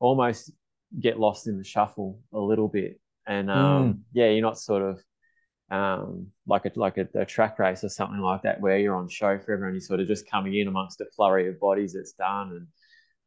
[0.00, 0.52] almost
[1.00, 3.00] get lost in the shuffle a little bit.
[3.26, 3.98] And um, mm.
[4.12, 5.02] yeah, you're not sort of
[5.70, 9.08] um, like a like a, a, track race or something like that where you're on
[9.08, 9.74] show for everyone.
[9.74, 12.66] You're sort of just coming in amongst a flurry of bodies that's done, and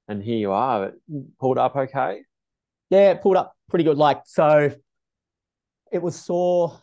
[0.08, 0.94] and here you are.
[1.40, 2.22] pulled up okay.
[2.90, 3.98] Yeah, pulled up pretty good.
[3.98, 4.74] Like so,
[5.92, 6.80] it was sore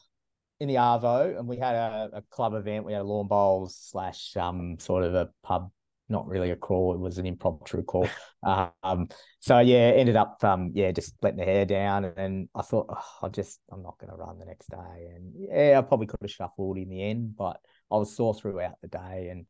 [0.60, 2.84] in the Arvo, and we had a, a, club event.
[2.84, 5.70] We had a lawn bowls slash um sort of a pub,
[6.08, 6.94] not really a crawl.
[6.94, 8.08] It was an impromptu call.
[8.42, 9.08] um,
[9.40, 12.86] so yeah, ended up um yeah just letting the hair down, and, and I thought
[12.88, 16.06] oh, I just I'm not going to run the next day, and yeah, I probably
[16.06, 19.46] could have shuffled in the end, but I was sore throughout the day, and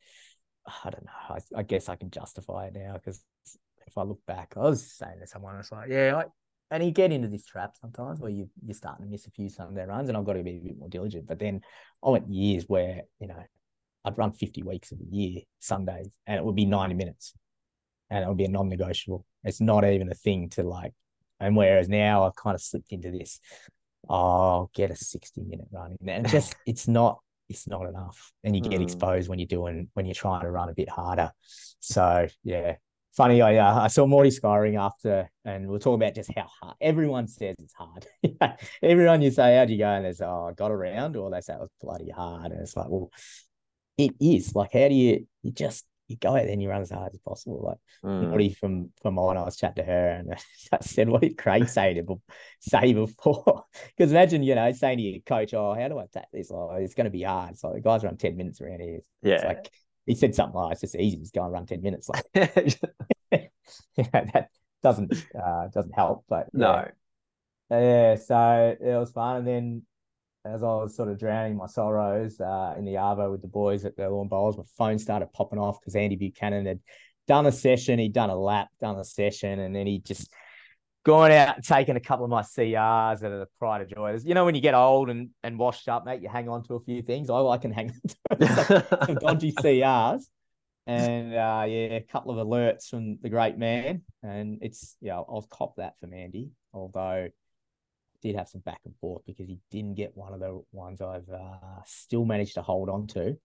[0.66, 1.36] I don't know.
[1.36, 3.22] I, I guess I can justify it now because
[3.86, 6.24] if I look back, I was saying to someone, I was like, yeah, I,
[6.70, 9.48] and you get into this trap sometimes where you you're starting to miss a few
[9.48, 11.26] Sunday runs, and I've got to be a bit more diligent.
[11.26, 11.60] But then
[12.04, 13.42] I went years where you know
[14.06, 17.34] I'd run 50 weeks of the year Sundays, and it would be 90 minutes,
[18.08, 19.26] and it would be a non-negotiable.
[19.42, 20.92] It's not even a thing to like.
[21.40, 23.40] And whereas now I've kind of slipped into this,
[24.08, 26.08] I'll get a 60 minute run, in.
[26.08, 28.84] and just it's not it's not enough, and you get mm.
[28.84, 31.32] exposed when you're doing when you're trying to run a bit harder.
[31.80, 32.76] So yeah,
[33.16, 33.42] funny.
[33.42, 36.76] I uh, I saw Morty scoring after, and we are talking about just how hard.
[36.80, 38.06] Everyone says it's hard.
[38.82, 41.40] Everyone you say, "How'd you go?" and they say, "Oh, I got around," or they
[41.40, 43.10] say it was bloody hard, and it's like, well,
[43.98, 44.54] it is.
[44.54, 45.26] Like, how do you?
[45.42, 47.62] You just you go out there and you run as hard as possible.
[47.64, 48.28] Like mm.
[48.28, 50.32] Morty from from mine, I was chatting to her, and
[50.72, 52.20] I said, "What did Craig say to
[52.60, 53.64] say before?"
[53.96, 56.50] Because imagine, you know, saying to your coach, "Oh, how do I take this?
[56.52, 59.00] Oh, it's going to be hard." So the guys run ten minutes around here.
[59.22, 59.48] It's yeah.
[59.48, 59.70] like
[60.06, 63.48] he said something like, "It's just easy, just go and run ten minutes." Like, yeah,
[63.96, 64.50] that
[64.82, 66.24] doesn't uh, doesn't help.
[66.28, 66.88] But yeah.
[67.70, 68.14] no, yeah.
[68.16, 69.82] So it was fun, and then
[70.52, 73.84] as I was sort of drowning my sorrows uh, in the Arvo with the boys
[73.84, 76.80] at the Lawn Bowls, my phone started popping off because Andy Buchanan had
[77.26, 80.30] done a session, he'd done a lap, done a session, and then he just
[81.04, 84.18] going out and taking a couple of my CRs that are the pride of joy.
[84.24, 86.74] You know, when you get old and, and washed up, mate, you hang on to
[86.74, 87.30] a few things.
[87.30, 87.92] I, I can hang
[88.30, 90.22] on to some dodgy CRs.
[90.88, 94.02] And uh, yeah, a couple of alerts from the great man.
[94.22, 97.28] And it's, yeah, I'll cop that from Andy, although
[98.22, 101.28] did have some back and forth because he didn't get one of the ones I've
[101.28, 103.36] uh, still managed to hold on to.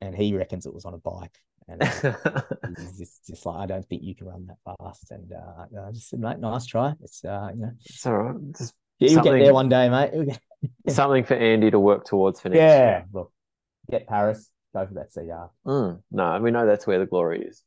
[0.00, 1.38] And he reckons it was on a bike.
[1.68, 2.42] And uh,
[2.78, 5.10] he's just, just like, I don't think you can run that fast.
[5.10, 6.94] And uh, I just said, mate, nice try.
[7.02, 8.36] It's, uh, you know, it's all right.
[8.56, 10.38] Just yeah, you'll get there one day, mate.
[10.88, 13.06] something for Andy to work towards for next yeah, year.
[13.12, 13.32] look,
[13.90, 15.68] get Paris, go for that CR.
[15.68, 17.64] Mm, no, we know that's where the glory is.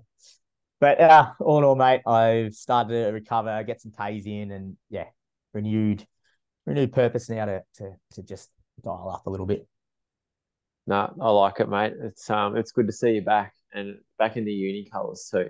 [0.80, 4.76] but uh, all in all, mate, I've started to recover, get some Ks in, and
[4.88, 5.06] yeah,
[5.54, 6.06] renewed,
[6.66, 8.50] renewed purpose now to to to just
[8.82, 9.66] dial up a little bit.
[10.86, 11.94] No, I like it, mate.
[12.00, 15.48] It's um, it's good to see you back and back in the uni colours too.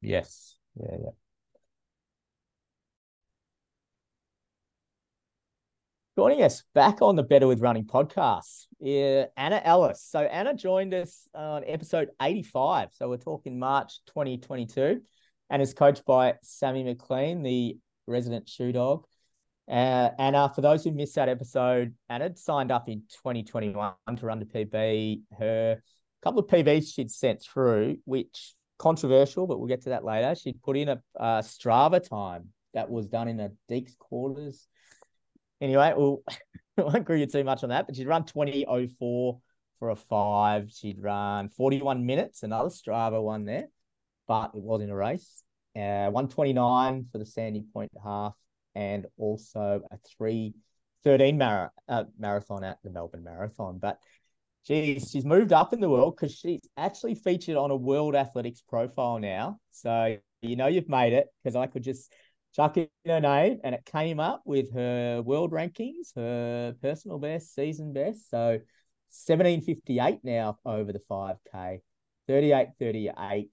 [0.00, 0.56] Yes.
[0.80, 0.96] Yeah.
[1.04, 1.10] Yeah.
[6.18, 10.02] Joining us back on the Better with Running podcast, yeah, Anna Ellis.
[10.02, 12.88] So Anna joined us on episode 85.
[12.92, 15.00] So we're talking March 2022
[15.48, 19.04] and is coached by Sammy McLean, the resident shoe dog.
[19.68, 24.38] Uh, Anna, for those who missed that episode, Anna signed up in 2021 to run
[24.38, 25.22] the PB.
[25.38, 25.82] Her
[26.22, 30.34] couple of PBs she'd sent through, which controversial, but we'll get to that later.
[30.34, 34.66] She'd put in a, a Strava time that was done in a Deeks quarters.
[35.60, 36.22] Anyway, we'll,
[36.78, 39.40] I won't agree too much on that, but she'd run 20.04 for
[39.90, 40.70] a five.
[40.72, 43.68] She'd run 41 minutes, another Strava one there,
[44.26, 45.42] but it was in a race.
[45.76, 48.34] Uh, 129 for the Sandy Point half
[48.74, 53.78] and also a 313 mar- uh, marathon at the Melbourne Marathon.
[53.78, 53.98] But
[54.66, 58.62] geez, she's moved up in the world because she's actually featured on a World Athletics
[58.62, 59.58] profile now.
[59.70, 62.12] So you know you've made it because I could just
[62.54, 67.54] chuck in her name and it came up with her world rankings, her personal best,
[67.54, 68.30] season best.
[68.30, 68.58] So
[69.10, 71.80] 1758 now over the 5K,
[72.26, 73.50] 38 38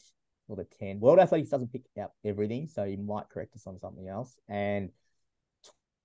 [0.47, 0.99] or the 10.
[0.99, 4.36] World Athletics doesn't pick out everything, so you might correct us on something else.
[4.47, 4.91] And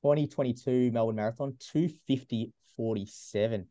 [0.02, 3.66] 2022 Melbourne Marathon, 250 47.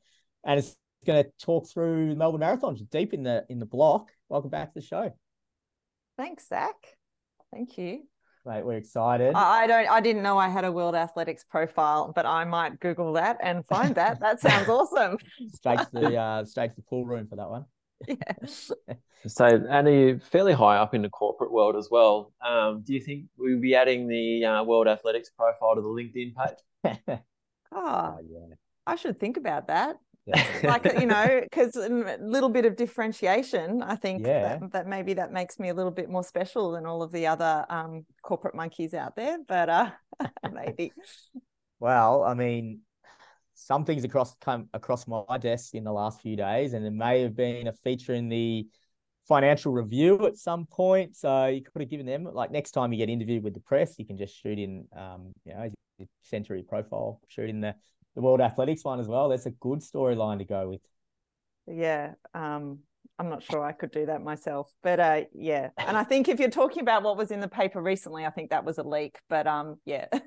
[0.45, 0.75] And it's
[1.05, 4.09] going to talk through Melbourne Marathon deep in the in the block.
[4.29, 5.11] Welcome back to the show.
[6.17, 6.75] Thanks, Zach.
[7.51, 8.03] Thank you.
[8.45, 9.33] Mate, we're excited.
[9.35, 13.13] I don't I didn't know I had a World Athletics profile, but I might Google
[13.13, 14.19] that and find that.
[14.19, 15.17] That sounds awesome.
[15.53, 17.65] straight to the uh straight to the pool room for that one.
[18.07, 18.71] Yes.
[19.27, 22.31] So, and you're fairly high up in the corporate world as well.
[22.45, 26.33] Um, do you think we'll be adding the uh, World Athletics profile to the LinkedIn
[26.35, 26.97] page?
[27.07, 27.19] oh,
[27.71, 28.55] Oh, yeah.
[28.87, 29.97] I should think about that.
[30.25, 30.43] yeah.
[30.63, 33.83] Like you know, because a little bit of differentiation.
[33.83, 34.57] I think Yeah.
[34.59, 37.27] that, that maybe that makes me a little bit more special than all of the
[37.27, 39.37] other um, corporate monkeys out there.
[39.47, 39.91] But uh,
[40.51, 40.93] maybe.
[41.79, 42.81] Well, I mean,
[43.69, 47.21] some things across come across my desk in the last few days, and it may
[47.21, 48.65] have been a feature in the
[49.27, 51.15] financial review at some point.
[51.15, 53.99] So you could have given them like next time you get interviewed with the press,
[53.99, 55.69] you can just shoot in, um, you know,
[56.23, 57.75] century profile, shoot in the
[58.15, 59.29] the World Athletics one as well.
[59.29, 60.81] That's a good storyline to go with.
[61.67, 62.13] Yeah.
[62.33, 62.79] Um,
[63.19, 65.69] I'm not sure I could do that myself, but uh, yeah.
[65.77, 68.49] And I think if you're talking about what was in the paper recently, I think
[68.51, 69.19] that was a leak.
[69.29, 70.05] But um, yeah.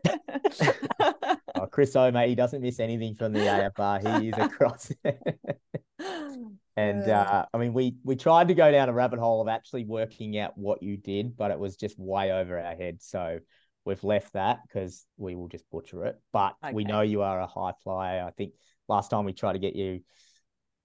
[1.54, 4.20] Oh, Chris O, mate, he doesn't miss anything from the AFR.
[4.20, 4.90] He is across.
[6.74, 9.84] And uh, I mean, we we tried to go down a rabbit hole of actually
[9.84, 13.02] working out what you did, but it was just way over our head.
[13.02, 13.40] So
[13.84, 16.18] we've left that because we will just butcher it.
[16.32, 18.24] But we know you are a high flyer.
[18.26, 18.54] I think
[18.88, 20.00] last time we tried to get you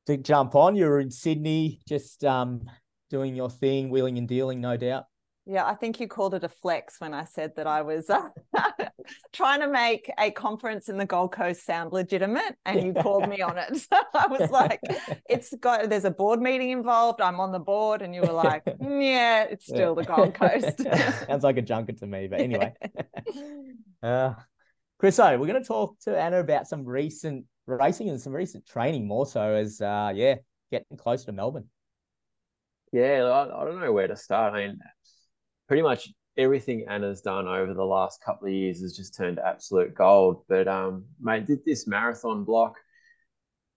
[0.07, 2.61] to jump on, you were in Sydney, just um
[3.09, 5.05] doing your thing, wheeling and dealing, no doubt.
[5.49, 8.27] Yeah, I think you called it a flex when I said that I was uh,
[9.33, 13.41] trying to make a conference in the Gold Coast sound legitimate, and you called me
[13.41, 13.69] on it.
[13.89, 14.81] So I was like,
[15.29, 17.21] "It's got there's a board meeting involved.
[17.21, 20.81] I'm on the board," and you were like, "Mm, "Yeah, it's still the Gold Coast."
[21.27, 22.73] Sounds like a junket to me, but anyway.
[24.03, 24.33] Uh,
[24.99, 28.65] Chris O, we're going to talk to Anna about some recent racing and some recent
[28.65, 30.35] training, more so as uh, yeah,
[30.71, 31.69] getting closer to Melbourne.
[32.91, 34.53] Yeah, I, I don't know where to start.
[34.53, 34.79] I mean,
[35.67, 39.93] pretty much everything Anna's done over the last couple of years has just turned absolute
[39.93, 40.43] gold.
[40.47, 42.75] But um, mate, did this marathon block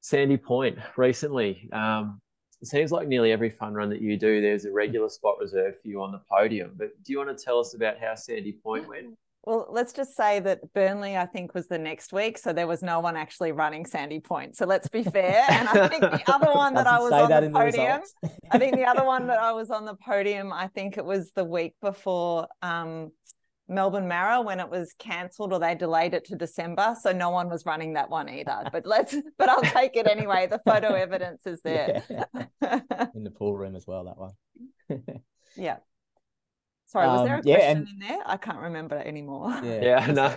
[0.01, 1.69] Sandy Point recently.
[1.73, 2.21] Um,
[2.63, 5.77] it seems like nearly every fun run that you do, there's a regular spot reserved
[5.81, 6.73] for you on the podium.
[6.77, 9.17] But do you want to tell us about how Sandy Point went?
[9.45, 12.83] Well, let's just say that Burnley, I think, was the next week, so there was
[12.83, 14.55] no one actually running Sandy Point.
[14.55, 15.47] So let's be fair.
[15.49, 18.01] And I think the other one that I was on the the podium.
[18.01, 18.15] results.
[18.51, 21.33] I think the other one that I was on the podium, I think it was
[21.33, 23.13] the week before um,
[23.67, 26.95] Melbourne Mara when it was cancelled or they delayed it to December.
[27.01, 28.69] So no one was running that one either.
[28.73, 30.49] But let's, but I'll take it anyway.
[30.49, 32.03] The photo evidence is there.
[32.11, 32.81] Yeah.
[33.15, 34.05] in the pool room as well.
[34.05, 35.23] That one.
[35.57, 35.79] yeah.
[36.91, 38.23] Sorry, was there a Um, yeah, question and- in there?
[38.27, 39.51] I can't remember it anymore.
[39.65, 39.81] Yeah.
[39.83, 40.35] Yeah, no,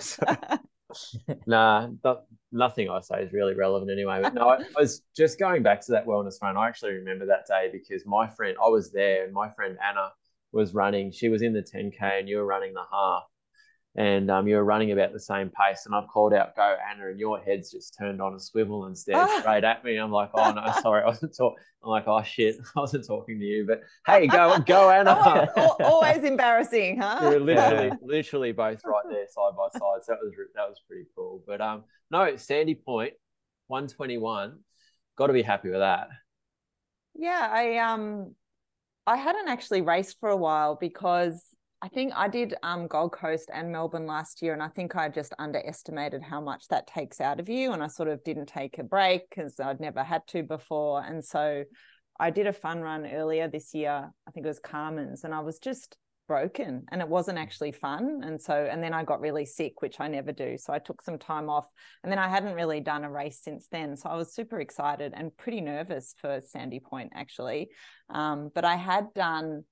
[1.47, 4.20] nah, not, nothing I say is really relevant anyway.
[4.22, 6.56] But no, I, I was just going back to that wellness run.
[6.56, 10.12] I actually remember that day because my friend, I was there, and my friend Anna
[10.51, 11.12] was running.
[11.12, 13.24] She was in the 10k, and you were running the half,
[13.95, 15.85] and um, you were running about the same pace.
[15.85, 18.97] And I've called out, "Go, Anna!" And your head's just turned on a swivel and
[18.97, 19.39] stared Ah.
[19.39, 19.97] straight at me.
[19.97, 23.39] I'm like, "Oh no, sorry, I wasn't talking." I'm like, "Oh shit, I wasn't talking
[23.39, 25.47] to you." But hey, go, go, Anna.
[25.55, 27.19] Oh, always embarrassing, huh?
[27.21, 30.03] We were literally, literally both right there side by side.
[30.03, 31.43] So that was that was pretty cool.
[31.45, 33.13] But um, no, Sandy Point,
[33.67, 34.59] one twenty one.
[35.15, 36.07] Got to be happy with that.
[37.15, 38.33] Yeah, I um
[39.05, 41.45] I hadn't actually raced for a while because
[41.84, 45.09] I think I did um Gold Coast and Melbourne last year and I think I
[45.09, 48.77] just underestimated how much that takes out of you and I sort of didn't take
[48.79, 51.65] a break because I'd never had to before and so
[52.17, 54.09] I did a fun run earlier this year.
[54.25, 58.21] I think it was Carman's and I was just broken and it wasn't actually fun
[58.23, 61.01] and so and then I got really sick which I never do so I took
[61.01, 61.67] some time off
[62.01, 65.11] and then I hadn't really done a race since then so I was super excited
[65.13, 67.71] and pretty nervous for Sandy Point actually
[68.09, 69.65] um, but I had done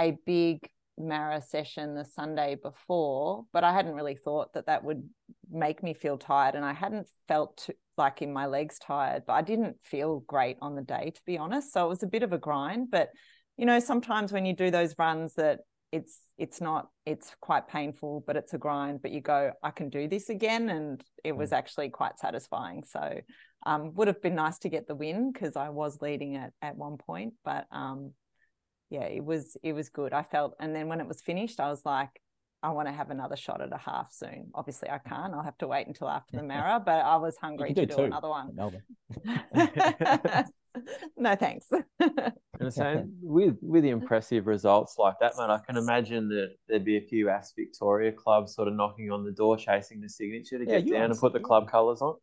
[0.00, 0.66] a big
[0.98, 5.08] Mara session the Sunday before but I hadn't really thought that that would
[5.50, 9.34] make me feel tired and I hadn't felt too, like in my legs tired but
[9.34, 12.22] I didn't feel great on the day to be honest so it was a bit
[12.22, 13.10] of a grind but
[13.56, 15.60] you know sometimes when you do those runs that
[15.92, 19.88] it's it's not it's quite painful but it's a grind but you go i can
[19.88, 23.14] do this again and it was actually quite satisfying so
[23.64, 26.76] um would have been nice to get the win because i was leading at at
[26.76, 28.12] one point but um
[28.90, 31.68] yeah it was it was good i felt and then when it was finished i
[31.68, 32.20] was like
[32.62, 34.50] I want to have another shot at a half soon.
[34.52, 35.32] Obviously, I can't.
[35.32, 38.02] I'll have to wait until after the Mara, but I was hungry to do, do
[38.02, 38.54] another one.
[38.54, 38.82] Melbourne.
[41.16, 41.68] no, thanks.
[42.00, 46.84] and so with with the impressive results like that, man, I can imagine that there'd
[46.84, 50.58] be a few Aths Victoria clubs sort of knocking on the door, chasing the signature
[50.58, 52.16] to yeah, get down and put the club colours on.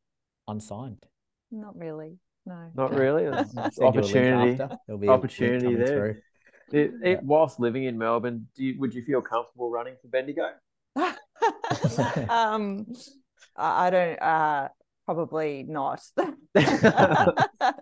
[0.50, 1.06] Unsigned.
[1.50, 2.18] Not really.
[2.46, 2.72] No.
[2.76, 3.26] Not really.
[3.82, 4.56] opportunity.
[4.86, 6.22] There'll be Opportunity there.
[6.72, 7.24] It, it.
[7.24, 10.50] Whilst living in Melbourne, do you, would you feel comfortable running for Bendigo?
[12.30, 12.88] um,
[13.56, 14.22] I don't.
[14.22, 14.70] Uh,
[15.06, 16.02] probably not.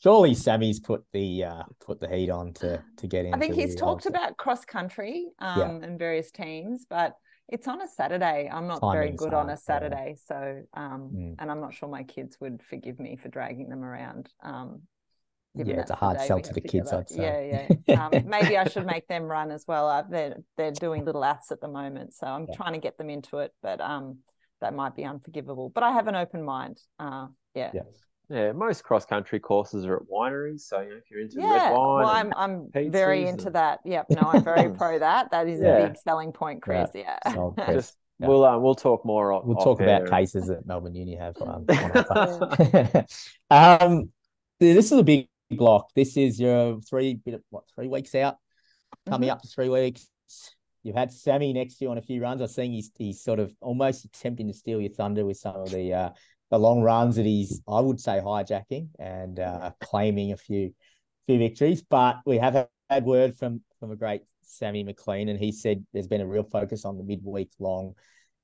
[0.00, 3.34] Surely Sammy's put the uh, put the heat on to to get in.
[3.34, 5.88] I think he's talked about cross country um, yeah.
[5.88, 7.14] and various teams, but
[7.48, 8.48] it's on a Saturday.
[8.52, 10.22] I'm not very good hard, on a Saturday, yeah.
[10.26, 11.34] so um, mm.
[11.38, 14.28] and I'm not sure my kids would forgive me for dragging them around.
[14.42, 14.82] Um,
[15.66, 17.48] yeah, it's a hard sell to the kids, I'd say.
[17.50, 18.06] Yeah, yeah.
[18.06, 19.88] um, maybe I should make them run as well.
[19.88, 22.54] Uh, they're they're doing little aths at the moment, so I'm yeah.
[22.56, 24.18] trying to get them into it, but um,
[24.60, 25.70] that might be unforgivable.
[25.74, 26.80] But I have an open mind.
[26.98, 27.70] Uh, yeah.
[27.74, 27.86] Yes.
[28.30, 30.60] Yeah, most cross country courses are at wineries.
[30.60, 33.54] So you know, if you're into yeah, red wine, well, I'm I'm very into and...
[33.54, 33.80] that.
[33.86, 35.30] Yep, no, I'm very pro that.
[35.30, 35.78] That is yeah.
[35.78, 36.90] a big selling point, Chris.
[36.94, 37.50] Yeah, yeah.
[37.72, 38.26] Just, yeah.
[38.26, 39.32] We'll uh, we'll talk more.
[39.32, 39.96] Off, we'll talk air.
[39.96, 41.36] about cases that Melbourne Uni have.
[41.40, 41.64] Um,
[43.50, 44.12] um,
[44.60, 45.90] this is a big block.
[45.94, 47.20] This is your three
[47.50, 48.36] what three weeks out,
[49.06, 49.34] coming mm-hmm.
[49.34, 50.08] up to three weeks.
[50.82, 52.42] You've had Sammy next to you on a few runs.
[52.42, 55.70] I think he's he's sort of almost attempting to steal your thunder with some of
[55.70, 56.10] the uh,
[56.50, 60.74] the long runs that he's I would say hijacking and uh, claiming a few
[61.26, 61.82] few victories.
[61.82, 66.08] But we have had word from from a great Sammy McLean, and he said there's
[66.08, 67.94] been a real focus on the midweek long,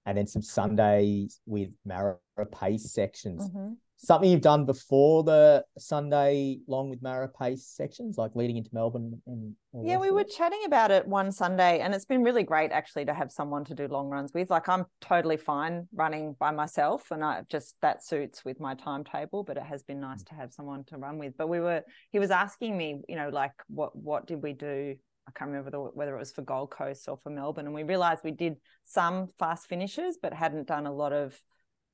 [0.07, 2.19] and then some Sundays with Mara
[2.53, 3.49] pace sections.
[3.49, 3.75] Mm-hmm
[4.07, 9.21] something you've done before the Sunday long with Mara pace sections, like leading into Melbourne
[9.27, 13.07] and yeah, we were chatting about it one Sunday, and it's been really great actually
[13.07, 14.49] to have someone to do long runs with.
[14.49, 19.43] Like I'm totally fine running by myself, and I just that suits with my timetable.
[19.43, 20.29] But it has been nice mm.
[20.29, 21.37] to have someone to run with.
[21.37, 21.83] But we were
[22.13, 24.95] he was asking me, you know, like what what did we do?
[25.27, 27.83] I can't remember the, whether it was for Gold Coast or for Melbourne, and we
[27.83, 31.37] realised we did some fast finishes, but hadn't done a lot of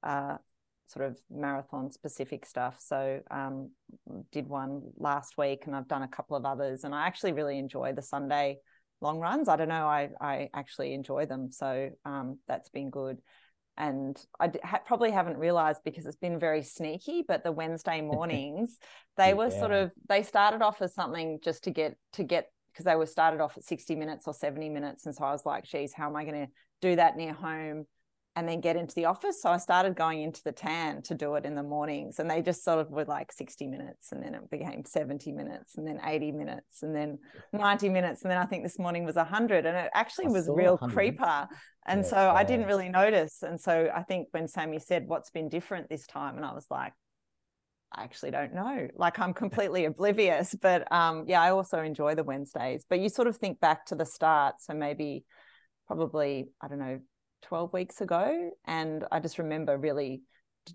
[0.03, 0.37] uh,
[0.91, 2.77] sort of marathon specific stuff.
[2.81, 3.71] So um,
[4.33, 7.59] did one last week, and I've done a couple of others, and I actually really
[7.59, 8.59] enjoy the Sunday
[9.01, 9.49] long runs.
[9.49, 13.19] I don't know, I I actually enjoy them, so um, that's been good.
[13.77, 18.77] And I ha- probably haven't realized because it's been very sneaky, but the Wednesday mornings
[19.17, 19.35] they yeah.
[19.35, 22.97] were sort of they started off as something just to get to get because they
[22.97, 25.07] were started off at 60 minutes or 70 minutes.
[25.07, 27.87] And so I was like, geez, how am I going to do that near home?
[28.37, 29.43] And then get into the office.
[29.43, 32.21] So I started going into the tan to do it in the mornings.
[32.21, 34.13] And they just sort of were like 60 minutes.
[34.13, 37.19] And then it became 70 minutes and then 80 minutes and then
[37.53, 38.23] 90 minutes.
[38.23, 39.67] And then I think this morning was 100.
[39.67, 40.95] And it actually I was real 100.
[40.95, 41.49] creeper.
[41.87, 42.33] And yeah, so yeah.
[42.33, 43.43] I didn't really notice.
[43.43, 46.37] And so I think when Sammy said, What's been different this time?
[46.37, 46.93] And I was like,
[47.93, 48.87] I actually don't know.
[48.95, 50.55] Like I'm completely oblivious.
[50.55, 52.85] But um, yeah, I also enjoy the Wednesdays.
[52.89, 54.57] But you sort of think back to the start.
[54.61, 55.25] So maybe
[55.89, 57.01] probably, I don't know,
[57.43, 58.51] 12 weeks ago.
[58.67, 60.23] And I just remember really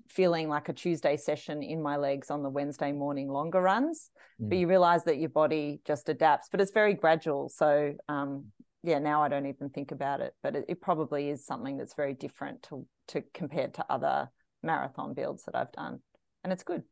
[0.09, 4.09] feeling like a Tuesday session in my legs on the Wednesday morning longer runs.
[4.41, 4.49] Mm.
[4.49, 7.49] But you realize that your body just adapts, but it's very gradual.
[7.49, 8.45] So, um,
[8.84, 11.95] yeah, now I don't even think about it, but it, it, probably is something that's
[11.95, 14.30] very different to, to compared to other
[14.61, 15.99] marathon builds that I've done.
[16.43, 16.84] And it's good.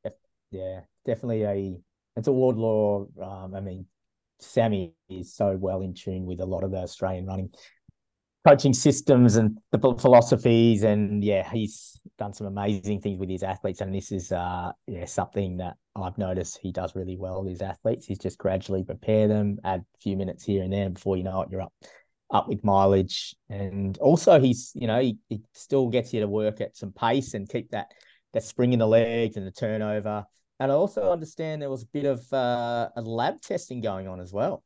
[0.50, 1.78] Yeah, definitely a,
[2.16, 3.06] it's a Wardlaw.
[3.22, 3.86] Um, I mean,
[4.40, 7.50] Sammy is so well in tune with a lot of the Australian running
[8.46, 13.82] coaching systems and the philosophies and yeah he's done some amazing things with his athletes.
[13.82, 17.62] And this is uh yeah something that i've noticed he does really well with his
[17.62, 18.06] athletes.
[18.06, 21.41] He's just gradually prepare them add a few minutes here and there before you know
[21.41, 21.74] it you're up
[22.32, 23.36] up with mileage.
[23.50, 27.34] And also he's you know he, he still gets you to work at some pace
[27.34, 27.91] and keep that
[28.34, 30.26] that spring in the legs and the turnover.
[30.60, 34.20] And i also understand there was a bit of uh, a lab testing going on
[34.20, 34.64] as well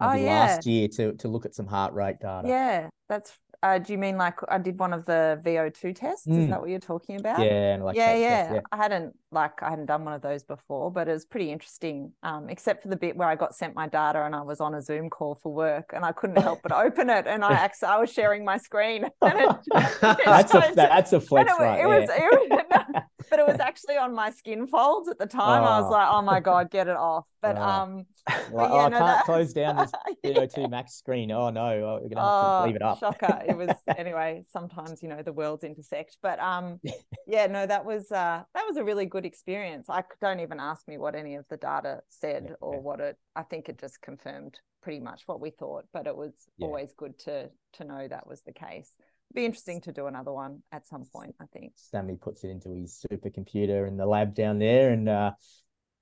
[0.00, 0.40] oh, yeah.
[0.40, 2.48] last year to to look at some heart rate data.
[2.48, 3.36] Yeah, that's.
[3.62, 6.26] Uh, do you mean like I did one of the VO2 tests?
[6.26, 6.42] Mm.
[6.42, 7.40] Is that what you're talking about?
[7.40, 8.60] Yeah, like yeah, yeah, yeah.
[8.70, 12.12] I hadn't like I hadn't done one of those before, but it was pretty interesting.
[12.22, 14.74] Um, except for the bit where I got sent my data and I was on
[14.74, 17.88] a Zoom call for work and I couldn't help but open it and I actually
[17.88, 19.06] I was sharing my screen.
[19.22, 21.80] And it, it that's a that's a flex, it, right?
[21.80, 25.62] It was, it was but it was actually on my skin folds at the time.
[25.62, 25.66] Oh.
[25.66, 25.92] I was oh.
[25.92, 27.24] like, oh my god, get it off.
[27.42, 27.62] But oh.
[27.62, 28.06] um,
[28.50, 29.24] well, yeah, oh, no, I can't that...
[29.24, 29.92] close down this
[30.24, 31.30] VO2 max screen.
[31.30, 32.98] Oh no, we're gonna have to leave it up.
[32.98, 33.42] shocker!
[33.46, 34.44] It was anyway.
[34.50, 36.80] Sometimes you know the worlds intersect, but um,
[37.26, 39.88] yeah, no, that was uh, that was a really good experience.
[39.88, 42.80] I don't even ask me what any of the data said yeah, or yeah.
[42.80, 43.16] what it.
[43.34, 47.18] I think it just confirmed pretty much what we thought, but it was always good
[47.20, 48.96] to to know that was the case
[49.34, 51.72] be interesting to do another one at some point, I think.
[51.76, 55.32] Stanley puts it into his supercomputer in the lab down there and uh,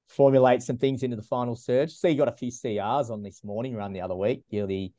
[0.08, 1.92] formulates some things into the final surge.
[1.92, 4.42] So you got a few CRs on this morning run the other week.
[4.48, 4.92] You're the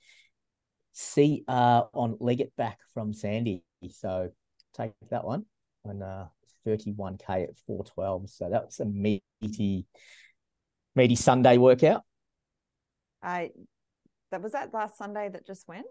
[0.96, 3.64] CR on Leggett back from Sandy.
[3.90, 4.30] So
[4.74, 5.46] take that one
[5.86, 6.28] on uh,
[6.66, 8.30] 31k at 412.
[8.30, 9.86] So that was a meaty,
[10.96, 12.04] meaty Sunday workout.
[13.22, 13.52] I
[14.32, 15.86] that was that last Sunday that just went.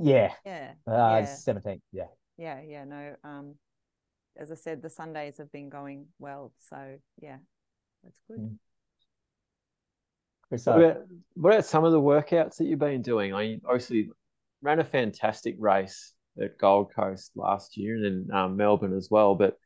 [0.00, 0.32] Yeah.
[0.44, 0.72] Yeah.
[0.86, 1.22] Uh, yeah.
[1.22, 1.80] 17th.
[1.92, 2.04] Yeah.
[2.36, 2.60] Yeah.
[2.66, 2.84] Yeah.
[2.84, 3.16] No.
[3.24, 3.54] Um,
[4.36, 6.52] as I said, the Sundays have been going well.
[6.58, 7.38] So yeah,
[8.02, 8.40] that's good.
[8.40, 8.58] Mm.
[10.56, 11.02] So, what about,
[11.34, 13.34] what about some of the workouts that you've been doing?
[13.34, 14.10] I obviously
[14.62, 19.34] ran a fantastic race at Gold Coast last year and in um, Melbourne as well.
[19.34, 19.56] But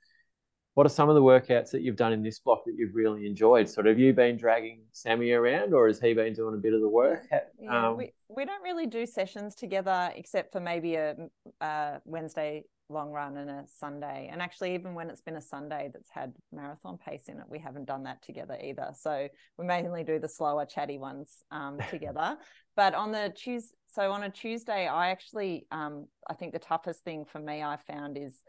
[0.78, 3.26] what are some of the workouts that you've done in this block that you've really
[3.26, 3.68] enjoyed?
[3.68, 6.72] Sort of, have you been dragging Sammy around, or has he been doing a bit
[6.72, 7.26] of the work?
[7.60, 11.16] Yeah, um, we, we don't really do sessions together except for maybe a,
[11.60, 14.28] a, Wednesday long run and a Sunday.
[14.30, 17.58] And actually, even when it's been a Sunday that's had marathon pace in it, we
[17.58, 18.92] haven't done that together either.
[18.94, 19.26] So
[19.58, 22.36] we mainly do the slower, chatty ones um, together.
[22.76, 27.02] but on the Tuesday, so on a Tuesday, I actually, um, I think the toughest
[27.02, 28.44] thing for me I found is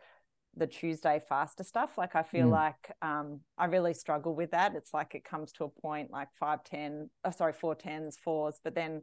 [0.56, 1.98] the Tuesday faster stuff.
[1.98, 2.52] Like I feel mm.
[2.52, 4.76] like um, I really struggle with that.
[4.76, 8.60] It's like it comes to a point like five ten, oh sorry, four tens, fours,
[8.64, 9.02] but then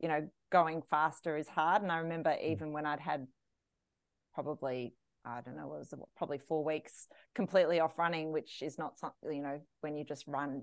[0.00, 1.82] you know going faster is hard.
[1.82, 2.52] And I remember mm.
[2.52, 3.26] even when I'd had
[4.34, 8.98] probably I don't know, it was probably four weeks completely off running, which is not
[8.98, 10.62] something you know when you just run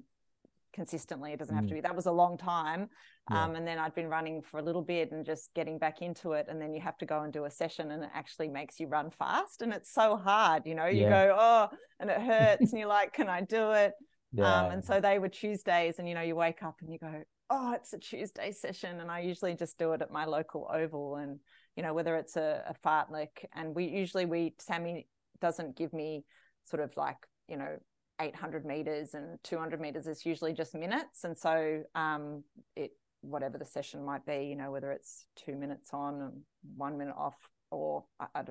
[0.73, 1.31] consistently.
[1.31, 1.75] It doesn't have to mm.
[1.75, 1.81] be.
[1.81, 2.89] That was a long time.
[3.29, 3.43] Yeah.
[3.43, 6.33] Um, and then I'd been running for a little bit and just getting back into
[6.33, 6.47] it.
[6.49, 8.87] And then you have to go and do a session and it actually makes you
[8.87, 9.61] run fast.
[9.61, 11.27] And it's so hard, you know, you yeah.
[11.27, 12.71] go, oh, and it hurts.
[12.71, 13.93] and you're like, can I do it?
[14.35, 14.61] Yeah.
[14.61, 15.99] Um, and so they were Tuesdays.
[15.99, 17.21] And, you know, you wake up and you go,
[17.51, 18.99] oh, it's a Tuesday session.
[18.99, 21.17] And I usually just do it at my local oval.
[21.17, 21.39] And,
[21.75, 25.07] you know, whether it's a, a fartlek and we usually, we, Sammy
[25.39, 26.25] doesn't give me
[26.65, 27.17] sort of like,
[27.47, 27.77] you know,
[28.19, 31.23] 800 meters and 200 meters is usually just minutes.
[31.23, 32.43] And so um,
[32.75, 32.91] it
[33.23, 36.41] whatever the session might be you know whether it's two minutes on and
[36.75, 37.35] one minute off
[37.71, 38.43] or uh,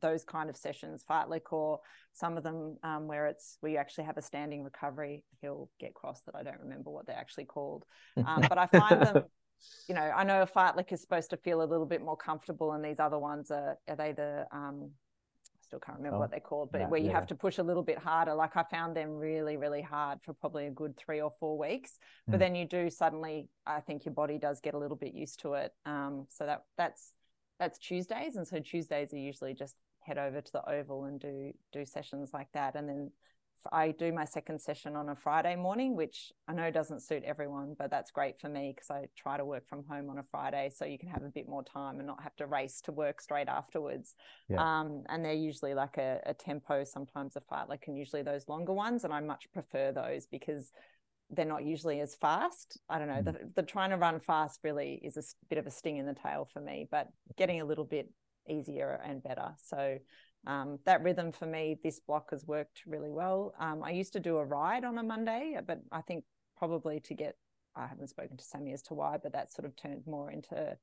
[0.00, 1.80] those kind of sessions fartlek or
[2.12, 6.22] some of them um, where it's we actually have a standing recovery he'll get cross
[6.22, 7.84] that i don't remember what they're actually called.
[8.24, 9.24] Um, but i find them
[9.88, 12.72] you know i know a fartlek is supposed to feel a little bit more comfortable
[12.72, 14.90] and these other ones are are they the um,
[15.70, 17.12] still can't remember oh, what they're called, but where you yeah.
[17.12, 18.34] have to push a little bit harder.
[18.34, 21.92] Like I found them really, really hard for probably a good three or four weeks.
[22.28, 22.32] Mm.
[22.32, 25.38] But then you do suddenly, I think your body does get a little bit used
[25.42, 25.72] to it.
[25.86, 27.12] Um, so that that's
[27.60, 31.52] that's Tuesdays, and so Tuesdays are usually just head over to the oval and do
[31.72, 33.12] do sessions like that, and then
[33.72, 37.74] I do my second session on a Friday morning, which I know doesn't suit everyone,
[37.78, 40.70] but that's great for me because I try to work from home on a Friday
[40.74, 43.20] so you can have a bit more time and not have to race to work
[43.20, 44.14] straight afterwards.
[44.48, 44.62] Yeah.
[44.62, 48.72] Um, and they're usually like a, a tempo, sometimes a fartlek, and usually those longer
[48.72, 49.04] ones.
[49.04, 50.72] And I much prefer those because
[51.30, 52.78] they're not usually as fast.
[52.88, 53.22] I don't know.
[53.22, 53.24] Mm.
[53.24, 56.14] The, the trying to run fast really is a bit of a sting in the
[56.14, 58.10] tail for me, but getting a little bit
[58.48, 59.52] easier and better.
[59.64, 59.98] So
[60.46, 63.54] um, that rhythm for me, this block has worked really well.
[63.58, 66.24] Um, I used to do a ride on a Monday, but I think
[66.56, 67.36] probably to get,
[67.76, 70.76] I haven't spoken to Sammy as to why, but that sort of turned more into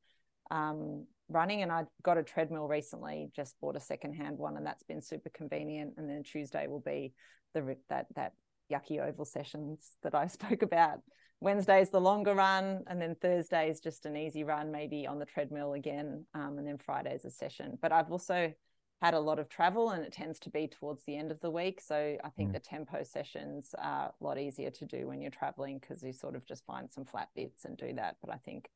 [0.51, 1.63] um, running.
[1.63, 5.29] And I got a treadmill recently, just bought a secondhand one, and that's been super
[5.29, 5.95] convenient.
[5.97, 7.13] And then Tuesday will be
[7.53, 8.33] the that that
[8.71, 10.99] yucky oval sessions that I spoke about.
[11.39, 15.19] Wednesday is the longer run, and then Thursday is just an easy run, maybe on
[15.19, 17.77] the treadmill again, um, and then Friday is a session.
[17.79, 18.53] But I've also
[19.01, 21.51] had a lot of travel and it tends to be towards the end of the
[21.51, 21.79] week.
[21.81, 22.53] So I think mm.
[22.53, 26.35] the tempo sessions are a lot easier to do when you're traveling because you sort
[26.35, 28.17] of just find some flat bits and do that.
[28.21, 28.69] But I think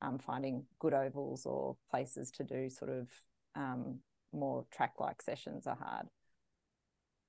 [0.00, 3.08] um, finding good ovals or places to do sort of
[3.56, 3.98] um,
[4.32, 6.06] more track like sessions are hard.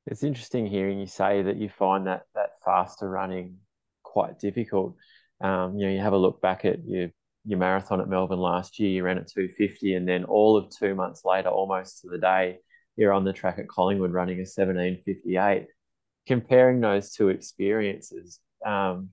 [0.05, 3.57] It's interesting hearing you say that you find that that faster running
[4.03, 4.95] quite difficult.
[5.41, 7.09] Um, you know, you have a look back at your
[7.45, 10.95] your marathon at Melbourne last year, you ran at 250, and then all of two
[10.95, 12.57] months later, almost to the day,
[12.95, 15.67] you're on the track at Collingwood running a 1758.
[16.27, 19.09] Comparing those two experiences, um,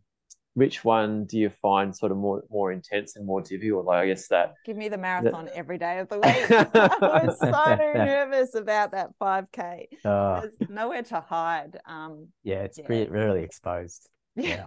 [0.57, 3.85] which one do you find sort of more more intense and more difficult?
[3.85, 5.55] Like I guess that give me the marathon that...
[5.57, 6.25] every day of the week.
[6.75, 9.85] I was so nervous about that 5k.
[10.05, 11.79] Uh, There's nowhere to hide.
[11.87, 12.87] Um, yeah, it's yeah.
[12.87, 14.09] Pretty, really exposed.
[14.35, 14.67] Yeah.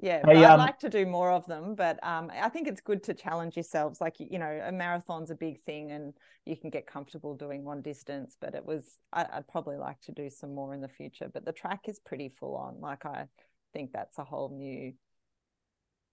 [0.00, 2.80] Yeah, hey, um, I'd like to do more of them, but um, I think it's
[2.80, 4.00] good to challenge yourselves.
[4.00, 6.12] Like you know, a marathon's a big thing, and
[6.44, 8.36] you can get comfortable doing one distance.
[8.40, 11.30] But it was, I, I'd probably like to do some more in the future.
[11.32, 12.80] But the track is pretty full on.
[12.80, 13.26] Like I
[13.72, 14.94] think that's a whole new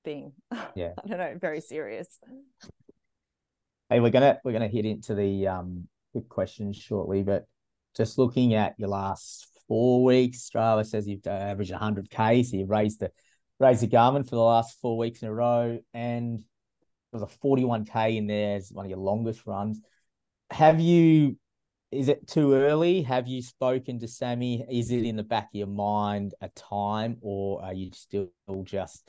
[0.03, 0.33] thing.
[0.75, 2.19] Yeah, I don't know, very serious.
[3.89, 7.45] Hey, we're gonna we're gonna hit into the um quick questions shortly, but
[7.97, 12.99] just looking at your last four weeks, Strava says you've averaged 100k, so you've raised
[12.99, 13.11] the
[13.61, 17.47] raised the Garmin for the last four weeks in a row, and there was a
[17.47, 19.79] 41k in there as one of your longest runs.
[20.49, 21.37] Have you?
[21.91, 23.01] Is it too early?
[23.01, 24.65] Have you spoken to Sammy?
[24.69, 28.31] Is it in the back of your mind a time, or are you still
[28.63, 29.07] just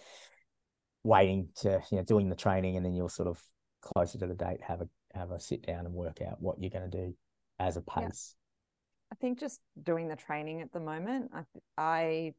[1.04, 3.42] waiting to you know doing the training and then you'll sort of
[3.80, 6.70] closer to the date have a have a sit down and work out what you're
[6.70, 7.14] going to do
[7.58, 8.34] as a pace?
[8.34, 9.12] Yeah.
[9.12, 11.30] I think just doing the training at the moment.
[11.34, 11.42] I
[11.78, 12.34] I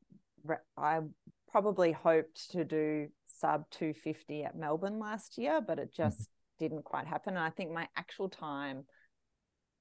[0.77, 0.99] I
[1.53, 6.03] probably hoped to do sub 250 at Melbourne last year, but it mm-hmm.
[6.03, 6.65] just mm-hmm.
[6.65, 7.35] didn't quite happen.
[7.35, 8.85] And I think my actual time,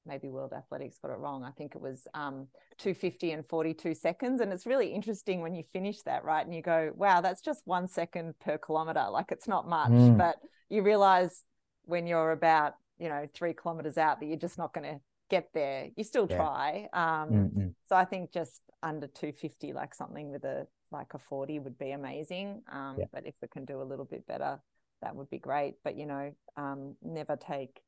[0.04, 1.44] maybe World Athletics got it wrong.
[1.44, 4.42] I think it was um, 250 and 42 seconds.
[4.42, 6.44] And it's really interesting when you finish that, right?
[6.44, 9.06] And you go, wow, that's just one second per kilometer.
[9.10, 10.18] Like it's not much, mm.
[10.18, 10.36] but
[10.68, 11.42] you realize
[11.86, 15.00] when you're about, you know, three kilometers out that you're just not going to
[15.30, 15.88] get there.
[15.96, 16.36] You still yeah.
[16.36, 16.88] try.
[16.92, 17.68] Um, mm-hmm.
[17.88, 21.90] So I think just under 250, like something with a like a 40 would be
[21.92, 22.62] amazing.
[22.70, 23.06] Um, yeah.
[23.12, 24.60] But if we can do a little bit better,
[25.00, 25.74] that would be great.
[25.82, 27.80] But, you know, um, never take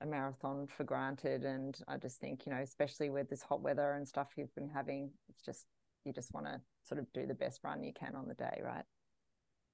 [0.00, 1.44] a marathon for granted.
[1.44, 4.70] And I just think, you know, especially with this hot weather and stuff you've been
[4.70, 5.66] having, it's just,
[6.04, 8.60] you just want to sort of do the best run you can on the day,
[8.62, 8.84] right?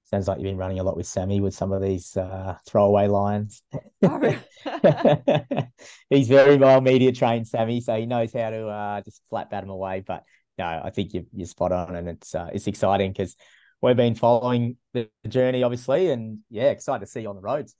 [0.05, 3.07] Sounds like you've been running a lot with Sammy with some of these uh, throwaway
[3.07, 3.62] lines.
[4.03, 4.37] Oh,
[6.11, 9.62] He's very well media trained, Sammy, so he knows how to uh, just flat bat
[9.62, 10.03] him away.
[10.05, 10.25] But
[10.61, 13.35] no, I think you're, you're spot on, and it's uh, it's exciting because
[13.81, 17.75] we've been following the journey, obviously, and yeah, excited to see you on the roads.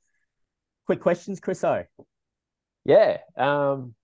[0.87, 1.85] Quick questions, Chris O.
[2.87, 3.95] Yeah, um,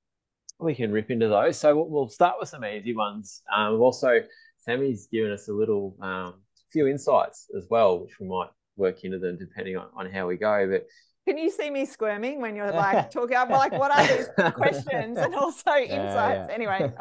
[0.61, 1.59] we can rip into those.
[1.59, 3.43] So we'll, we'll start with some easy ones.
[3.55, 4.21] Um, also,
[4.59, 6.35] Sammy's given us a little um,
[6.71, 10.37] few insights as well, which we might work into them depending on, on how we
[10.37, 10.69] go.
[10.71, 10.87] But
[11.27, 13.39] can you see me squirming when you're like talking?
[13.39, 16.49] I'm like, what are these questions and also insights?
[16.51, 16.55] Yeah.
[16.55, 16.93] Anyway,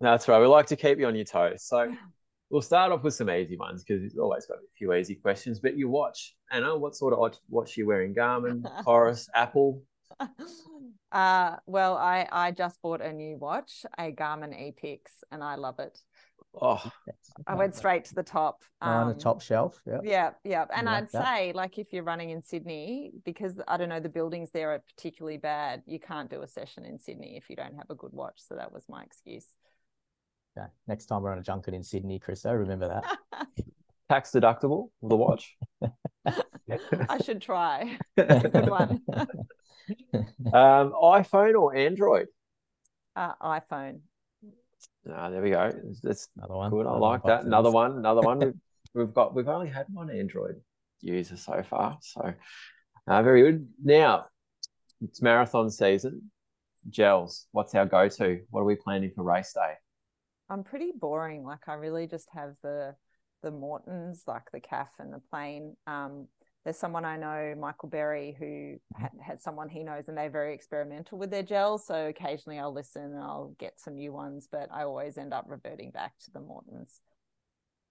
[0.00, 0.40] That's right.
[0.40, 1.64] We like to keep you on your toes.
[1.64, 1.92] So
[2.48, 5.60] we'll start off with some easy ones because we've always got a few easy questions.
[5.60, 8.14] But you watch, Anna, what sort of watch are you wearing?
[8.14, 9.82] Garmin, Coros, Apple?
[11.12, 15.00] Uh, well, I, I just bought a new watch, a Garmin Epix,
[15.32, 15.98] and I love it.
[16.60, 16.80] Oh,
[17.46, 18.62] I went straight to the top.
[18.80, 19.80] Um, on the top shelf.
[19.86, 19.98] Yeah.
[20.02, 20.30] Yeah.
[20.44, 20.66] Yeah.
[20.74, 21.26] And like I'd that.
[21.26, 24.82] say, like, if you're running in Sydney, because I don't know, the buildings there are
[24.96, 28.12] particularly bad, you can't do a session in Sydney if you don't have a good
[28.12, 28.38] watch.
[28.38, 29.46] So that was my excuse.
[30.56, 30.66] Okay.
[30.86, 33.46] Next time we're on a junket in Sydney, Chris, I remember that.
[34.08, 35.56] Tax deductible, the watch.
[37.08, 37.96] I should try.
[38.16, 39.02] Good one.
[40.52, 42.26] um, iPhone or Android?
[43.14, 44.00] Uh, iPhone.
[45.12, 45.72] Ah, there we go.
[46.02, 46.70] That's another one.
[46.70, 46.86] Good.
[46.86, 47.44] I like that.
[47.44, 47.98] Another one.
[47.98, 48.38] Another one.
[48.38, 48.54] We've,
[48.94, 49.34] we've got.
[49.34, 50.56] We've only had one Android
[51.00, 52.34] user so far, so
[53.06, 53.68] uh, very good.
[53.82, 54.26] Now
[55.02, 56.30] it's marathon season.
[56.88, 57.46] Gels.
[57.52, 58.40] What's our go-to?
[58.50, 59.74] What are we planning for race day?
[60.50, 61.44] I'm pretty boring.
[61.44, 62.94] Like I really just have the
[63.42, 65.76] the Maurtens, like the calf and the plain.
[65.86, 66.26] Um,
[66.64, 70.52] there's someone I know, Michael Berry, who had, had someone he knows, and they're very
[70.52, 71.86] experimental with their gels.
[71.86, 75.46] So occasionally I'll listen and I'll get some new ones, but I always end up
[75.48, 77.00] reverting back to the Maurtens.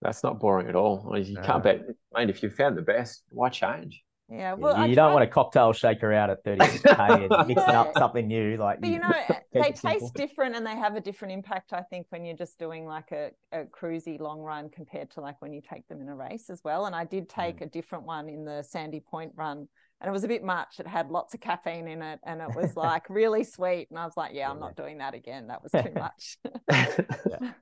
[0.01, 1.17] That's not boring at all.
[1.17, 1.81] you can't bet.
[2.15, 4.03] I mean, if you found the best, why change?
[4.31, 8.27] Yeah, well, you, don't want a cocktail shaker out at 36k and mixing up something
[8.27, 8.57] new.
[8.57, 9.11] Like, but you know,
[9.51, 11.73] they taste different and they have a different impact.
[11.73, 15.41] I think when you're just doing like a, a cruisy long run compared to like
[15.41, 16.85] when you take them in a race as well.
[16.85, 17.63] And I did take mm.
[17.63, 19.67] a different one in the Sandy Point run,
[19.99, 20.79] and it was a bit much.
[20.79, 23.87] It had lots of caffeine in it, and it was like really sweet.
[23.89, 25.47] And I was like, yeah, I'm not doing that again.
[25.47, 26.37] That was too much.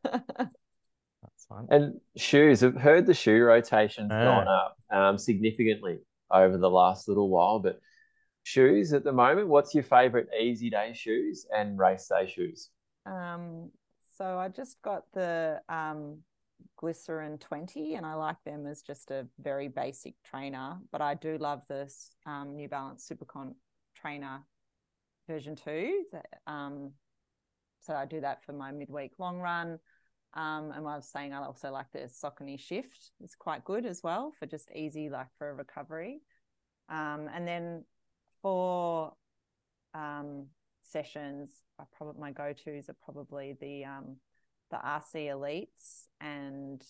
[1.23, 1.67] That's fine.
[1.69, 4.23] And shoes, I've heard the shoe rotation's oh.
[4.23, 5.99] gone up um, significantly
[6.31, 7.59] over the last little while.
[7.59, 7.79] But
[8.43, 12.69] shoes at the moment, what's your favorite easy day shoes and race day shoes?
[13.05, 13.71] Um,
[14.17, 16.19] so I just got the um,
[16.77, 21.37] Glycerin 20 and I like them as just a very basic trainer, but I do
[21.37, 23.53] love this um, New Balance SuperComp
[23.95, 24.43] trainer
[25.27, 26.05] version 2.
[26.11, 26.91] That, um,
[27.81, 29.79] so I do that for my midweek long run.
[30.37, 33.09] Um, and I was saying I also like the Saucony Shift.
[33.23, 36.21] It's quite good as well for just easy, like for a recovery.
[36.89, 37.85] Um, and then
[38.43, 39.13] for
[39.95, 40.45] um,
[40.83, 44.17] sessions, I probably my go tos are probably the um,
[44.69, 46.83] the RC Elites, and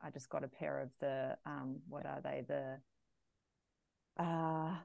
[0.00, 2.78] I just got a pair of the um, what are they the
[4.22, 4.76] uh,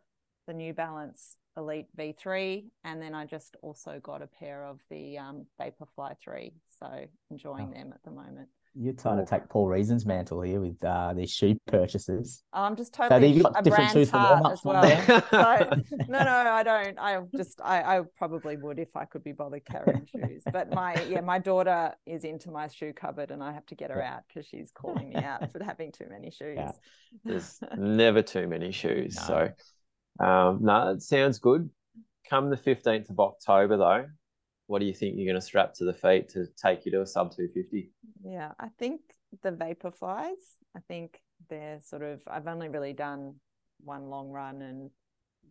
[0.47, 5.17] the New Balance Elite V3, and then I just also got a pair of the
[5.17, 6.53] um, Vaporfly 3.
[6.79, 7.77] So enjoying oh.
[7.77, 8.47] them at the moment.
[8.75, 12.43] You're trying to take Paul Reason's mantle here with uh, these shoe purchases.
[12.53, 14.83] Oh, I'm just totally so you've got a different shoes for warm as well.
[15.31, 15.69] so,
[16.07, 16.97] no, no, I don't.
[16.99, 20.43] I just, I, I probably would if I could be bothered carrying shoes.
[20.53, 23.89] But my, yeah, my daughter is into my shoe cupboard, and I have to get
[23.89, 26.57] her out because she's calling me out for having too many shoes.
[26.57, 26.71] Yeah.
[27.25, 29.15] There's never too many shoes.
[29.15, 29.23] No.
[29.23, 29.49] So
[30.19, 31.69] um, no, it sounds good.
[32.29, 34.05] Come the 15th of October, though,
[34.67, 37.01] what do you think you're going to strap to the feet to take you to
[37.01, 37.91] a sub 250?
[38.23, 39.01] Yeah, I think
[39.41, 43.35] the Vaporflies, I think they're sort of, I've only really done
[43.83, 44.91] one long run and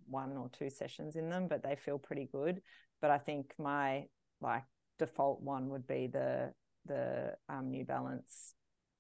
[0.06, 2.60] one or two sessions in them, but they feel pretty good.
[3.00, 4.04] But I think my
[4.40, 4.64] like
[4.98, 6.52] default one would be the
[6.86, 8.54] the um, New Balance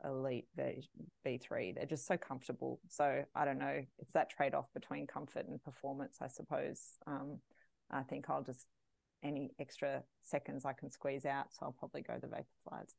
[0.04, 1.74] elite V3.
[1.74, 2.80] They're just so comfortable.
[2.88, 3.82] So I don't know.
[3.98, 6.80] It's that trade off between comfort and performance, I suppose.
[7.06, 7.38] Um,
[7.90, 8.66] I think I'll just
[9.22, 11.46] any extra seconds I can squeeze out.
[11.50, 12.92] So I'll probably go the Vaporflies.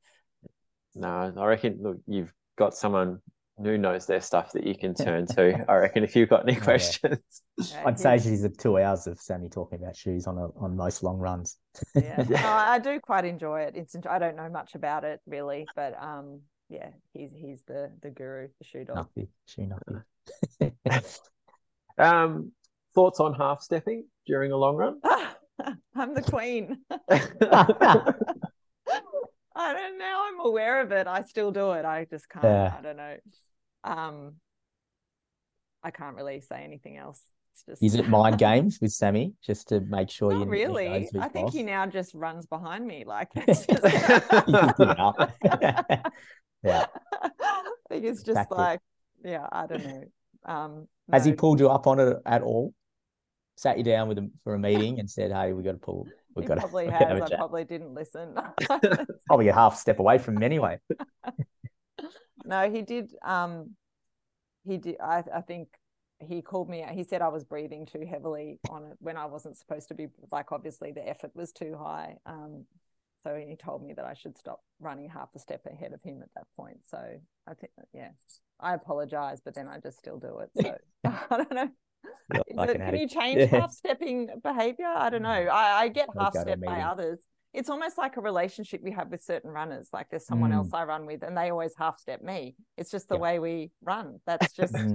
[0.95, 3.19] No, I reckon look, you've got someone
[3.61, 5.65] who knows their stuff that you can turn to.
[5.69, 7.19] I reckon if you've got any questions.
[7.57, 7.83] Yeah.
[7.85, 11.03] I'd say she's the two hours of Sammy talking about shoes on a, on most
[11.03, 11.57] long runs.
[11.95, 13.75] yeah, no, I do quite enjoy it.
[13.75, 18.11] It's I don't know much about it really, but um, yeah, he's he's the the
[18.11, 19.07] guru, the shoe dog.
[19.17, 19.69] Nuffy, shoe
[20.61, 21.19] nuffy.
[21.97, 22.51] um,
[22.93, 24.99] thoughts on half stepping during a long run?
[25.95, 26.77] I'm the queen.
[29.59, 30.23] I don't know.
[30.27, 31.07] I'm aware of it.
[31.07, 31.83] I still do it.
[31.85, 32.45] I just can't.
[32.45, 32.73] Yeah.
[32.77, 33.17] I don't know.
[33.83, 34.35] Um,
[35.83, 37.21] I can't really say anything else.
[37.67, 37.83] Just...
[37.83, 41.09] Is it mind games with Sammy just to make sure Not you really?
[41.19, 43.29] I think he now just runs behind me like
[46.63, 46.85] Yeah.
[47.21, 47.29] I
[47.89, 48.57] think it's just exactly.
[48.57, 48.79] like,
[49.23, 50.03] yeah, I don't know.
[50.45, 52.73] Um, Has he pulled you up on it at all?
[53.57, 56.07] Sat you down with him for a meeting and said, "Hey, we got to pull.
[56.35, 57.21] We got probably to, has.
[57.21, 58.35] I probably didn't listen.
[59.27, 60.79] probably a half step away from him anyway.
[62.45, 63.13] no, he did.
[63.23, 63.75] Um,
[64.65, 64.95] he did.
[65.01, 65.67] I, I think
[66.19, 66.85] he called me.
[66.91, 70.07] He said I was breathing too heavily on it when I wasn't supposed to be.
[70.31, 72.15] Like, obviously, the effort was too high.
[72.25, 72.65] Um,
[73.23, 76.21] so he told me that I should stop running half a step ahead of him
[76.21, 76.79] at that point.
[76.89, 78.09] So I think, yeah,
[78.59, 80.49] I apologize, but then I just still do it.
[80.61, 81.69] So I don't know.
[82.33, 83.59] It, can you change yeah.
[83.59, 84.85] half stepping behavior?
[84.85, 85.29] I don't know.
[85.29, 85.49] Mm.
[85.49, 87.19] I, I get half step by others.
[87.53, 89.89] It's almost like a relationship we have with certain runners.
[89.91, 90.55] Like there's someone mm.
[90.55, 92.55] else I run with, and they always half step me.
[92.77, 93.21] It's just the yeah.
[93.21, 94.19] way we run.
[94.27, 94.75] That's just.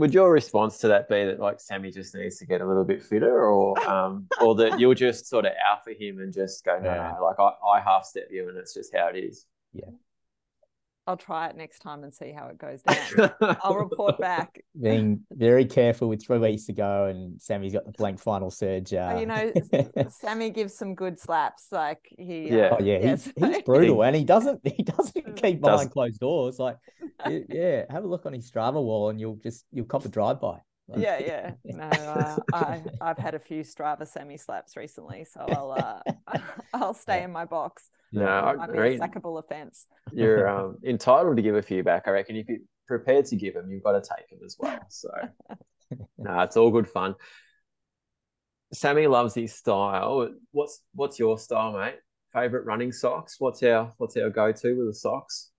[0.00, 2.84] Would your response to that be that like Sammy just needs to get a little
[2.84, 6.64] bit fitter, or um, or that you'll just sort of out for him and just
[6.64, 7.14] go, no, yeah.
[7.18, 9.44] no, like I, I half step you, and it's just how it is.
[9.74, 9.90] Yeah.
[11.10, 12.82] I'll try it next time and see how it goes
[13.18, 13.32] down.
[13.64, 14.62] I'll report back.
[14.80, 18.94] Being very careful with three weeks to go, and Sammy's got the blank final surge.
[18.94, 19.16] Uh...
[19.18, 19.52] You know,
[20.08, 21.66] Sammy gives some good slaps.
[21.72, 23.24] Like he, uh, yeah, uh, oh, yeah, yes.
[23.24, 26.60] he's, he's brutal, and he doesn't he doesn't keep behind closed doors.
[26.60, 26.76] Like,
[27.26, 30.40] yeah, have a look on his Strava wall, and you'll just you'll cop a drive
[30.40, 30.58] by.
[30.96, 31.52] Yeah, yeah.
[31.64, 36.38] No, uh, I I've had a few Strava semi slaps recently, so I'll uh,
[36.74, 37.90] I'll stay in my box.
[38.12, 38.90] No, I might agree.
[38.90, 39.86] Be a sackable offence.
[40.12, 42.04] You're um, entitled to give a few back.
[42.06, 44.80] I reckon if you're prepared to give them, you've got to take them as well.
[44.88, 45.10] So,
[46.18, 47.14] no, it's all good fun.
[48.72, 50.28] Sammy loves his style.
[50.52, 51.96] What's what's your style, mate?
[52.32, 53.36] Favorite running socks?
[53.38, 55.50] What's our what's our go to with the socks?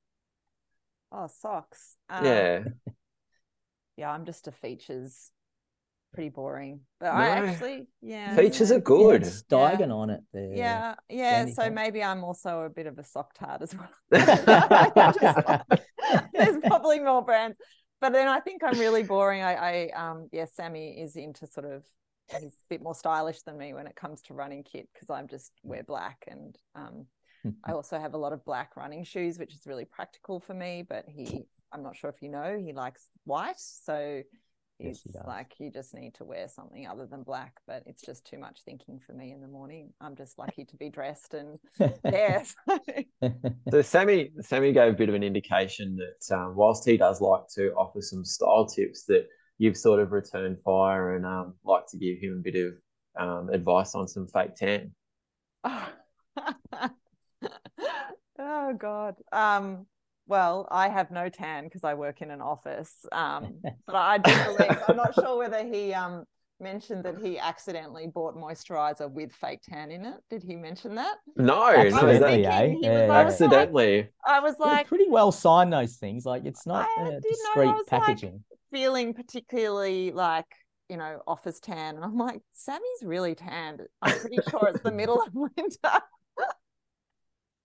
[1.11, 1.97] Oh, socks.
[2.09, 2.63] Um, yeah.
[4.01, 5.31] Yeah, I'm just a features
[6.11, 6.79] pretty boring.
[6.99, 7.19] But no.
[7.19, 9.21] I actually, yeah, features are good.
[9.21, 9.93] Steigen yeah.
[9.93, 10.55] on it there.
[10.55, 11.45] Yeah, yeah.
[11.45, 13.89] So maybe I'm also a bit of a sock tart as well.
[16.33, 17.57] there's probably more brands,
[17.99, 19.43] but then I think I'm really boring.
[19.43, 21.83] I, I, um, yeah, Sammy is into sort of.
[22.39, 25.27] He's a bit more stylish than me when it comes to running kit because I'm
[25.27, 27.05] just wear black and um,
[27.63, 30.83] I also have a lot of black running shoes, which is really practical for me.
[30.87, 34.21] But he, I'm not sure if you know, he likes white, so
[34.83, 38.25] it's yes, like, you just need to wear something other than black, but it's just
[38.25, 39.93] too much thinking for me in the morning.
[40.01, 41.59] I'm just lucky to be dressed and
[42.05, 42.43] yeah.
[43.69, 47.43] so Sammy, Sammy gave a bit of an indication that um, whilst he does like
[47.55, 49.27] to offer some style tips, that
[49.59, 52.73] you've sort of returned fire and um, like to give him a bit of
[53.19, 54.91] um, advice on some fake tan.
[55.63, 55.89] Oh,
[58.39, 59.15] oh God.
[60.31, 63.05] Well, I have no tan because I work in an office.
[63.11, 66.23] Um, but I do believe I'm not sure whether he um
[66.61, 70.15] mentioned that he accidentally bought moisturizer with fake tan in it.
[70.29, 71.17] Did he mention that?
[71.35, 72.67] No, Accidentally, no, eh?
[72.69, 72.99] he Yeah, I yeah.
[73.01, 74.09] was like- accidentally.
[74.25, 76.25] I was They're like pretty well signed those things.
[76.25, 78.33] Like it's not I uh, did know, I discreet was like-
[78.71, 80.45] feeling particularly like
[80.87, 83.81] you know office tan, and I'm like, Sammy's really tanned.
[84.01, 85.99] I'm pretty sure it's the middle of winter.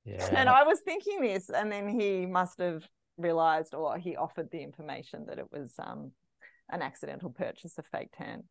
[0.06, 0.28] Yeah.
[0.32, 2.86] And I was thinking this, and then he must have
[3.18, 6.12] realized, or he offered the information that it was um,
[6.70, 8.44] an accidental purchase of fake tan.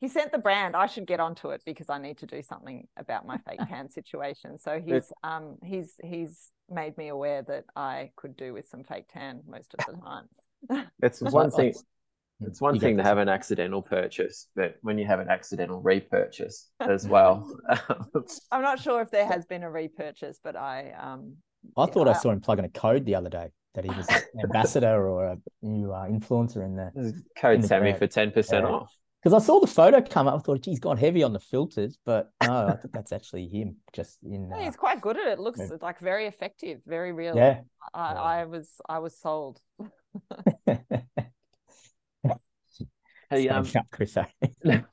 [0.00, 0.76] He sent the brand.
[0.76, 3.90] I should get onto it because I need to do something about my fake tan
[3.90, 4.58] situation.
[4.58, 9.08] So he's um he's he's made me aware that I could do with some fake
[9.12, 10.88] tan most of the time.
[11.02, 11.74] It's one thing.
[12.40, 15.28] Like- It's one You thing to have an accidental purchase, but when you have an
[15.28, 17.50] accidental repurchase as well,
[18.52, 21.36] I'm not sure if there has been a repurchase, but I um
[21.76, 24.08] I yeah, thought I saw him plugging a code the other day that he was
[24.08, 26.92] an ambassador or a new uh, influencer in there.
[27.36, 27.98] code In the Sammy brand.
[27.98, 28.72] for ten percent Yeah.
[28.72, 28.92] off.
[29.20, 31.98] Because I saw the photo come up, I thought, geez, gone heavy on the filters,
[32.06, 33.74] but no, I think that's actually him.
[33.92, 35.40] Just in, yeah, uh, he's quite good at it.
[35.40, 35.76] Looks yeah.
[35.82, 37.34] like very effective, very real.
[37.34, 37.62] yeah.
[37.92, 38.20] I, Yeah.
[38.22, 39.60] I was I was sold.
[43.30, 43.66] Hey, um,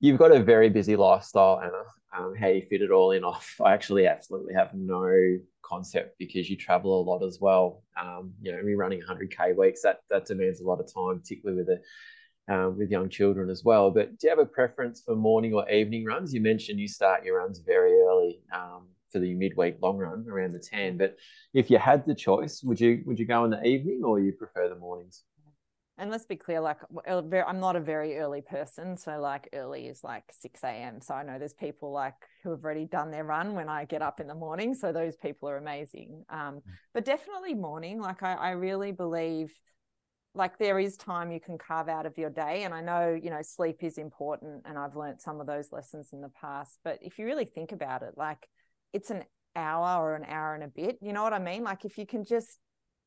[0.00, 1.82] you've got a very busy lifestyle, Anna.
[2.16, 3.56] Um, how you fit it all in off.
[3.64, 7.82] I actually absolutely have no concept because you travel a lot as well.
[8.00, 9.82] Um, you know, we're running 100k weeks.
[9.82, 13.62] That that demands a lot of time, particularly with a um, with young children as
[13.64, 13.90] well.
[13.90, 16.32] But do you have a preference for morning or evening runs?
[16.32, 20.52] You mentioned you start your runs very early um, for the midweek long run around
[20.54, 20.96] the 10.
[20.96, 21.16] But
[21.52, 24.32] if you had the choice, would you would you go in the evening or you
[24.32, 25.24] prefer the mornings?
[25.98, 29.18] And let's be clear, like w- ear- ver- I'm not a very early person, so
[29.18, 31.00] like early is like 6 a.m.
[31.00, 32.14] So I know there's people like
[32.44, 34.74] who have already done their run when I get up in the morning.
[34.74, 36.24] So those people are amazing.
[36.30, 36.60] Um,
[36.94, 38.00] but definitely morning.
[38.00, 39.52] Like I, I really believe
[40.34, 42.62] like there is time you can carve out of your day.
[42.62, 46.10] And I know, you know, sleep is important and I've learned some of those lessons
[46.12, 46.78] in the past.
[46.84, 48.48] But if you really think about it, like
[48.92, 49.24] it's an
[49.56, 51.64] hour or an hour and a bit, you know what I mean?
[51.64, 52.58] Like if you can just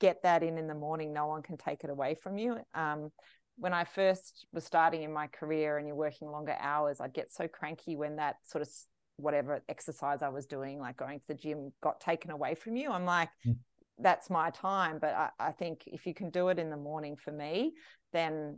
[0.01, 2.57] get that in in the morning no one can take it away from you.
[2.73, 3.09] Um,
[3.57, 7.31] when i first was starting in my career and you're working longer hours i'd get
[7.31, 8.69] so cranky when that sort of
[9.17, 12.89] whatever exercise i was doing like going to the gym got taken away from you.
[12.91, 13.57] I'm like Mm.
[13.99, 14.97] that's my time.
[14.99, 17.73] But I, I think if you can do it in the morning for me
[18.13, 18.57] then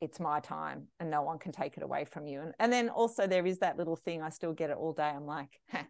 [0.00, 2.38] it's my time and no one can take it away from you.
[2.42, 5.12] And, and then also there is that little thing i still get it all day.
[5.18, 5.52] I'm like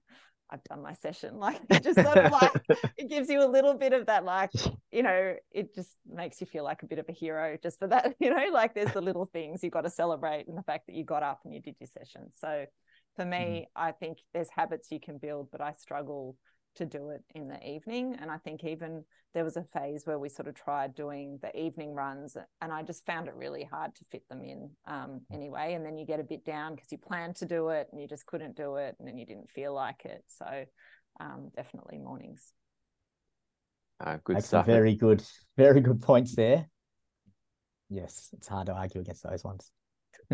[0.50, 1.38] I've done my session.
[1.44, 2.52] Like it just sort of like
[2.96, 4.50] it gives you a little bit of that, like,
[4.90, 7.86] you know, it just makes you feel like a bit of a hero just for
[7.88, 10.86] that, you know, like there's the little things you got to celebrate and the fact
[10.86, 12.30] that you got up and you did your session.
[12.32, 12.66] So
[13.16, 13.30] for mm.
[13.30, 16.36] me, I think there's habits you can build, but I struggle
[16.76, 18.16] to do it in the evening.
[18.20, 21.56] And I think even there was a phase where we sort of tried doing the
[21.58, 25.74] evening runs and I just found it really hard to fit them in um, anyway.
[25.74, 28.06] And then you get a bit down because you planned to do it and you
[28.06, 30.24] just couldn't do it and then you didn't feel like it.
[30.28, 30.64] So
[31.20, 32.52] um, definitely mornings.
[34.00, 34.66] Uh, good Makes stuff.
[34.66, 35.22] very good,
[35.56, 36.66] very good points there.
[37.88, 39.70] Yes, it's hard to argue against those ones.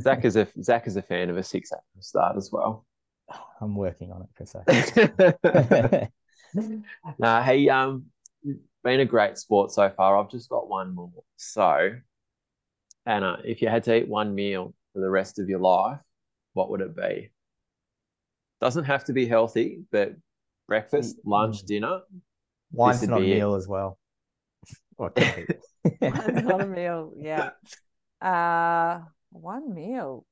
[0.01, 1.81] Zach is a Zach is a fan of a six a.m.
[2.01, 2.87] start as well.
[3.61, 4.55] I'm working on it, Chris.
[7.19, 8.07] nah, hey, um,
[8.83, 10.17] been a great sport so far.
[10.19, 11.11] I've just got one more.
[11.37, 11.91] So,
[13.07, 16.01] Anna, if you had to eat one meal for the rest of your life,
[16.55, 17.31] what would it be?
[18.61, 20.15] Doesn't have to be healthy, but
[20.67, 21.67] breakfast, lunch, Mm.
[21.67, 22.01] dinner.
[22.73, 23.37] Wine's not a be it.
[23.37, 23.99] meal as well.
[24.99, 25.55] Or it could be.
[26.03, 27.13] It's not a meal.
[27.17, 27.51] Yeah.
[28.21, 29.01] Uh,
[29.31, 30.27] one meal.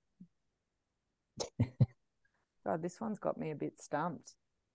[2.66, 4.34] God, this one's got me a bit stumped.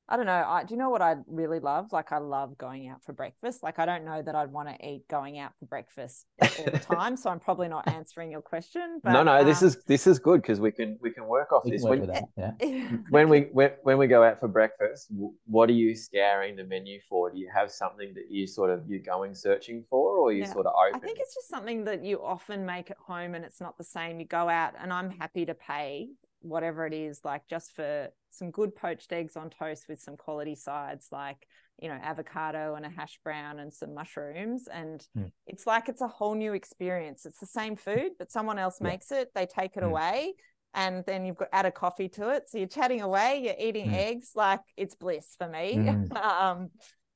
[0.09, 0.43] I don't know.
[0.45, 1.93] I do you know what I really love?
[1.93, 3.63] Like I love going out for breakfast.
[3.63, 6.79] Like I don't know that I'd want to eat going out for breakfast all the
[6.95, 7.15] time.
[7.15, 8.99] so I'm probably not answering your question.
[9.01, 11.53] But no, no, this um, is this is good because we can we can work
[11.53, 11.83] off this.
[11.83, 12.23] work When, that.
[12.35, 12.81] Yeah.
[13.09, 15.07] when we when, when we go out for breakfast,
[15.45, 17.31] what are you scouring the menu for?
[17.31, 20.51] Do you have something that you sort of you're going searching for, or you Yeah,
[20.51, 20.99] sort of open?
[21.01, 23.85] I think it's just something that you often make at home and it's not the
[23.85, 24.19] same.
[24.19, 26.09] You go out and I'm happy to pay
[26.41, 30.55] whatever it is, like just for some good poached eggs on toast with some quality
[30.55, 31.47] sides, like,
[31.81, 34.67] you know, avocado and a hash brown and some mushrooms.
[34.67, 35.31] And Mm.
[35.47, 37.25] it's like it's a whole new experience.
[37.25, 38.87] It's the same food, but someone else Yeah.
[38.87, 39.89] makes it, they take it Mm.
[39.89, 40.33] away.
[40.73, 42.49] And then you've got add a coffee to it.
[42.49, 43.93] So you're chatting away, you're eating Mm.
[43.95, 45.75] eggs, like it's bliss for me.
[45.75, 46.11] Mm.
[46.17, 46.71] um,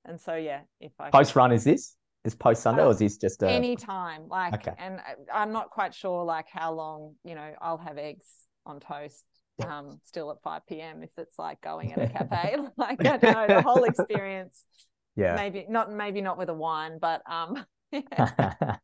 [0.06, 1.96] and so yeah, if I Post run is this?
[2.24, 4.28] Is post Sunday or is this just a any time?
[4.28, 4.74] like Okay.
[4.78, 8.28] and I- i'm not quite sure like how long you know i'll have eggs
[8.66, 9.24] on toast
[9.66, 11.04] um, still at 5 p.m.
[11.04, 12.58] if it's like going at a cafe.
[12.78, 14.64] like I don't know the whole experience.
[15.16, 15.36] Yeah.
[15.36, 15.92] Maybe not.
[15.92, 17.66] Maybe not with a wine, but um.
[17.94, 18.76] Yeah.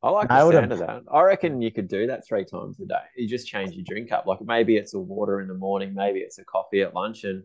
[0.00, 1.02] I like I the would've- sound of that.
[1.12, 2.94] I reckon you could do that three times a day.
[3.16, 4.26] You just change your drink up.
[4.26, 7.24] Like maybe it's a water in the morning, maybe it's a coffee at lunch.
[7.24, 7.42] And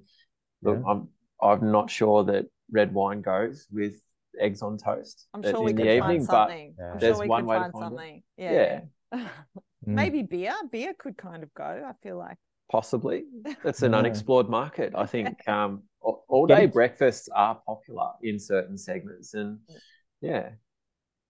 [0.61, 0.91] look, Yeah.
[0.91, 1.07] I'm
[1.41, 3.93] I'm not sure that red wine goes with
[4.39, 6.75] eggs on toast I'm sure we in could the find evening, but something.
[6.77, 6.91] Yeah.
[6.93, 7.87] I'm There's sure we one could way to find find it.
[7.87, 8.23] something.
[8.37, 8.79] yeah,
[9.13, 9.27] Yeah.
[9.85, 9.93] Mm.
[9.93, 10.53] Maybe beer.
[10.71, 11.63] Beer could kind of go.
[11.63, 12.37] I feel like.
[12.69, 13.23] possibly.
[13.63, 13.99] it's an Yeah.
[13.99, 14.93] unexplored market.
[14.95, 19.59] I think um, all, all day Getting- breakfasts are popular in certain segments, and
[20.21, 20.49] yeah,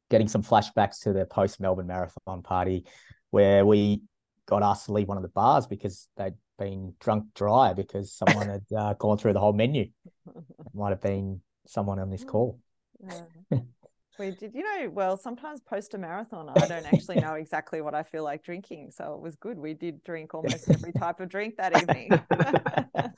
[0.09, 2.85] getting some flashbacks to the post Melbourne Marathon party
[3.31, 4.01] where we
[4.45, 8.47] got asked to leave one of the bars because they'd been drunk dry because someone
[8.47, 9.84] had uh, gone through the whole menu.
[10.35, 12.59] It might have been someone on this call.
[13.51, 13.59] Yeah.
[14.19, 17.95] We did, you know, well, sometimes post a marathon, I don't actually know exactly what
[17.95, 18.91] I feel like drinking.
[18.91, 19.57] So it was good.
[19.57, 22.11] We did drink almost every type of drink that evening.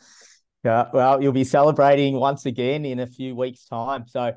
[0.65, 4.07] Yeah, well, you'll be celebrating once again in a few weeks' time.
[4.07, 4.33] So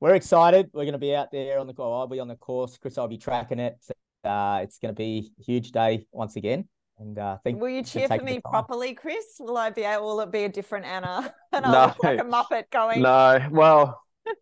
[0.00, 0.70] we're excited.
[0.72, 2.00] We're going to be out there on the course.
[2.00, 2.78] I'll be on the course.
[2.78, 3.76] Chris, I'll be tracking it.
[4.24, 6.66] Uh, it's going to be a huge day once again.
[6.98, 9.36] And uh, I think Will you cheer for me properly, Chris?
[9.38, 11.34] Will I be will it be a different Anna?
[11.52, 11.72] And No.
[11.72, 14.00] I'll look like a Muppet going, No, well,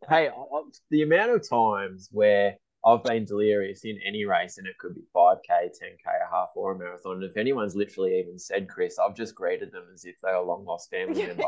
[0.09, 2.57] hey, I- the amount of times where
[2.87, 6.73] I've been delirious in any race, and it could be 5K, 10K, a half, or
[6.73, 7.15] a marathon.
[7.15, 10.67] And if anyone's literally even said Chris, I've just greeted them as if they're long
[10.67, 11.45] lost family member.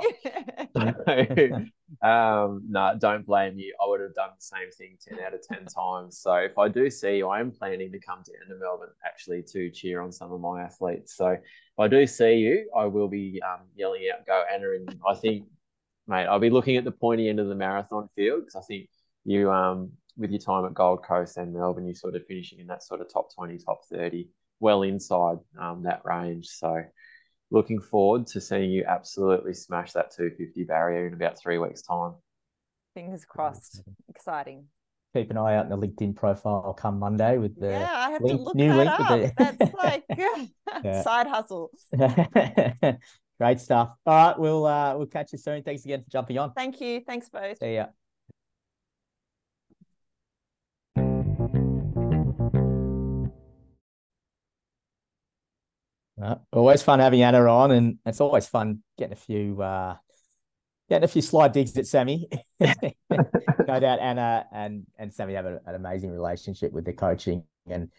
[2.02, 3.74] um, no, don't blame you.
[3.82, 6.18] I would have done the same thing 10 out of 10 times.
[6.18, 9.70] So if I do see you, I am planning to come to Melbourne actually to
[9.70, 11.16] cheer on some of my athletes.
[11.16, 11.40] So if
[11.78, 14.70] I do see you, I will be um, yelling out, go Anna.
[14.70, 15.44] And I think,
[16.06, 18.88] mate, I'll be looking at the pointy end of the marathon field because I think
[19.24, 22.66] you, um, with your time at Gold Coast and Melbourne, you sort of finishing in
[22.68, 24.28] that sort of top 20, top 30,
[24.60, 26.46] well inside um, that range.
[26.48, 26.82] So
[27.50, 32.14] looking forward to seeing you absolutely smash that 250 barrier in about three weeks' time.
[32.94, 33.82] Fingers crossed.
[34.08, 34.64] Exciting.
[35.14, 38.22] Keep an eye out in the LinkedIn profile come Monday with the yeah, I have
[38.22, 39.08] link- to look new that link up.
[39.36, 40.04] the- That's like
[40.84, 41.02] Yeah.
[41.02, 41.70] side hustle.
[43.38, 43.90] great stuff.
[44.06, 45.62] All right, we'll uh, we'll catch you soon.
[45.62, 46.52] Thanks again for jumping on.
[46.52, 47.02] Thank you.
[47.06, 47.58] Thanks both.
[47.58, 47.86] See ya.
[56.20, 59.96] Uh, always fun having Anna on, and it's always fun getting a few uh,
[60.88, 62.28] getting a few slide digs at Sammy.
[62.60, 67.90] no doubt Anna and and Sammy have a, an amazing relationship with their coaching, and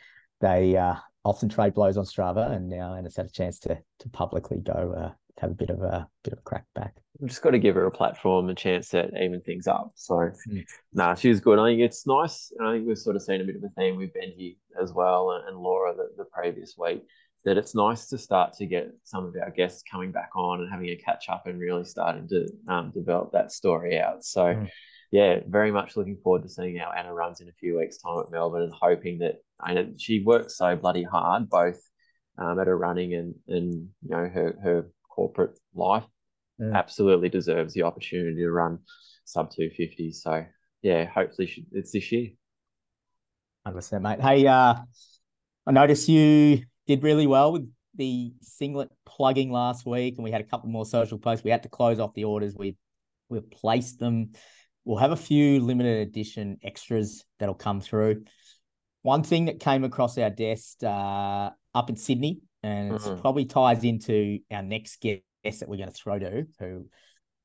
[0.42, 2.52] they uh, often trade blows on Strava.
[2.52, 5.82] And now Anna's had a chance to to publicly go uh, have a bit of
[5.82, 6.96] a bit of a crack back.
[7.20, 9.92] We've just got to give her a platform, a chance to even things up.
[9.96, 10.16] So,
[10.48, 10.66] Mm.
[10.94, 11.60] nah, she's good.
[11.60, 12.52] I think it's nice.
[12.58, 14.94] And I think we've sort of seen a bit of a theme with Benji as
[14.94, 17.04] well and, and Laura the, the previous week
[17.46, 20.70] that it's nice to start to get some of our guests coming back on and
[20.72, 24.24] having a catch up and really starting to um, develop that story out.
[24.24, 24.70] So, Mm.
[25.12, 28.20] yeah, very much looking forward to seeing how Anna runs in a few weeks' time
[28.20, 31.80] at Melbourne and hoping that I know she works so bloody hard, both
[32.38, 33.74] um, at her running and, and
[34.04, 36.06] you know, her, her corporate life
[36.60, 36.74] Mm.
[36.74, 38.80] absolutely deserves the opportunity to run
[39.26, 40.12] sub 250.
[40.12, 40.44] So,
[40.82, 42.30] yeah, hopefully it's this year.
[43.64, 44.20] Hundred percent, mate.
[44.20, 44.74] Hey, uh,
[45.68, 50.42] I noticed you did really well with the singlet plugging last week, and we had
[50.42, 51.44] a couple more social posts.
[51.44, 52.56] We had to close off the orders.
[52.58, 52.76] We
[53.30, 54.32] we've placed them.
[54.84, 58.24] We'll have a few limited edition extras that'll come through.
[59.04, 63.22] One thing that came across our desk uh, up in Sydney, and it Mhm.
[63.22, 66.90] probably ties into our next guest that we're going to throw to, who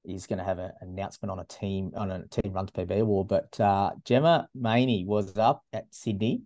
[0.05, 3.29] is going to have an announcement on a team on a team runs PB award.
[3.29, 6.43] But uh, Gemma Maini was up at Sydney,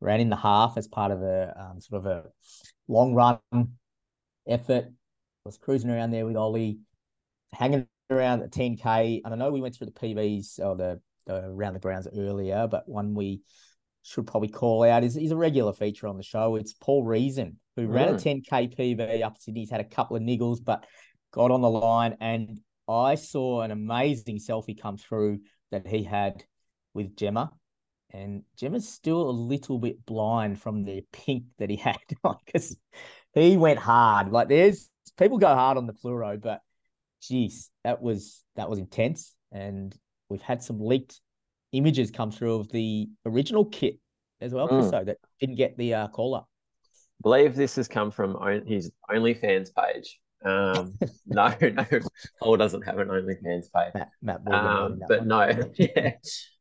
[0.00, 2.30] ran in the half as part of a um, sort of a
[2.88, 3.38] long run
[4.46, 4.92] effort.
[5.44, 6.80] Was cruising around there with Ollie,
[7.52, 9.22] hanging around at 10k.
[9.24, 12.66] And I know we went through the PBs or the, the around the grounds earlier,
[12.66, 13.42] but one we
[14.02, 16.56] should probably call out is he's a regular feature on the show.
[16.56, 18.42] It's Paul Reason who ran a Mm.
[18.44, 19.60] 10k PB up Sydney.
[19.60, 20.84] He's had a couple of niggles, but
[21.32, 25.40] got on the line and I saw an amazing selfie come through
[25.70, 26.44] that he had
[26.94, 27.50] with Gemma.
[28.10, 32.76] And Gemma's still a little bit blind from the pink that he had on because
[33.34, 34.30] he went hard.
[34.32, 34.88] Like there's
[35.18, 36.60] people go hard on the fluoro, but
[37.20, 39.34] geez, that was that was intense.
[39.52, 39.94] And
[40.28, 41.20] we've had some leaked
[41.72, 43.98] images come through of the original kit
[44.40, 44.90] as well, Mm.
[44.90, 46.48] so that didn't get the uh, call up.
[47.22, 50.20] Believe this has come from own, his OnlyFans page.
[50.44, 50.94] Um,
[51.26, 51.84] no, no,
[52.40, 53.92] Paul doesn't have an OnlyFans page.
[53.94, 55.28] Matt, Matt Um, but one.
[55.28, 56.12] no, yeah,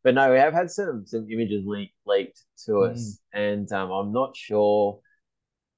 [0.03, 2.91] but no, we have had some some images leaked leaked to Mm.
[2.91, 4.99] us, and um, I'm not sure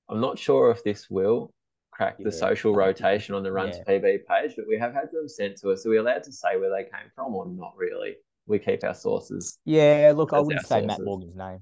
[0.10, 1.54] I'm not sure if this will
[1.91, 3.84] crack the social rotation on the Runs Yeah.
[3.99, 5.86] PB page, but we have had them sent to us.
[5.86, 8.16] Are we allowed to say where they came from or not really?
[8.45, 9.58] We keep our sources.
[9.66, 11.04] Yeah, look, I wouldn't say Matt.
[11.04, 11.60] Morgan's name.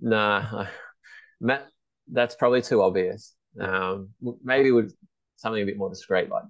[0.00, 0.66] Nah,
[1.40, 1.68] Matt,
[2.10, 3.34] that's probably too obvious.
[3.60, 4.10] Um,
[4.42, 4.94] maybe with
[5.36, 6.44] something a bit more discreet, like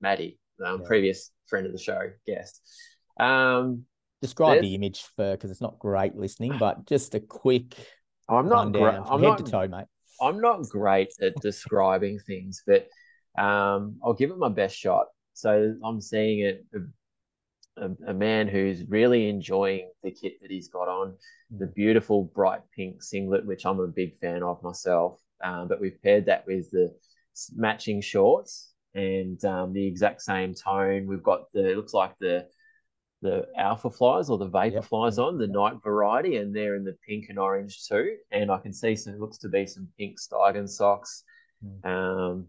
[0.00, 0.86] Maddie, um, Yeah.
[0.86, 2.60] previous friend of the show, guest.
[3.18, 3.84] Um,
[4.20, 7.76] Describe the image for because it's not great listening, but just a quick
[8.28, 8.94] I'm not rundown great.
[8.94, 9.86] from I'm head not to toe, mate.
[10.20, 12.88] I'm not great at describing things, but
[13.40, 15.06] um, I'll give it my best shot.
[15.34, 16.64] So I'm seeing it
[17.80, 21.14] a, a, man who's really enjoying the kit that he's got on,
[21.50, 25.20] the beautiful bright pink singlet, which I'm a big fan of myself.
[25.42, 26.94] Um, but we've paired that with the
[27.54, 31.06] matching shorts and um, the exact same tone.
[31.06, 32.46] We've got the it looks like the
[33.20, 34.84] the alpha flies or the vapor Yep.
[34.84, 38.16] flies on the night variety, and they're in the pink and orange too.
[38.30, 41.24] And I can see some looks to be some pink Steigen socks.
[41.64, 41.86] Mm.
[41.86, 42.46] Um,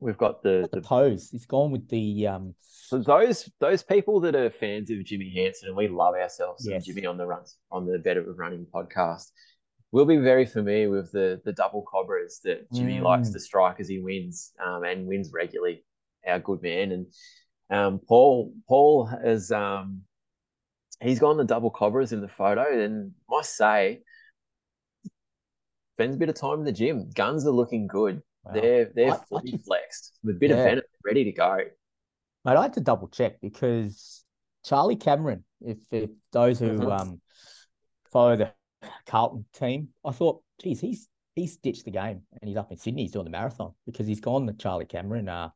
[0.00, 1.30] we've got the, The the pose.
[1.30, 5.68] He's gone with the um so those those people that are fans of Jimmy Hansen,
[5.68, 6.84] and we love ourselves Yes.
[6.86, 9.30] Jimmy on the runs on the Better of Running podcast.
[9.92, 13.32] We'll be very familiar with the the double cobras that Jimmy likes Mm.
[13.34, 15.84] to strike as he wins, um, and wins regularly.
[16.26, 17.06] Our good man, and
[17.70, 20.02] um, Paul Paul has um,
[21.00, 24.02] he's gone the double cobras in the photo, and must say,
[25.94, 27.10] spends a bit of time in the gym.
[27.14, 28.22] Guns are looking good.
[28.46, 28.52] Wow.
[28.54, 30.64] They're they're I- I fully just- flexed with a bit of Yeah.
[30.64, 31.56] venom, ready to go.
[32.44, 34.24] Mate, I had to double check because
[34.64, 37.00] Charlie Cameron, if, if those who Mhm.
[37.00, 37.20] um
[38.12, 38.52] follow the
[39.06, 43.02] Carlton team, I thought, geez, he's he's ditched the game and he's up in Sydney.
[43.02, 45.28] He's doing the marathon because he's gone the Charlie Cameron.
[45.28, 45.50] Uh,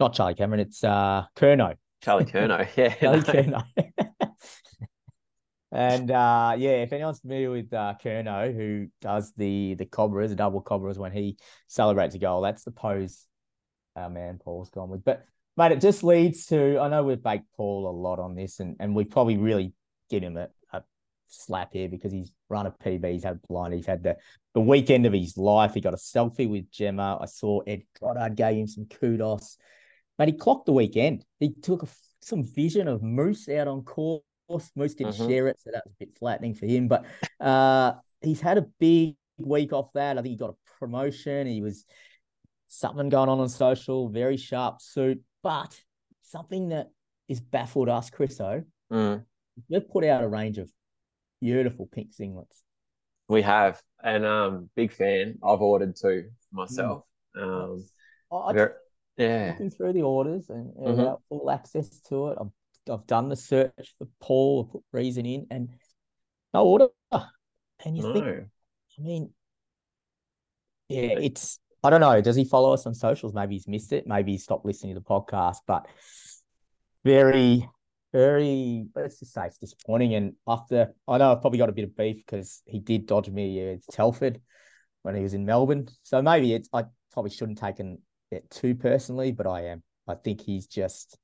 [0.00, 1.76] not Charlie Cameron, it's uh Curnow.
[2.02, 3.24] Charlie Curnow, yeah, Charlie no.
[3.24, 3.64] Curnow.
[5.74, 10.36] and uh yeah, if anyone's familiar with uh Curnow, who does the the cobras, the
[10.36, 11.36] double cobras when he
[11.66, 13.26] celebrates a goal, that's the pose
[13.96, 15.04] our man Paul's gone with.
[15.04, 15.24] But
[15.56, 18.76] mate, it just leads to I know we've baked Paul a lot on this, and
[18.78, 19.72] and we probably really
[20.10, 20.82] give him a, a
[21.26, 24.16] slap here because he's run a PB, he's had blind, he's had the
[24.54, 25.74] the weekend of his life.
[25.74, 27.18] He got a selfie with Gemma.
[27.20, 29.58] I saw Ed Goddard gave him some kudos.
[30.18, 31.24] Mate, he clocked the weekend.
[31.40, 31.88] He took a,
[32.20, 33.82] some vision of Moose out on
[34.48, 34.70] course.
[34.76, 35.26] Moose didn't Mhm.
[35.28, 36.88] share it, so that was a bit flattening for him.
[36.88, 37.04] But
[37.40, 40.18] uh, he's had a big week off that.
[40.18, 41.46] I think he got a promotion.
[41.46, 41.84] He was
[42.66, 45.22] something going on on social, very sharp suit.
[45.42, 45.80] But
[46.22, 46.90] something that
[47.28, 49.24] is baffled us, Chriso, Mm,
[49.68, 50.70] we've put out a range of
[51.40, 52.62] beautiful pink singlets.
[53.28, 55.38] we have, and um, big fan.
[55.42, 57.04] I've ordered two myself.
[57.34, 57.82] Um,
[58.30, 58.80] I, I ver-
[59.16, 60.96] yeah, looking through the orders and and Mhm.
[60.98, 62.38] without full access to it.
[62.40, 62.50] I've
[62.90, 65.70] I've done the search for Paul, I put reason in, and
[66.52, 66.88] no order.
[67.84, 69.30] And you think, I mean,
[70.88, 72.20] yeah, it's I don't know.
[72.22, 73.34] Does he follow us on socials?
[73.34, 74.06] Maybe he's missed it.
[74.06, 75.58] Maybe he stopped listening to the podcast.
[75.66, 75.86] But
[77.04, 77.68] very,
[78.12, 78.86] very.
[78.94, 80.14] Let's just say it's disappointing.
[80.14, 83.28] And after I know I've probably got a bit of beef because he did dodge
[83.28, 84.40] me uh, at Telford
[85.02, 85.88] when he was in Melbourne.
[86.04, 87.98] So maybe it's I probably shouldn't taken
[88.30, 89.82] it too personally, but I am.
[90.08, 91.18] I think he's just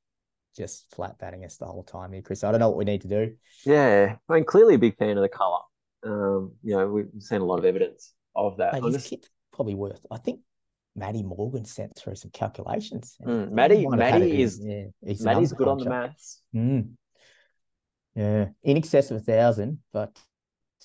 [0.56, 2.44] just flat batting us the whole time here, Chris.
[2.44, 3.34] I don't know what we need to do.
[3.64, 4.16] yeah.
[4.28, 5.60] I mean, clearly a big fan of the color.
[6.04, 8.72] Um, you know, we've seen a lot of evidence of that.
[8.80, 10.04] Mate, just- probably worth.
[10.10, 10.40] I think
[10.96, 13.16] Maddie Morgan sent through some calculations.
[13.24, 14.84] Mm, Maddie- might have had Maddie in- is- yeah,
[15.24, 16.42] Maddie's good on the maths.
[16.54, 16.92] Mm.
[18.14, 20.18] Yeah, in excess of a thousand, but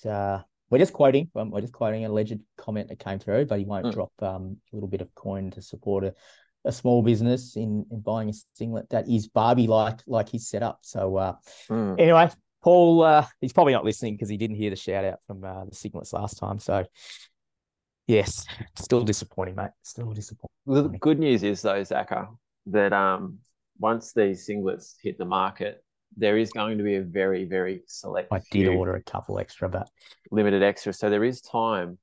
[0.04, 1.30] uh, we're just quoting.
[1.34, 3.92] um, We're just quoting an alleged comment that came through, but he won't Mm.
[3.92, 6.14] drop um, a little bit of coin to support a,
[6.66, 10.62] a small business in in buying a singlet that is Barbie like like he's set
[10.62, 10.80] up.
[10.82, 11.32] So uh,
[11.70, 11.98] Mm.
[11.98, 12.30] anyway,
[12.62, 15.64] Paul, uh, he's probably not listening because he didn't hear the shout out from uh,
[15.64, 16.58] the singlets last time.
[16.58, 16.84] So
[18.06, 18.44] yes,
[18.76, 19.70] still disappointing, mate.
[19.82, 20.50] Still disappointing.
[20.66, 22.28] The good news is though, Zacca,
[22.66, 23.38] that um,
[23.78, 25.84] once these singlets hit the market,
[26.16, 29.68] there is going to be a very, very select I did order a couple extra,
[29.68, 29.88] but
[30.30, 30.92] limited extra.
[30.92, 31.98] So there is time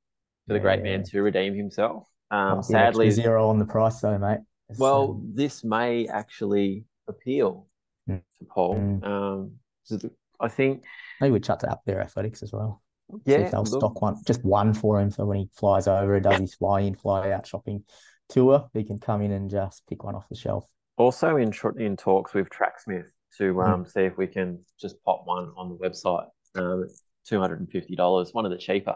[0.47, 1.05] for the great man Yeah.
[1.11, 2.07] to redeem himself.
[2.31, 4.39] Um, be an extra sadly, zero on the price though, mate.
[4.77, 7.67] Well, um, this may actually appeal
[8.09, 8.21] Mm.
[8.39, 8.75] to Paul.
[8.75, 9.03] Mm.
[9.05, 9.51] Um,
[9.83, 10.83] so the- I think,
[11.21, 12.81] maybe we chat to up there athletics as well.
[13.11, 15.09] See yeah, if they'll look, stock one, just one for him.
[15.11, 17.83] So when he flies over and does his fly in, fly out shopping
[18.29, 20.65] tour, he can come in and just pick one off the shelf.
[20.97, 23.07] also in in talks with Tracksmith
[23.37, 23.67] to Mm.
[23.67, 26.29] um, see if we can just pop one on the website.
[26.55, 26.87] Um,
[27.25, 28.95] two hundred and fifty dollars, one of the cheaper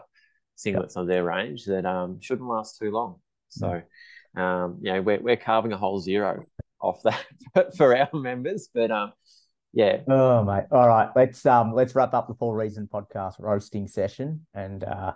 [0.56, 3.20] singlets of their range that um shouldn't last too long.
[3.48, 3.84] So, Mm.
[4.36, 6.44] Um, you know, we're we're carving a whole zero
[6.80, 9.12] off that for our members, but um,
[9.72, 10.64] yeah, Oh mate.
[10.70, 11.10] All right.
[11.14, 15.12] Let's um let's wrap up the Paul Reason podcast roasting session and uh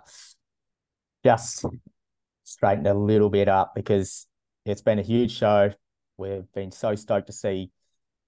[1.23, 1.65] just
[2.43, 4.27] straighten a little bit up because
[4.65, 5.71] it's been a huge show.
[6.17, 7.71] We've been so stoked to see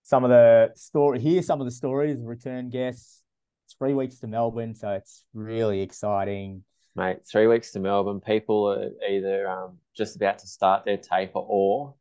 [0.04, 3.22] some of the story, hear some of the stories, return guests.
[3.66, 6.64] It's three weeks to Melbourne, so it's really exciting.
[6.96, 8.22] Mate, three weeks to Melbourne.
[8.22, 11.94] People are either um, just about to start their taper or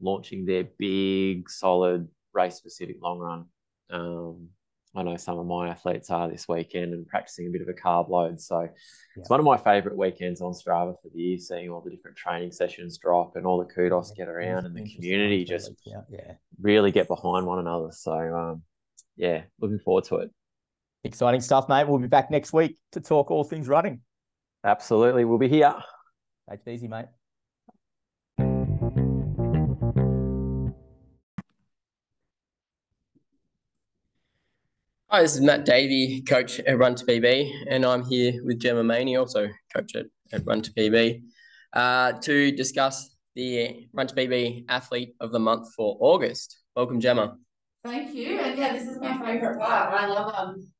[0.00, 3.46] launching their big, solid race specific long run.
[3.88, 4.48] Um,
[4.94, 7.72] I know some of my athletes are this weekend and practicing a bit of a
[7.72, 8.38] carb load.
[8.42, 8.68] So yeah.
[9.16, 12.18] it's one of my favorite weekends on Strava for the year, seeing all the different
[12.18, 16.02] training sessions drop and all the kudos get around and the community just yeah.
[16.10, 16.32] yeah.
[16.60, 17.90] really get behind one another.
[17.90, 18.62] So, um,
[19.16, 20.30] yeah, looking forward to it.
[21.04, 21.88] Exciting stuff, mate.
[21.88, 24.02] We'll be back next week to talk all things running.
[24.64, 25.24] Absolutely.
[25.24, 25.74] We'll be here.
[26.48, 27.06] Take it easy, mate.
[35.10, 38.82] Hi, this is Matt Davy, coach at Run to PB, and I'm here with Gemma
[38.82, 41.22] Maini, also coach at, at Run to PB,
[41.74, 46.60] uh, to discuss the Run to PB Athlete of the Month for August.
[46.74, 47.36] Welcome, Gemma.
[47.84, 49.92] Thank you, and yeah, this is my favourite part.
[49.92, 50.72] I love um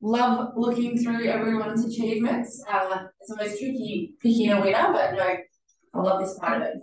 [0.00, 2.62] love looking through everyone's achievements.
[2.70, 5.36] Uh, it's always tricky picking a winner, but no,
[5.94, 6.74] I love this part of it.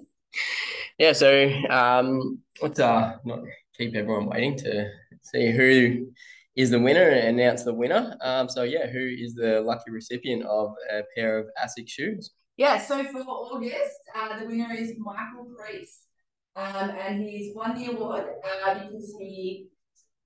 [0.97, 3.39] Yeah, so um, let's uh not
[3.77, 4.89] keep everyone waiting to
[5.21, 6.07] see who
[6.55, 8.17] is the winner and announce the winner.
[8.21, 12.31] Um, so yeah, who is the lucky recipient of a pair of ASICS shoes?
[12.57, 16.07] Yeah, so for August, uh, the winner is Michael Priest.
[16.55, 19.67] Um, and he's won the award uh, because he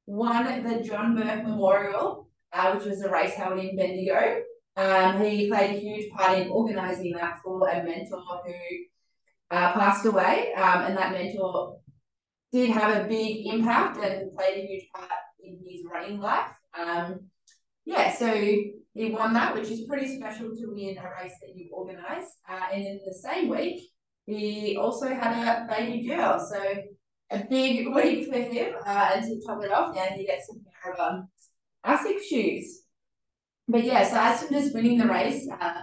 [0.06, 4.42] won the John Burke Memorial, uh, which was a race held in Bendigo.
[4.76, 8.54] Um, he played a huge part in organising that for a mentor who
[9.52, 11.78] uh, passed away, um, and that mentor
[12.52, 15.10] did have a big impact and played a huge part
[15.44, 16.52] in his running life.
[16.78, 17.30] Um,
[17.86, 21.70] yeah, so he won that, which is pretty special to win a race that you
[21.72, 22.38] organise.
[22.48, 23.82] Uh, and in the same week,
[24.26, 26.62] he also had a baby girl, so
[27.32, 28.76] a big week for him.
[28.86, 30.54] Uh, and to top it off, now he gets a
[30.84, 30.94] pair
[31.86, 32.82] ASICS shoes.
[33.68, 35.82] But yeah, so as from just winning the race, uh,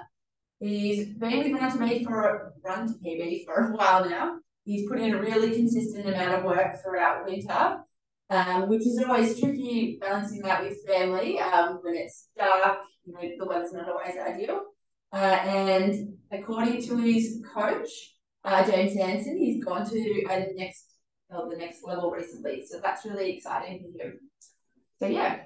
[0.58, 4.38] he's been with Run to Me for Run to PB for a while now.
[4.64, 7.84] He's put in a really consistent amount of work throughout winter
[8.30, 13.20] um, which is always tricky balancing that with family um, when it's dark, you know,
[13.38, 14.62] the weather's not always ideal.
[15.12, 17.88] Uh, and according to his coach,
[18.44, 20.86] uh, James Hanson, he's gone to a next,
[21.30, 22.64] well, the next level recently.
[22.66, 24.18] So that's really exciting for him.
[25.00, 25.42] So yeah,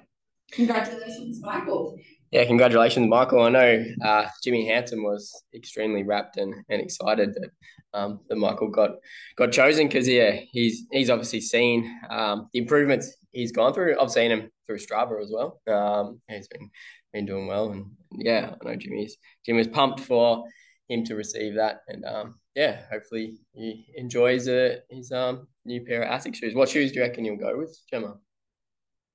[0.51, 1.97] congratulations, Michael.
[2.31, 3.41] Yeah, congratulations, Michael.
[3.41, 7.49] I know uh, Jimmy Hanson was extremely rapt and, and excited that
[7.93, 8.91] um, that Michael got
[9.35, 13.99] got chosen because yeah, he's he's obviously seen um, the improvements he's gone through.
[13.99, 15.61] I've seen him through Strava as well.
[15.67, 16.69] Um, he's been
[17.11, 20.45] been doing well, and yeah, I know Jimmy's Jimmy's pumped for
[20.87, 26.03] him to receive that, and um, yeah, hopefully he enjoys uh, his um new pair
[26.03, 26.55] of ASICS shoes.
[26.55, 28.15] What shoes do you reckon you'll go with, Gemma?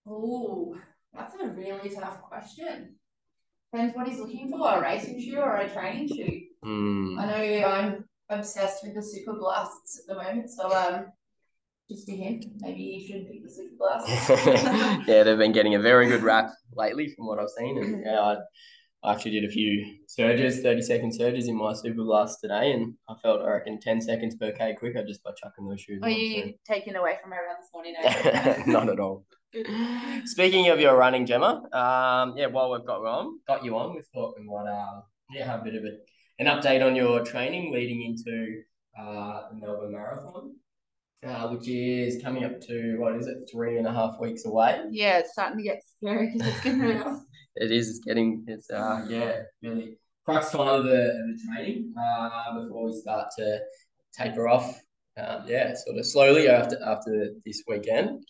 [0.06, 0.76] Oh,
[1.16, 2.96] that's a really tough question.
[3.72, 6.40] Depends what he's looking for, a racing shoe or a training shoe.
[6.64, 7.18] Mm.
[7.18, 11.06] I know I'm obsessed with the super blasts at the moment, so um,
[11.90, 14.28] just a hint, maybe you should pick the super blast.
[15.08, 18.20] yeah, they've been getting a very good rap lately, from what I've seen, and yeah,
[18.20, 18.36] I,
[19.04, 22.94] I actually did a few surges, thirty second surges in my super blast today, and
[23.08, 26.00] I felt I reckon ten seconds per k quicker just by chucking those shoes.
[26.02, 26.74] Are you so.
[26.74, 27.94] taking away from everyone this morning?
[28.72, 29.24] Not at all.
[30.24, 34.02] Speaking of your running, Gemma, um, yeah, while we've got on, got you on, we
[34.12, 35.00] thought we might uh,
[35.30, 35.96] yeah, have a bit of a,
[36.38, 38.62] an update on your training leading into
[38.98, 40.56] uh, the Melbourne Marathon,
[41.26, 44.82] uh, which is coming up to what is it, three and a half weeks away?
[44.90, 46.82] Yeah, it's starting to get scary because it's getting
[47.56, 48.00] it is.
[48.06, 48.44] Getting.
[48.48, 53.60] It's uh, yeah, really crux time of the, the training uh, before we start to
[54.12, 54.78] taper off.
[55.16, 58.22] Um, yeah, sort of slowly after after this weekend.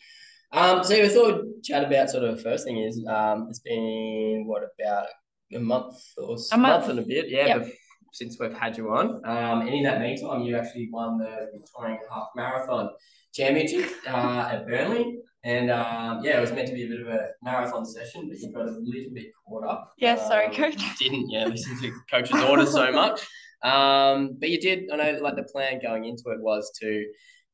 [0.52, 3.60] Um, so I thought we'd chat about sort of the first thing is um, it's
[3.60, 5.06] been what about
[5.52, 7.68] a month or a month, month and a bit, yeah, yep.
[8.12, 9.22] since we've had you on.
[9.24, 12.90] Um, and in that meantime, you actually won the Victorian Half Marathon
[13.34, 15.18] Championship uh, at Burnley.
[15.44, 18.38] And um, yeah, it was meant to be a bit of a marathon session, but
[18.38, 19.94] you got a little bit caught up.
[19.96, 20.98] Yeah, um, sorry, coach.
[20.98, 23.26] Didn't yeah listen to coach's orders so much.
[23.62, 24.90] Um, but you did.
[24.92, 27.06] I know, like the plan going into it was to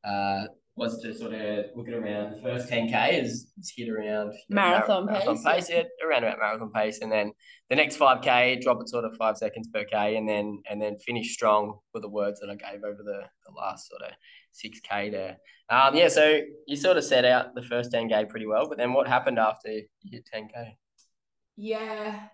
[0.05, 0.45] uh,
[0.77, 5.05] was to sort of look at around the first 10k is, is hit around marathon,
[5.05, 7.33] mar- marathon pace, yeah, around about marathon pace, and then
[7.69, 10.99] the next 5k drop it sort of five seconds per k, and then and then
[10.99, 14.13] finish strong with the words that I gave over the, the last sort of
[14.53, 15.37] 6k there.
[15.69, 18.93] Um, yeah, so you sort of set out the first 10k pretty well, but then
[18.93, 20.77] what happened after you hit 10k?
[21.57, 22.29] Yeah,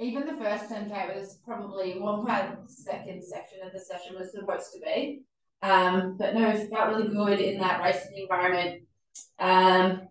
[0.00, 4.72] even the first 10K was probably what my second section of the session was supposed
[4.74, 5.22] to be.
[5.62, 8.82] Um, but no, it felt really good in that racing environment.
[9.38, 10.08] Um,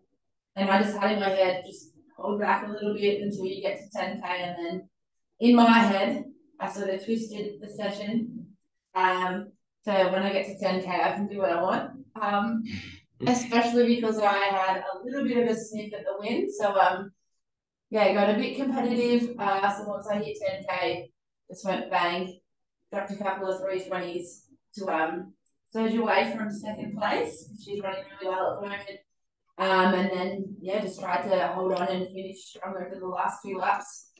[0.55, 3.61] and I just had in my head, just hold back a little bit until you
[3.61, 4.23] get to 10K.
[4.23, 4.89] And then
[5.39, 6.25] in my head,
[6.59, 8.47] I sort of twisted the session.
[8.95, 9.51] Um,
[9.83, 11.91] so when I get to 10K, I can do what I want.
[12.19, 12.63] Um,
[13.25, 16.49] especially because I had a little bit of a sniff at the wind.
[16.51, 17.11] So um,
[17.89, 19.35] yeah, got a bit competitive.
[19.39, 21.05] Uh, so once I hit 10k,
[21.49, 22.39] just went bang,
[22.91, 24.41] dropped a couple of 320s
[24.75, 25.33] to um
[25.77, 27.49] surge away from second place.
[27.63, 28.99] She's running really well at the moment.
[29.59, 33.41] Um, and then yeah, just tried to hold on and finish strong over the last
[33.41, 34.11] few laps.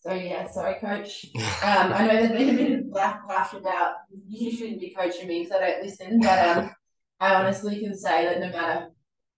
[0.00, 1.26] So yeah, sorry, coach.
[1.64, 3.94] Um, I know there's been a bit of backlash about
[4.28, 6.70] you shouldn't be coaching me because I don't listen, but um,
[7.18, 8.88] I honestly can say that no matter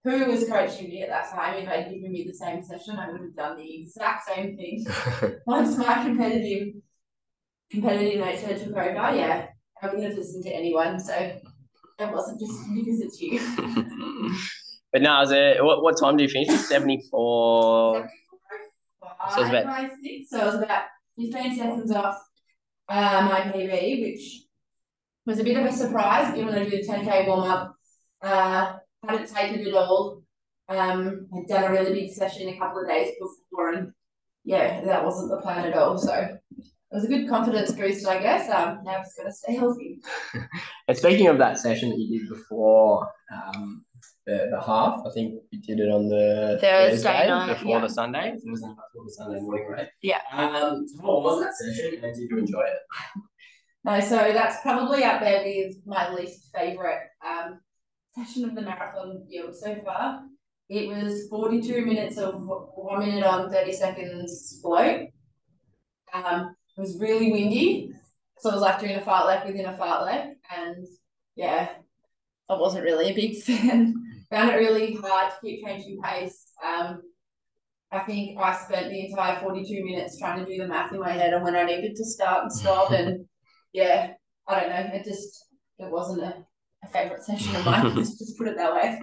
[0.04, 3.10] who was coaching me at that time, if they'd given me the same session, I
[3.10, 4.84] would have done the exact same thing.
[5.46, 6.74] Once my competitive
[7.70, 9.46] competitive nature took over, yeah,
[9.80, 10.98] I wouldn't have listened to anyone.
[11.00, 11.38] So
[11.98, 13.40] it wasn't just because it's you.
[14.92, 16.48] but now, is it what, what time do you finish?
[16.48, 18.10] 74.
[19.30, 19.90] So it was about,
[20.28, 20.84] so it was about
[21.18, 22.18] 15 seconds off
[22.88, 24.42] uh, my PB, which
[25.26, 27.74] was a bit of a surprise given I did a 10k warm up.
[28.22, 28.76] Uh,
[29.06, 30.22] hadn't taken it all.
[30.68, 33.92] Um, I'd done a really big session a couple of days before, and
[34.44, 35.98] yeah, that wasn't the plan at all.
[35.98, 36.38] So
[36.90, 38.48] it was a good confidence boost, I guess.
[38.48, 40.00] Um, now I'm just going to stay healthy.
[40.88, 43.84] and speaking of that session that you did before um,
[44.26, 47.80] the, the half, I think you did it on the Thursday, Thursday night, before yeah.
[47.80, 48.28] the Sunday.
[48.28, 49.88] It was before the Sunday morning, right?
[50.00, 50.20] Yeah.
[50.32, 52.78] Um, what was that session, and did you enjoy it?
[53.84, 57.60] No, so that's probably up there with my least favorite um,
[58.10, 60.24] session of the marathon yield so far.
[60.68, 65.06] It was 42 minutes of one minute on 30 seconds float.
[66.12, 67.92] Um, it was really windy.
[68.38, 70.34] So it was like doing a fartlek within a fartlek.
[70.56, 70.86] And
[71.34, 71.70] yeah,
[72.48, 73.94] I wasn't really a big fan.
[74.30, 76.52] Found it really hard to keep changing pace.
[76.64, 77.02] Um,
[77.90, 81.12] I think I spent the entire 42 minutes trying to do the math in my
[81.12, 82.92] head on when I needed to start and stop.
[82.92, 83.26] and
[83.72, 84.12] yeah,
[84.46, 84.90] I don't know.
[84.94, 85.46] It just,
[85.78, 86.44] it wasn't a
[86.84, 87.94] a favourite session of mine.
[87.96, 89.00] let's just put it that way.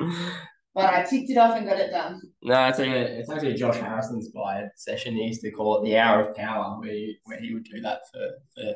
[0.75, 2.21] But I ticked it off and got it done.
[2.43, 5.15] No, it's, a, it's actually Josh Harrison's inspired session.
[5.15, 7.79] He used to call it the hour of power, where, you, where he would do
[7.79, 8.73] that for, for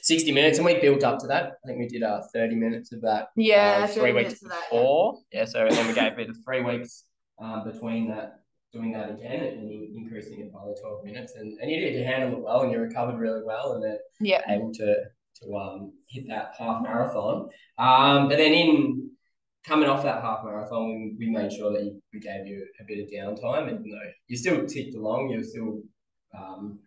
[0.00, 0.56] 60 minutes.
[0.56, 1.58] And we built up to that.
[1.62, 3.28] I think we did uh, 30 minutes of that.
[3.36, 5.18] Yeah, uh, three weeks before.
[5.30, 5.40] That, yeah.
[5.40, 7.04] yeah, so then we gave it three weeks
[7.38, 8.40] um, between that,
[8.72, 11.34] doing that again and increasing it by the 12 minutes.
[11.36, 13.98] And, and you did, you handled it well and you recovered really well and then
[14.20, 14.40] yeah.
[14.48, 14.94] able to
[15.42, 17.48] to um, hit that half marathon.
[17.78, 19.10] Um, but then in
[19.64, 22.98] coming off that half marathon, we, we made sure that we gave you a bit
[22.98, 25.30] of downtime, and you know you still ticked along.
[25.30, 25.82] You were still
[26.36, 26.78] um,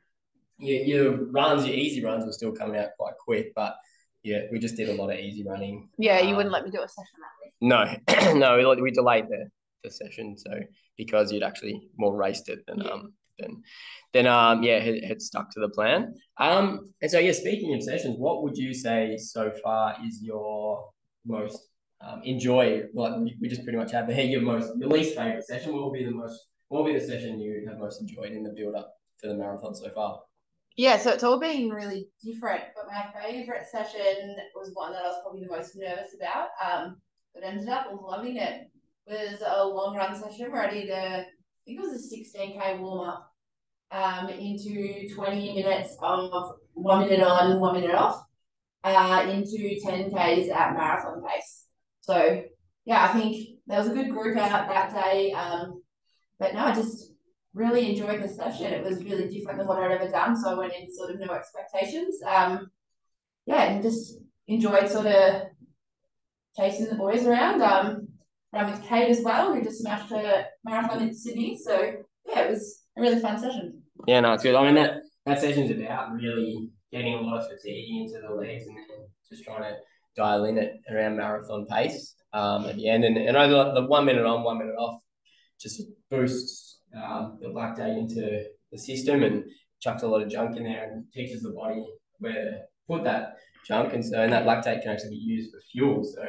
[0.57, 3.75] your, your runs, your easy runs were still coming out quite quick, but
[4.23, 5.89] yeah, we just did a lot of easy running.
[5.97, 7.53] Yeah, you um, wouldn't let me do a session that week.
[7.61, 9.49] No, no, we, we delayed the,
[9.85, 10.51] the session so
[10.97, 12.91] because you'd actually more raced it than yeah.
[12.91, 13.63] um then
[14.13, 17.83] then um yeah had, had stuck to the plan um and so yeah speaking of
[17.83, 20.89] sessions what would you say so far is your
[21.25, 21.69] most
[22.05, 25.73] um, enjoy like we just pretty much have here your most your least favorite session
[25.73, 28.75] will be the most will be the session you have most enjoyed in the build
[28.75, 30.19] up to the marathon so far.
[30.77, 35.07] Yeah so it's all been really different but my favorite session was one that i
[35.07, 36.97] was probably the most nervous about um
[37.33, 38.69] but ended up loving it.
[39.07, 41.25] Was a long run session where i did a I
[41.65, 43.31] think it was a 16k warm up
[43.91, 48.23] um, into 20 minutes of one minute on, one minute off,
[48.83, 51.64] uh, into 10Ks at marathon pace.
[52.05, 52.43] So,
[52.85, 55.31] yeah, I think there was a good group out that day.
[55.31, 55.81] Um,
[56.39, 57.13] but no, I just
[57.55, 58.73] really enjoyed the session.
[58.73, 60.35] It was really different than what I'd ever done.
[60.35, 62.21] So I went in sort of no expectations.
[62.23, 62.69] Um,
[63.47, 65.47] yeah, and just enjoyed sort of
[66.55, 67.63] chasing the boys around.
[67.63, 68.07] Um,
[68.53, 71.57] I'm with Kate as well, who just smashed her marathon in Sydney.
[71.57, 71.91] So
[72.27, 73.81] yeah, it was a really fun session.
[74.07, 74.55] Yeah, no, it's good.
[74.55, 78.67] I mean that that session's about really getting a lot of fatigue into the legs
[78.67, 79.75] and, and just trying to
[80.15, 83.03] dial in it around marathon pace um, at the end.
[83.03, 85.01] And, and I the one minute on, one minute off
[85.59, 89.43] just boosts um, the lactate into the system and
[89.81, 91.85] chucks a lot of junk in there and teaches the body
[92.19, 93.37] where to put that
[93.67, 93.93] junk.
[93.93, 96.03] And so and that lactate can actually be used for fuel.
[96.03, 96.23] So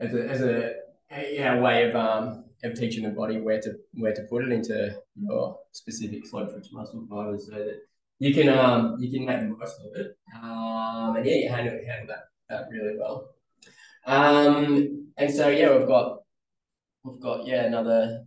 [0.00, 0.72] as a, as a
[1.10, 4.96] yeah, way of um of teaching the body where to where to put it into
[5.16, 7.78] your specific slow twitch muscle fibers so that
[8.18, 10.16] you can um you can make the most of it.
[10.42, 13.30] Um and yeah, you handle handle that that really well.
[14.06, 16.20] Um and so yeah, we've got
[17.04, 18.24] we've got yeah another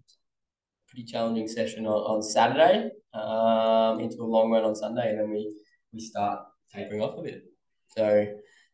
[0.88, 5.32] pretty challenging session on, on Saturday um, into a long run on Sunday, and then
[5.32, 5.54] we
[5.94, 6.42] we start
[6.74, 7.44] tapering off a bit.
[7.88, 8.28] So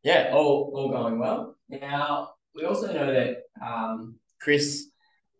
[0.03, 1.55] yeah, all all going well.
[1.69, 4.89] Now we also know that um, Chris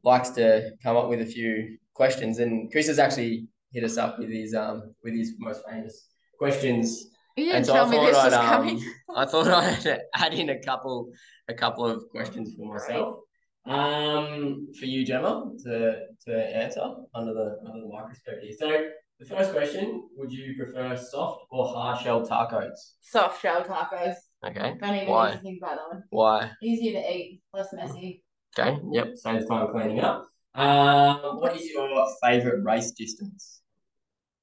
[0.04, 4.20] likes to come up with a few questions, and Chris has actually hit us up
[4.20, 6.08] with his um with his most famous
[6.38, 7.08] questions.
[7.38, 8.94] You didn't And so tell I me thought this I'd was um.
[9.16, 9.48] I thought
[9.88, 11.12] I'd add in a couple
[11.48, 13.20] a couple of questions for myself.
[13.68, 16.82] Um, for you, Gemma, to to answer
[17.14, 18.54] under the under the microscope here.
[18.58, 18.90] So
[19.20, 22.72] the first question: Would you prefer soft or hard shell tacos?
[23.02, 24.16] Soft shell tacos.
[24.44, 24.74] Okay.
[24.82, 25.30] Don't even Why?
[25.30, 26.04] need to think about that one.
[26.10, 26.52] Why?
[26.64, 28.24] Easier to eat, less messy.
[28.58, 28.80] Okay.
[28.92, 29.16] Yep.
[29.16, 30.28] Saves time cleaning up.
[30.56, 33.62] Um, what is your favorite race distance?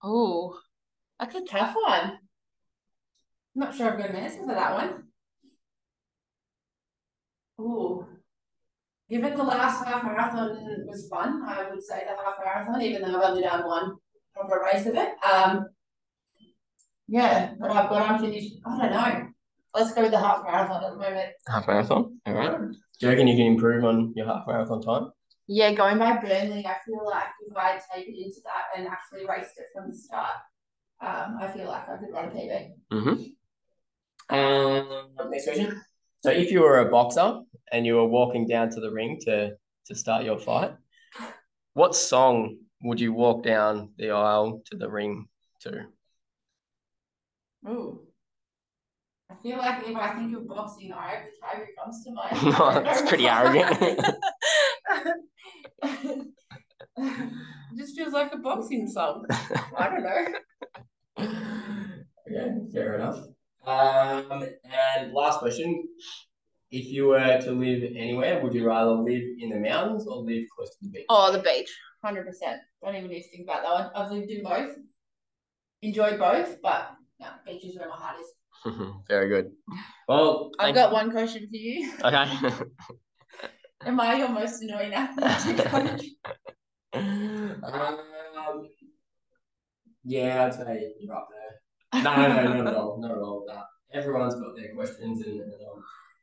[0.02, 0.58] Oh,
[1.18, 2.18] that's a tough one.
[3.54, 5.04] I'm not sure I've got an answer for that one.
[7.60, 8.06] Ooh.
[9.08, 13.16] Given the last half marathon was fun, I would say the half marathon, even though
[13.16, 13.96] I've only done one
[14.34, 15.10] proper race of it.
[15.24, 15.66] Um,
[17.06, 18.54] yeah, but I've got unfinished.
[18.66, 19.28] I don't know.
[19.74, 21.32] Let's go with the half marathon at the moment.
[21.46, 22.18] Half marathon.
[22.26, 22.58] All right.
[22.58, 25.10] Do you reckon you can improve on your half marathon time?
[25.46, 29.26] Yeah, going by Burnley, I feel like if I take it into that and actually
[29.28, 30.30] raced it from the start,
[31.02, 32.70] um, I feel like I could run a PB.
[32.92, 33.22] Mm-hmm.
[34.30, 34.88] Um,
[35.30, 35.80] next question.
[36.22, 37.40] So, if you were a boxer
[37.72, 39.52] and you were walking down to the ring to
[39.86, 40.72] to start your fight,
[41.74, 45.26] what song would you walk down the aisle to the ring
[45.60, 45.86] to?
[47.68, 48.06] Ooh.
[49.30, 52.44] I feel like if I think of boxing, Eye of the Tiger comes to mind.
[52.58, 53.80] no, That's pretty arrogant.
[56.96, 59.26] it just feels like a boxing song.
[59.76, 60.26] I don't know.
[62.30, 63.24] okay, fair enough.
[63.66, 65.88] Um, and last question:
[66.70, 70.44] If you were to live anywhere, would you rather live in the mountains or live
[70.54, 71.06] close to the beach?
[71.08, 71.70] Oh, the beach,
[72.04, 72.60] hundred percent.
[72.82, 73.90] Don't even need to think about that one.
[73.94, 74.76] I've lived in both,
[75.82, 78.26] enjoyed both, but no, beach is where my heart is.
[79.08, 79.52] Very good.
[80.08, 81.90] Well, I've thank- got one question for you.
[82.04, 82.64] Okay.
[83.86, 86.04] Am I your most annoying athlete coach?
[86.94, 88.68] um,
[90.04, 91.43] yeah, I'd say you're up there.
[92.02, 93.00] No, no, no, not at all.
[93.00, 93.44] Not at all.
[93.46, 93.62] No.
[93.92, 95.52] Everyone's got their questions, and, and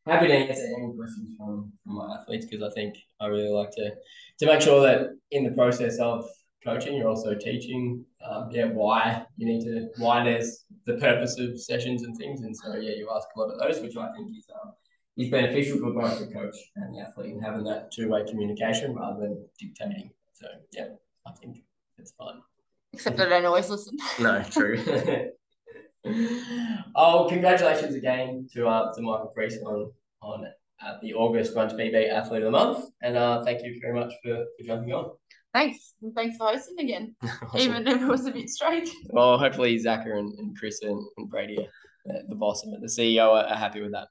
[0.05, 3.49] I'm happy to answer any questions from, from my athletes because I think I really
[3.49, 3.91] like to
[4.39, 6.25] to make sure that in the process of
[6.63, 8.03] coaching, you're also teaching.
[8.29, 12.55] Um, yeah, why you need to, why there's the purpose of sessions and things, and
[12.55, 14.73] so yeah, you ask a lot of those, which I think is um,
[15.17, 18.95] is beneficial for both the coach and the athlete, and having that two way communication
[18.95, 20.11] rather than dictating.
[20.33, 20.87] So yeah,
[21.25, 21.57] I think
[21.97, 22.41] it's fine.
[22.93, 23.97] Except I don't always listen.
[24.19, 24.77] No, true.
[26.95, 29.91] oh, congratulations again to uh, to Michael Priest on
[30.21, 30.45] on
[30.83, 34.13] uh, the August Run BB Athlete of the Month, and uh, thank you very much
[34.23, 35.11] for, for jumping on.
[35.53, 35.93] Thanks.
[36.01, 37.15] And thanks for hosting again.
[37.23, 37.59] Awesome.
[37.59, 38.89] Even if it was a bit strange.
[39.09, 41.57] well, hopefully Zacca and, and Chris and, and Brady,
[42.09, 44.07] uh, the boss and the CEO, are, are happy with that.